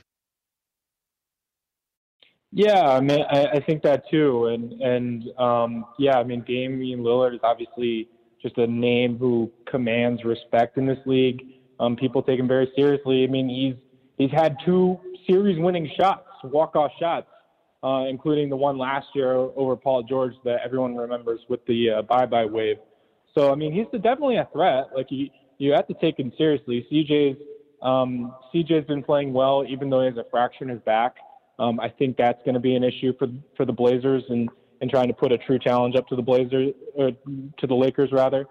Yeah, 2.53 2.81
I 2.81 3.01
mean, 3.01 3.25
I, 3.31 3.47
I 3.47 3.61
think 3.61 3.83
that 3.83 4.09
too, 4.11 4.47
and 4.47 4.73
and 4.81 5.25
um, 5.39 5.85
yeah, 5.99 6.19
I 6.19 6.25
mean, 6.25 6.43
Damian 6.47 7.01
Lillard 7.01 7.35
is 7.35 7.41
obviously 7.43 8.09
just 8.41 8.57
a 8.57 8.67
name 8.67 9.19
who 9.19 9.53
commands 9.71 10.25
respect 10.25 10.79
in 10.79 10.87
this 10.87 10.99
league. 11.05 11.43
Um, 11.79 11.95
people 11.95 12.23
take 12.23 12.41
him 12.41 12.49
very 12.49 12.71
seriously. 12.75 13.25
I 13.25 13.27
mean, 13.27 13.49
he's 13.49 13.75
he's 14.17 14.31
had 14.31 14.57
two 14.65 14.99
series-winning 15.27 15.91
shots, 15.99 16.27
walk-off 16.45 16.91
shots, 16.99 17.27
uh, 17.85 18.07
including 18.09 18.49
the 18.49 18.57
one 18.57 18.79
last 18.79 19.07
year 19.15 19.33
over 19.35 19.77
Paul 19.77 20.03
George 20.03 20.33
that 20.45 20.61
everyone 20.65 20.97
remembers 20.97 21.41
with 21.49 21.65
the 21.67 21.91
uh, 21.91 22.03
bye-bye 22.03 22.47
wave. 22.47 22.77
So, 23.37 23.53
I 23.53 23.55
mean, 23.57 23.73
he's 23.75 23.87
definitely 24.01 24.37
a 24.37 24.49
threat. 24.53 24.87
Like 24.97 25.07
you, 25.11 25.29
you 25.59 25.73
have 25.73 25.87
to 25.89 25.95
take 25.95 26.19
him 26.19 26.33
seriously. 26.39 26.87
CJ's 26.91 27.39
um, 27.83 28.35
CJ's 28.53 28.87
been 28.87 29.03
playing 29.05 29.33
well, 29.33 29.65
even 29.69 29.91
though 29.91 30.01
he 30.01 30.07
has 30.07 30.17
a 30.17 30.25
fracture 30.31 30.65
in 30.65 30.71
his 30.71 30.81
back. 30.81 31.17
Um, 31.59 31.81
I 31.81 31.89
think 31.89 32.17
that's 32.17 32.39
going 32.45 32.55
to 32.55 32.61
be 32.61 32.75
an 32.75 32.85
issue 32.85 33.13
for 33.19 33.29
for 33.57 33.65
the 33.65 33.73
Blazers 33.73 34.23
and 34.29 34.49
and 34.81 34.91
trying 34.91 35.09
to 35.09 35.15
put 35.15 35.33
a 35.33 35.39
true 35.39 35.59
challenge 35.59 35.97
up 35.97 36.07
to 36.09 36.17
the 36.17 36.23
Blazers 36.23 36.73
or 36.95 37.11
to 37.11 37.67
the 37.67 37.75
Lakers 37.75 38.11
rather. 38.13 38.47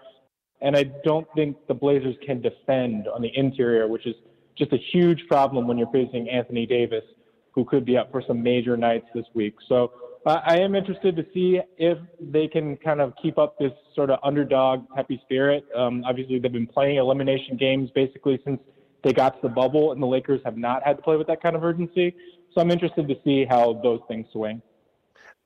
And 0.61 0.75
I 0.75 0.83
don't 1.05 1.27
think 1.35 1.55
the 1.67 1.73
Blazers 1.73 2.15
can 2.25 2.41
defend 2.41 3.07
on 3.07 3.21
the 3.21 3.29
interior, 3.35 3.87
which 3.87 4.05
is 4.05 4.15
just 4.57 4.73
a 4.73 4.77
huge 4.91 5.21
problem 5.29 5.67
when 5.67 5.77
you're 5.77 5.91
facing 5.91 6.27
Anthony 6.29 6.65
Davis, 6.65 7.03
who 7.51 7.63
could 7.63 7.85
be 7.85 7.95
up 7.95 8.11
for 8.11 8.23
some 8.27 8.41
major 8.41 8.75
nights 8.75 9.05
this 9.13 9.25
week. 9.35 9.55
So 9.69 9.91
uh, 10.25 10.41
I 10.45 10.57
am 10.57 10.75
interested 10.75 11.15
to 11.15 11.25
see 11.33 11.61
if 11.77 11.97
they 12.19 12.47
can 12.47 12.75
kind 12.77 12.99
of 12.99 13.13
keep 13.21 13.37
up 13.37 13.57
this 13.59 13.71
sort 13.95 14.09
of 14.09 14.19
underdog 14.23 14.85
peppy 14.95 15.21
spirit. 15.23 15.65
Um, 15.75 16.03
obviously, 16.05 16.39
they've 16.39 16.51
been 16.51 16.67
playing 16.67 16.97
elimination 16.97 17.55
games 17.55 17.89
basically 17.93 18.39
since 18.43 18.59
they 19.03 19.13
got 19.13 19.35
to 19.35 19.39
the 19.41 19.53
bubble, 19.53 19.91
and 19.91 20.01
the 20.01 20.07
Lakers 20.07 20.41
have 20.45 20.57
not 20.57 20.83
had 20.83 20.97
to 20.97 21.03
play 21.03 21.15
with 21.15 21.27
that 21.27 21.41
kind 21.41 21.55
of 21.55 21.63
urgency. 21.63 22.15
So 22.53 22.61
I'm 22.61 22.71
interested 22.71 23.07
to 23.07 23.15
see 23.23 23.45
how 23.45 23.73
those 23.83 24.01
things 24.07 24.27
swing. 24.31 24.61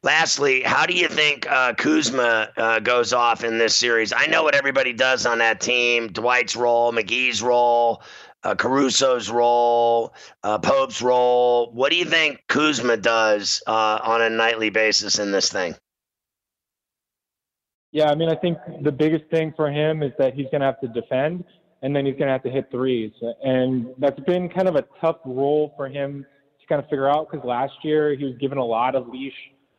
Lastly, 0.04 0.64
how 0.64 0.88
do 0.88 0.96
you 0.96 1.08
think 1.08 1.50
uh, 1.52 1.74
Kuzma 1.76 2.50
uh, 2.58 2.80
goes 2.80 3.14
off 3.14 3.44
in 3.44 3.60
this 3.60 3.76
series? 3.76 4.12
I 4.12 4.26
know 4.26 4.42
what 4.42 4.56
everybody 4.56 4.94
does 4.94 5.28
on 5.28 5.38
that 5.40 5.62
team 5.62 6.08
Dwight's 6.08 6.56
role, 6.56 6.92
McGee's 6.92 7.44
role, 7.44 8.02
uh, 8.44 8.56
Caruso's 8.56 9.30
role, 9.30 10.16
uh, 10.44 10.58
Pope's 10.58 11.04
role. 11.04 11.72
What 11.72 11.92
do 11.92 11.98
you 11.98 12.06
think 12.06 12.44
Kuzma 12.48 12.98
does 12.98 13.62
uh, 13.68 14.00
on 14.02 14.24
a 14.24 14.30
nightly 14.30 14.72
basis 14.72 15.20
in 15.20 15.32
this 15.32 15.52
thing? 15.52 15.76
Yeah, 17.92 18.10
I 18.10 18.16
mean, 18.16 18.30
I 18.30 18.36
think 18.36 18.58
the 18.82 18.92
biggest 18.92 19.26
thing 19.30 19.54
for 19.56 19.70
him 19.70 20.02
is 20.02 20.14
that 20.18 20.34
he's 20.34 20.48
going 20.50 20.62
to 20.62 20.66
have 20.66 20.80
to 20.80 20.88
defend 20.88 21.44
and 21.82 21.96
then 21.96 22.06
he's 22.06 22.16
going 22.16 22.28
to 22.28 22.32
have 22.32 22.44
to 22.44 22.50
hit 22.50 22.70
threes. 22.72 23.12
And 23.44 23.88
that's 23.98 24.20
been 24.22 24.50
kind 24.50 24.68
of 24.68 24.76
a 24.76 24.86
tough 25.00 25.18
role 25.26 25.74
for 25.76 25.90
him 25.90 26.26
to 26.60 26.68
kind 26.68 26.82
of 26.82 26.90
figure 26.90 27.10
out 27.10 27.30
because 27.30 27.46
last 27.46 27.74
year 27.84 28.16
he 28.16 28.26
was 28.26 28.36
given 28.38 28.58
a 28.58 28.66
lot 28.66 28.96
of 28.96 29.08
leash. 29.08 29.34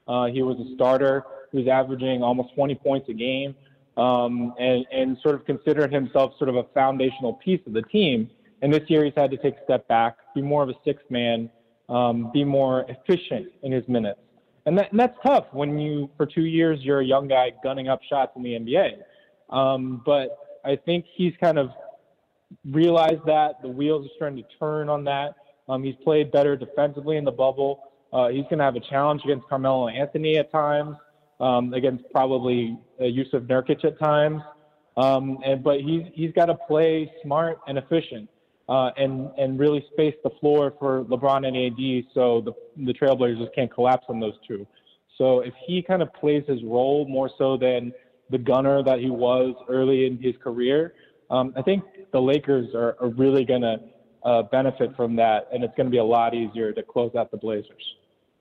Uh, 0.09 0.27
he 0.27 0.43
was 0.43 0.59
a 0.59 0.75
starter. 0.75 1.25
He 1.53 1.59
was 1.59 1.69
averaging 1.69 2.23
almost 2.23 2.55
20 2.55 2.75
points 2.77 3.09
a 3.09 3.13
game 3.13 3.55
um, 3.97 4.55
and, 4.59 4.85
and 4.91 5.17
sort 5.23 5.35
of 5.35 5.45
considered 5.45 5.93
himself 5.93 6.33
sort 6.39 6.49
of 6.49 6.57
a 6.57 6.65
foundational 6.75 7.35
piece 7.35 7.61
of 7.67 7.73
the 7.73 7.83
team. 7.83 8.29
And 8.63 8.73
this 8.73 8.83
year 8.89 9.05
he's 9.05 9.15
had 9.17 9.31
to 9.31 9.37
take 9.37 9.55
a 9.57 9.65
step 9.65 9.87
back, 9.89 10.17
be 10.35 10.43
more 10.43 10.63
of 10.63 10.69
a 10.69 10.75
sixth 10.85 11.05
man, 11.11 11.51
um, 11.89 12.31
be 12.33 12.45
more 12.45 12.85
efficient 12.89 13.49
in 13.63 13.73
his 13.73 13.87
minutes. 13.87 14.21
And, 14.67 14.79
that, 14.79 14.91
and 14.93 15.01
that's 15.01 15.17
tough 15.25 15.47
when 15.53 15.79
you, 15.79 16.09
for 16.17 16.27
two 16.27 16.45
years, 16.45 16.79
you're 16.83 17.01
a 17.01 17.05
young 17.05 17.29
guy 17.29 17.53
gunning 17.63 17.89
up 17.89 18.01
shots 18.09 18.33
in 18.37 18.43
the 18.43 18.51
NBA. 18.51 19.55
Um, 19.55 20.03
but 20.07 20.61
I 20.65 20.77
think 20.77 21.05
he's 21.17 21.35
kind 21.41 21.59
of 21.59 21.71
realized 22.71 23.25
that 23.27 23.63
the 23.63 23.69
wheels 23.69 24.07
are 24.07 24.11
starting 24.17 24.43
to 24.43 24.49
turn 24.59 24.89
on 24.89 25.05
that. 25.05 25.35
Um, 25.69 25.83
he's 25.83 25.95
played 26.03 26.33
better 26.33 26.57
defensively 26.57 27.17
in 27.17 27.25
the 27.25 27.33
bubble. 27.33 27.85
Uh, 28.13 28.29
he's 28.29 28.45
going 28.45 28.59
to 28.59 28.65
have 28.65 28.77
a 28.77 28.81
challenge 28.81 29.23
against 29.25 29.49
Carmelo 29.49 29.89
Anthony 29.89 30.37
at 30.37 30.51
times, 30.53 30.97
um, 31.41 31.73
against 31.73 32.05
probably 32.13 32.79
uh, 33.01 33.05
Jusuf 33.05 33.47
Nurkic 33.47 33.85
at 33.85 33.99
times. 33.99 34.43
Um, 34.97 35.39
and 35.45 35.65
but 35.65 35.81
he's 35.81 36.03
he's 36.13 36.33
got 36.33 36.47
to 36.47 36.55
play 36.55 37.11
smart 37.23 37.59
and 37.67 37.79
efficient, 37.79 38.29
uh, 38.69 38.91
and 38.99 39.31
and 39.39 39.59
really 39.59 39.85
space 39.93 40.15
the 40.23 40.31
floor 40.39 40.75
for 40.79 41.05
LeBron 41.05 41.47
and 41.47 41.57
AD, 41.57 42.13
so 42.13 42.43
the 42.43 42.53
the 42.85 42.93
Trailblazers 42.93 43.49
can't 43.55 43.73
collapse 43.73 44.05
on 44.11 44.21
those 44.21 44.35
two. 44.47 44.67
So 45.17 45.41
if 45.41 45.55
he 45.67 45.83
kind 45.83 46.03
of 46.03 46.13
plays 46.13 46.45
his 46.47 46.63
role 46.63 47.07
more 47.09 47.31
so 47.39 47.57
than 47.57 47.93
the 48.29 48.39
gunner 48.39 48.83
that 48.83 48.99
he 48.99 49.09
was 49.09 49.55
early 49.69 50.07
in 50.07 50.21
his 50.21 50.35
career, 50.43 50.95
um, 51.31 51.55
I 51.57 51.63
think 51.63 51.85
the 52.13 52.21
Lakers 52.21 52.75
are, 52.75 52.97
are 53.01 53.09
really 53.09 53.45
going 53.45 53.63
to 53.63 53.81
uh, 54.25 54.43
benefit 54.43 54.95
from 54.97 55.17
that, 55.17 55.49
and 55.53 55.65
it's 55.65 55.75
going 55.77 55.87
to 55.87 55.91
be 55.91 55.99
a 55.99 56.05
lot 56.05 56.35
easier 56.35 56.73
to 56.73 56.83
close 56.83 57.15
out 57.15 57.31
the 57.31 57.37
Blazers. 57.37 57.97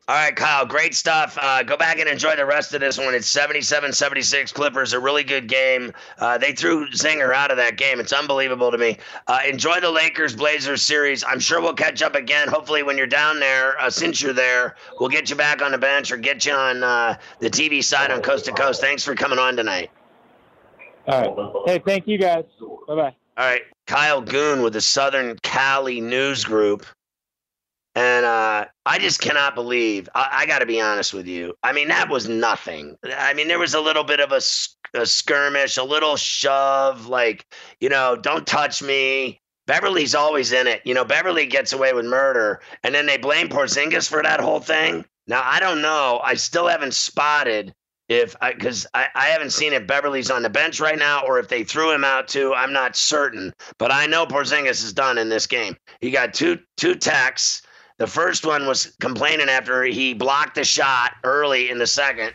All 0.07 0.15
right, 0.15 0.36
Kyle, 0.36 0.65
great 0.65 0.95
stuff. 0.95 1.38
Uh, 1.39 1.61
go 1.63 1.78
back 1.78 1.99
and 1.99 2.09
enjoy 2.09 2.36
the 2.36 2.45
rest 2.45 2.74
of 2.74 2.82
this 2.82 2.97
one. 2.97 3.13
It's 3.13 3.28
77 3.28 3.93
76 3.93 4.51
Clippers, 4.51 4.93
a 4.93 4.99
really 4.99 5.24
good 5.24 5.47
game. 5.47 5.93
Uh, 6.17 6.38
they 6.38 6.53
threw 6.53 6.89
Zinger 6.89 7.34
out 7.34 7.51
of 7.51 7.57
that 7.57 7.78
game. 7.78 7.99
It's 7.99 8.11
unbelievable 8.11 8.72
to 8.72 8.78
me. 8.78 8.97
Uh, 9.28 9.39
enjoy 9.47 9.80
the 9.80 9.91
Lakers 9.91 10.36
Blazers 10.36 10.82
series. 10.82 11.24
I'm 11.24 11.39
sure 11.39 11.61
we'll 11.61 11.76
catch 11.76 12.01
up 12.01 12.15
again. 12.15 12.47
Hopefully, 12.47 12.82
when 12.84 12.97
you're 12.97 13.07
down 13.07 13.39
there, 13.39 13.80
uh, 13.80 13.89
since 13.91 14.22
you're 14.22 14.34
there, 14.34 14.76
we'll 14.99 15.09
get 15.09 15.30
you 15.30 15.36
back 15.36 15.61
on 15.61 15.72
the 15.72 15.78
bench 15.78 16.11
or 16.11 16.17
get 16.17 16.45
you 16.45 16.53
on 16.53 16.84
uh, 16.84 17.17
the 17.39 17.49
TV 17.49 17.84
side 17.84 18.11
on 18.11 18.22
Coast 18.22 18.45
to 18.45 18.51
Coast. 18.51 18.82
Thanks 18.82 19.05
for 19.05 19.13
coming 19.13 19.39
on 19.39 19.55
tonight. 19.55 19.91
All 21.07 21.22
right. 21.22 21.63
Hey, 21.67 21.82
thank 21.86 22.07
you 22.07 22.17
guys. 22.17 22.45
Bye 22.88 22.95
bye. 22.95 23.15
All 23.42 23.48
right. 23.48 23.64
Kyle 23.88 24.22
Goon 24.22 24.62
with 24.62 24.74
the 24.74 24.82
Southern 24.82 25.36
Cali 25.42 26.00
News 26.00 26.44
Group. 26.44 26.86
And 27.96 28.24
uh, 28.24 28.66
I 28.86 29.00
just 29.00 29.20
cannot 29.20 29.56
believe. 29.56 30.08
I, 30.14 30.30
I 30.32 30.46
got 30.46 30.60
to 30.60 30.68
be 30.68 30.80
honest 30.80 31.12
with 31.12 31.26
you. 31.26 31.56
I 31.64 31.74
mean, 31.74 31.88
that 31.88 32.08
was 32.08 32.30
nothing. 32.30 32.98
I 33.04 33.34
mean, 33.34 33.48
there 33.48 33.58
was 33.58 33.74
a 33.74 33.82
little 33.82 34.04
bit 34.04 34.20
of 34.20 34.32
a, 34.32 34.42
a 34.94 35.08
skirmish, 35.08 35.78
a 35.78 35.84
little 35.84 36.18
shove, 36.18 37.08
like 37.08 37.44
you 37.80 37.89
know, 37.89 38.16
don't 38.16 38.46
touch 38.46 38.84
me. 38.84 39.39
Beverley's 39.66 40.14
always 40.14 40.52
in 40.52 40.68
it. 40.68 40.84
You 40.86 40.94
know, 40.94 41.04
Beverley 41.04 41.48
gets 41.48 41.74
away 41.74 41.94
with 41.94 42.06
murder, 42.06 42.62
and 42.84 42.94
then 42.94 43.08
they 43.08 43.18
blame 43.18 43.50
Porzingis 43.50 44.08
for 44.08 44.22
that 44.22 44.39
whole 44.39 44.60
thing. 44.60 45.04
Now 45.26 45.42
I 45.44 45.60
don't 45.60 45.82
know. 45.82 46.22
I 46.24 46.36
still 46.36 46.68
haven't 46.68 46.94
spotted 46.94 47.74
if 48.12 48.36
I 48.41 48.53
because 48.53 48.86
I, 48.93 49.07
I 49.16 49.28
haven't 49.28 49.51
seen 49.51 49.72
if 49.72 49.88
Beverley's 49.88 50.30
on 50.30 50.43
the 50.43 50.49
bench 50.49 50.80
right 50.82 50.99
now 50.99 51.26
or 51.26 51.39
if 51.39 51.47
they 51.47 51.64
threw 51.64 51.91
him 51.91 52.03
out 52.03 52.28
too. 52.28 52.53
I'm 52.53 52.74
not 52.74 52.95
certain, 52.95 53.53
but 53.78 53.91
I 53.91 54.05
know 54.05 54.26
Porzingis 54.26 54.84
is 54.84 54.91
done 54.91 55.18
in 55.18 55.30
this 55.30 55.47
game. 55.47 55.78
He 56.01 56.12
got 56.12 56.34
two 56.34 56.59
two 56.76 56.95
techs. 56.95 57.62
The 57.97 58.07
first 58.07 58.45
one 58.45 58.66
was 58.68 58.95
complaining 58.99 59.47
after 59.47 59.84
he 59.84 60.14
blocked 60.14 60.55
the 60.55 60.66
shot 60.66 61.14
early 61.24 61.70
in 61.70 61.78
the 61.78 61.88
second, 61.88 62.34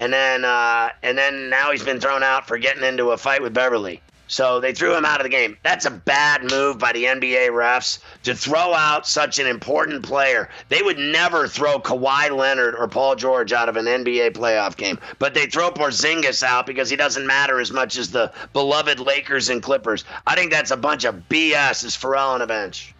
and 0.00 0.12
then 0.12 0.44
uh, 0.44 0.90
and 1.02 1.16
then 1.16 1.48
now 1.48 1.72
he's 1.72 1.84
been 1.84 2.00
thrown 2.00 2.22
out 2.22 2.46
for 2.46 2.58
getting 2.58 2.82
into 2.82 3.12
a 3.12 3.16
fight 3.16 3.40
with 3.40 3.54
Beverley. 3.54 4.02
So 4.26 4.60
they 4.60 4.72
threw 4.72 4.96
him 4.96 5.04
out 5.04 5.20
of 5.20 5.24
the 5.24 5.30
game. 5.30 5.56
That's 5.62 5.84
a 5.84 5.90
bad 5.90 6.50
move 6.50 6.78
by 6.78 6.92
the 6.92 7.04
NBA 7.04 7.50
refs 7.50 7.98
to 8.22 8.34
throw 8.34 8.72
out 8.72 9.06
such 9.06 9.38
an 9.38 9.46
important 9.46 10.02
player. 10.02 10.48
They 10.68 10.82
would 10.82 10.98
never 10.98 11.46
throw 11.46 11.78
Kawhi 11.78 12.34
Leonard 12.34 12.74
or 12.74 12.88
Paul 12.88 13.16
George 13.16 13.52
out 13.52 13.68
of 13.68 13.76
an 13.76 13.84
NBA 13.84 14.30
playoff 14.32 14.76
game, 14.76 14.98
but 15.18 15.34
they 15.34 15.46
throw 15.46 15.70
Porzingis 15.70 16.42
out 16.42 16.66
because 16.66 16.88
he 16.88 16.96
doesn't 16.96 17.26
matter 17.26 17.60
as 17.60 17.70
much 17.70 17.98
as 17.98 18.10
the 18.10 18.32
beloved 18.52 18.98
Lakers 18.98 19.50
and 19.50 19.62
Clippers. 19.62 20.04
I 20.26 20.34
think 20.34 20.50
that's 20.50 20.70
a 20.70 20.76
bunch 20.76 21.04
of 21.04 21.28
BS. 21.28 21.84
Is 21.84 21.94
Ferrall 21.94 22.34
on 22.34 22.42
a 22.42 22.46
bench? 22.46 22.93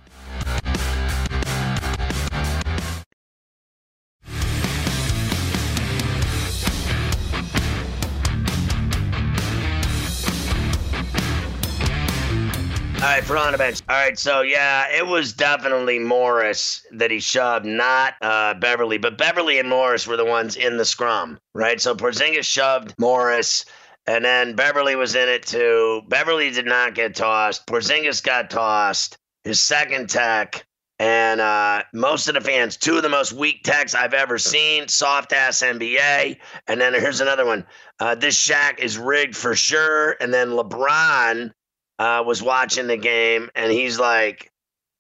All 13.05 13.11
right, 13.11 13.59
bench. 13.59 13.83
All 13.87 13.97
right, 13.97 14.19
so 14.19 14.41
yeah, 14.41 14.87
it 14.91 15.07
was 15.07 15.35
definitely 15.35 15.99
Morris 15.99 16.87
that 16.93 17.11
he 17.11 17.21
shoved, 17.21 17.67
not 17.67 18.15
uh, 18.23 18.55
Beverley. 18.55 18.97
But 18.97 19.19
Beverley 19.19 19.59
and 19.59 19.69
Morris 19.69 20.07
were 20.07 20.17
the 20.17 20.25
ones 20.25 20.57
in 20.57 20.79
the 20.79 20.87
scrum, 20.87 21.39
right? 21.55 21.79
So 21.79 21.95
Porzingis 21.95 22.47
shoved 22.47 22.95
Morris, 22.99 23.67
and 24.07 24.25
then 24.25 24.57
Beverley 24.57 24.97
was 24.97 25.15
in 25.15 25.29
it 25.29 25.45
too. 25.45 26.01
Beverley 26.09 26.51
did 26.51 26.65
not 26.65 26.95
get 26.95 27.15
tossed. 27.15 27.67
Porzingis 27.67 28.23
got 28.23 28.49
tossed. 28.49 29.19
His 29.45 29.63
second 29.63 30.09
tech, 30.09 30.65
and 30.99 31.43
uh, 31.43 31.83
most 31.93 32.29
of 32.29 32.35
the 32.35 32.41
fans, 32.41 32.79
two 32.79 32.97
of 32.97 33.03
the 33.03 33.11
most 33.11 33.35
weak 33.35 33.65
techs 33.65 33.95
I've 33.95 34.15
ever 34.15 34.39
seen, 34.39 34.89
soft 34.89 35.35
ass 35.35 35.61
NBA. 35.61 36.39
And 36.69 36.81
then 36.81 36.95
here's 36.95 37.21
another 37.21 37.45
one. 37.45 37.67
Uh, 38.01 38.15
this 38.15 38.43
Shaq 38.43 38.79
is 38.79 38.97
rigged 38.97 39.37
for 39.37 39.55
sure. 39.55 40.17
And 40.23 40.33
then 40.33 40.53
LeBron 40.53 41.51
uh, 41.99 42.23
was 42.27 42.43
watching 42.43 42.87
the 42.87 42.97
game, 42.97 43.51
and 43.55 43.71
he's 43.71 43.99
like, 43.99 44.51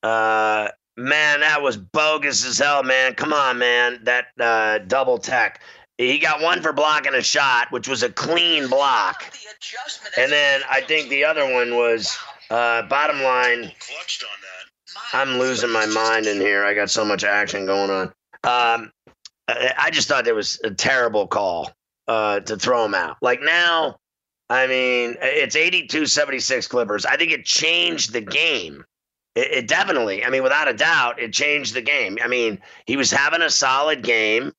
uh, 0.02 0.68
"Man, 0.96 1.40
that 1.40 1.62
was 1.62 1.76
bogus 1.76 2.44
as 2.46 2.58
hell, 2.58 2.82
man. 2.82 3.14
Come 3.14 3.32
on, 3.32 3.58
man, 3.58 4.00
that 4.04 4.26
uh, 4.40 4.78
double 4.78 5.18
tech." 5.18 5.60
He 5.98 6.18
got 6.18 6.42
one 6.42 6.60
for 6.60 6.72
blocking 6.72 7.14
a 7.14 7.22
shot, 7.22 7.70
which 7.70 7.86
was 7.86 8.02
a 8.02 8.10
clean 8.10 8.68
block, 8.68 9.24
and 10.18 10.32
then 10.32 10.62
I 10.68 10.80
think 10.80 11.08
the 11.08 11.24
other 11.24 11.52
one 11.52 11.76
was 11.76 12.18
uh, 12.50 12.82
bottom 12.82 13.22
line. 13.22 13.70
I'm 15.12 15.38
losing 15.38 15.70
my 15.70 15.86
mind 15.86 16.26
in 16.26 16.40
here. 16.40 16.64
I 16.64 16.74
got 16.74 16.90
so 16.90 17.04
much 17.04 17.24
action 17.24 17.66
going 17.66 17.90
on. 17.90 18.06
Um, 18.42 18.92
I 19.48 19.90
just 19.92 20.08
thought 20.08 20.24
there 20.24 20.34
was 20.34 20.60
a 20.64 20.70
terrible 20.70 21.26
call 21.26 21.70
uh, 22.08 22.40
to 22.40 22.56
throw 22.56 22.84
him 22.84 22.94
out. 22.94 23.16
Like 23.20 23.40
now, 23.42 23.96
I 24.50 24.66
mean, 24.66 25.16
it's 25.20 25.56
82 25.56 26.06
76 26.06 26.68
Clippers. 26.68 27.06
I 27.06 27.16
think 27.16 27.32
it 27.32 27.44
changed 27.44 28.12
the 28.12 28.20
game. 28.20 28.84
It, 29.34 29.50
it, 29.50 29.68
definitely, 29.68 30.24
I 30.24 30.30
mean, 30.30 30.42
without 30.42 30.68
a 30.68 30.74
doubt, 30.74 31.18
it 31.18 31.32
changed 31.32 31.74
the 31.74 31.82
game. 31.82 32.18
I 32.22 32.28
mean, 32.28 32.60
he 32.86 32.96
was 32.96 33.10
having 33.10 33.42
a 33.42 33.50
solid 33.50 34.02
game. 34.02 34.52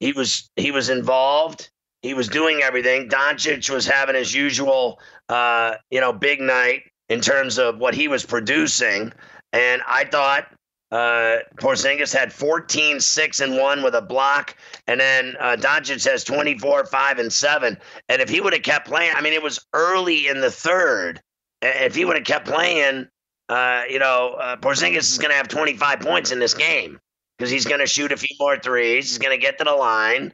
He 0.00 0.12
was 0.12 0.50
he 0.56 0.70
was 0.70 0.88
involved. 0.88 1.70
He 2.02 2.14
was 2.14 2.28
doing 2.28 2.60
everything. 2.62 3.08
Doncic 3.08 3.70
was 3.70 3.86
having 3.86 4.14
his 4.14 4.34
usual, 4.34 5.00
uh, 5.28 5.76
you 5.90 6.00
know, 6.00 6.12
big 6.12 6.40
night 6.40 6.82
in 7.08 7.20
terms 7.20 7.58
of 7.58 7.78
what 7.78 7.94
he 7.94 8.08
was 8.08 8.24
producing. 8.24 9.12
And 9.52 9.82
I 9.86 10.04
thought 10.04 10.48
uh, 10.92 11.38
Porzingis 11.56 12.12
had 12.12 12.32
14, 12.32 13.00
6, 13.00 13.40
and 13.40 13.56
1 13.56 13.82
with 13.82 13.94
a 13.94 14.02
block. 14.02 14.56
And 14.86 15.00
then 15.00 15.36
uh, 15.40 15.56
Doncic 15.58 16.08
has 16.08 16.24
24, 16.24 16.86
5, 16.86 17.18
and 17.18 17.32
7. 17.32 17.76
And 18.08 18.22
if 18.22 18.28
he 18.28 18.40
would 18.40 18.52
have 18.52 18.62
kept 18.62 18.86
playing, 18.86 19.12
I 19.16 19.20
mean, 19.20 19.32
it 19.32 19.42
was 19.42 19.64
early 19.72 20.28
in 20.28 20.40
the 20.40 20.50
third. 20.50 21.20
If 21.62 21.94
he 21.94 22.04
would 22.04 22.16
have 22.16 22.26
kept 22.26 22.46
playing, 22.46 23.08
uh, 23.48 23.82
you 23.88 23.98
know, 23.98 24.36
uh, 24.38 24.56
Porzingis 24.56 24.98
is 24.98 25.18
going 25.18 25.30
to 25.30 25.36
have 25.36 25.48
25 25.48 26.00
points 26.00 26.30
in 26.30 26.38
this 26.38 26.54
game 26.54 27.00
because 27.36 27.50
he's 27.50 27.64
going 27.64 27.80
to 27.80 27.86
shoot 27.86 28.12
a 28.12 28.16
few 28.16 28.34
more 28.38 28.58
threes. 28.58 29.08
He's 29.08 29.18
going 29.18 29.36
to 29.36 29.44
get 29.44 29.58
to 29.58 29.64
the 29.64 29.72
line. 29.72 30.32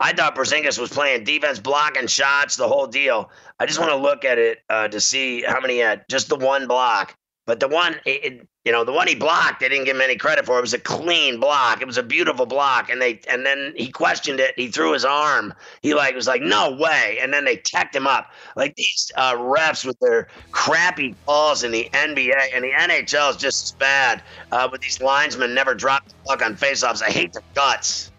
I 0.00 0.12
thought 0.12 0.36
Porzingis 0.36 0.78
was 0.78 0.90
playing 0.90 1.24
defense, 1.24 1.58
blocking 1.58 2.06
shots, 2.06 2.54
the 2.54 2.68
whole 2.68 2.86
deal. 2.86 3.30
I 3.58 3.66
just 3.66 3.80
want 3.80 3.90
to 3.90 3.96
look 3.96 4.24
at 4.24 4.38
it 4.38 4.58
uh, 4.70 4.86
to 4.88 5.00
see 5.00 5.42
how 5.42 5.60
many 5.60 5.78
had. 5.78 6.04
Just 6.08 6.28
the 6.28 6.36
one 6.36 6.68
block. 6.68 7.16
But 7.48 7.60
the 7.60 7.68
one, 7.68 7.96
it, 8.04 8.46
you 8.66 8.72
know, 8.72 8.84
the 8.84 8.92
one 8.92 9.08
he 9.08 9.14
blocked, 9.14 9.60
they 9.60 9.70
didn't 9.70 9.86
give 9.86 9.96
him 9.96 10.02
any 10.02 10.16
credit 10.16 10.44
for. 10.44 10.58
It 10.58 10.60
was 10.60 10.74
a 10.74 10.78
clean 10.78 11.40
block. 11.40 11.80
It 11.80 11.86
was 11.86 11.96
a 11.96 12.02
beautiful 12.02 12.44
block, 12.44 12.90
and 12.90 13.00
they 13.00 13.20
and 13.26 13.46
then 13.46 13.72
he 13.74 13.90
questioned 13.90 14.38
it. 14.38 14.52
He 14.54 14.68
threw 14.68 14.92
his 14.92 15.06
arm. 15.06 15.54
He 15.80 15.94
like 15.94 16.14
was 16.14 16.26
like, 16.26 16.42
"No 16.42 16.72
way!" 16.72 17.18
And 17.22 17.32
then 17.32 17.46
they 17.46 17.56
teched 17.56 17.96
him 17.96 18.06
up. 18.06 18.32
Like 18.54 18.74
these 18.74 19.10
uh, 19.16 19.32
refs 19.32 19.86
with 19.86 19.98
their 20.00 20.28
crappy 20.52 21.14
balls 21.24 21.64
in 21.64 21.70
the 21.70 21.88
NBA 21.94 22.54
and 22.54 22.62
the 22.62 22.72
NHL 22.72 23.30
is 23.30 23.36
just 23.36 23.64
as 23.64 23.72
bad. 23.72 24.22
Uh, 24.52 24.68
with 24.70 24.82
these 24.82 25.00
linesmen 25.00 25.54
never 25.54 25.74
drop 25.74 26.06
the 26.06 26.14
puck 26.26 26.42
on 26.44 26.54
faceoffs. 26.54 27.02
I 27.02 27.08
hate 27.08 27.32
the 27.32 27.40
guts. 27.54 28.12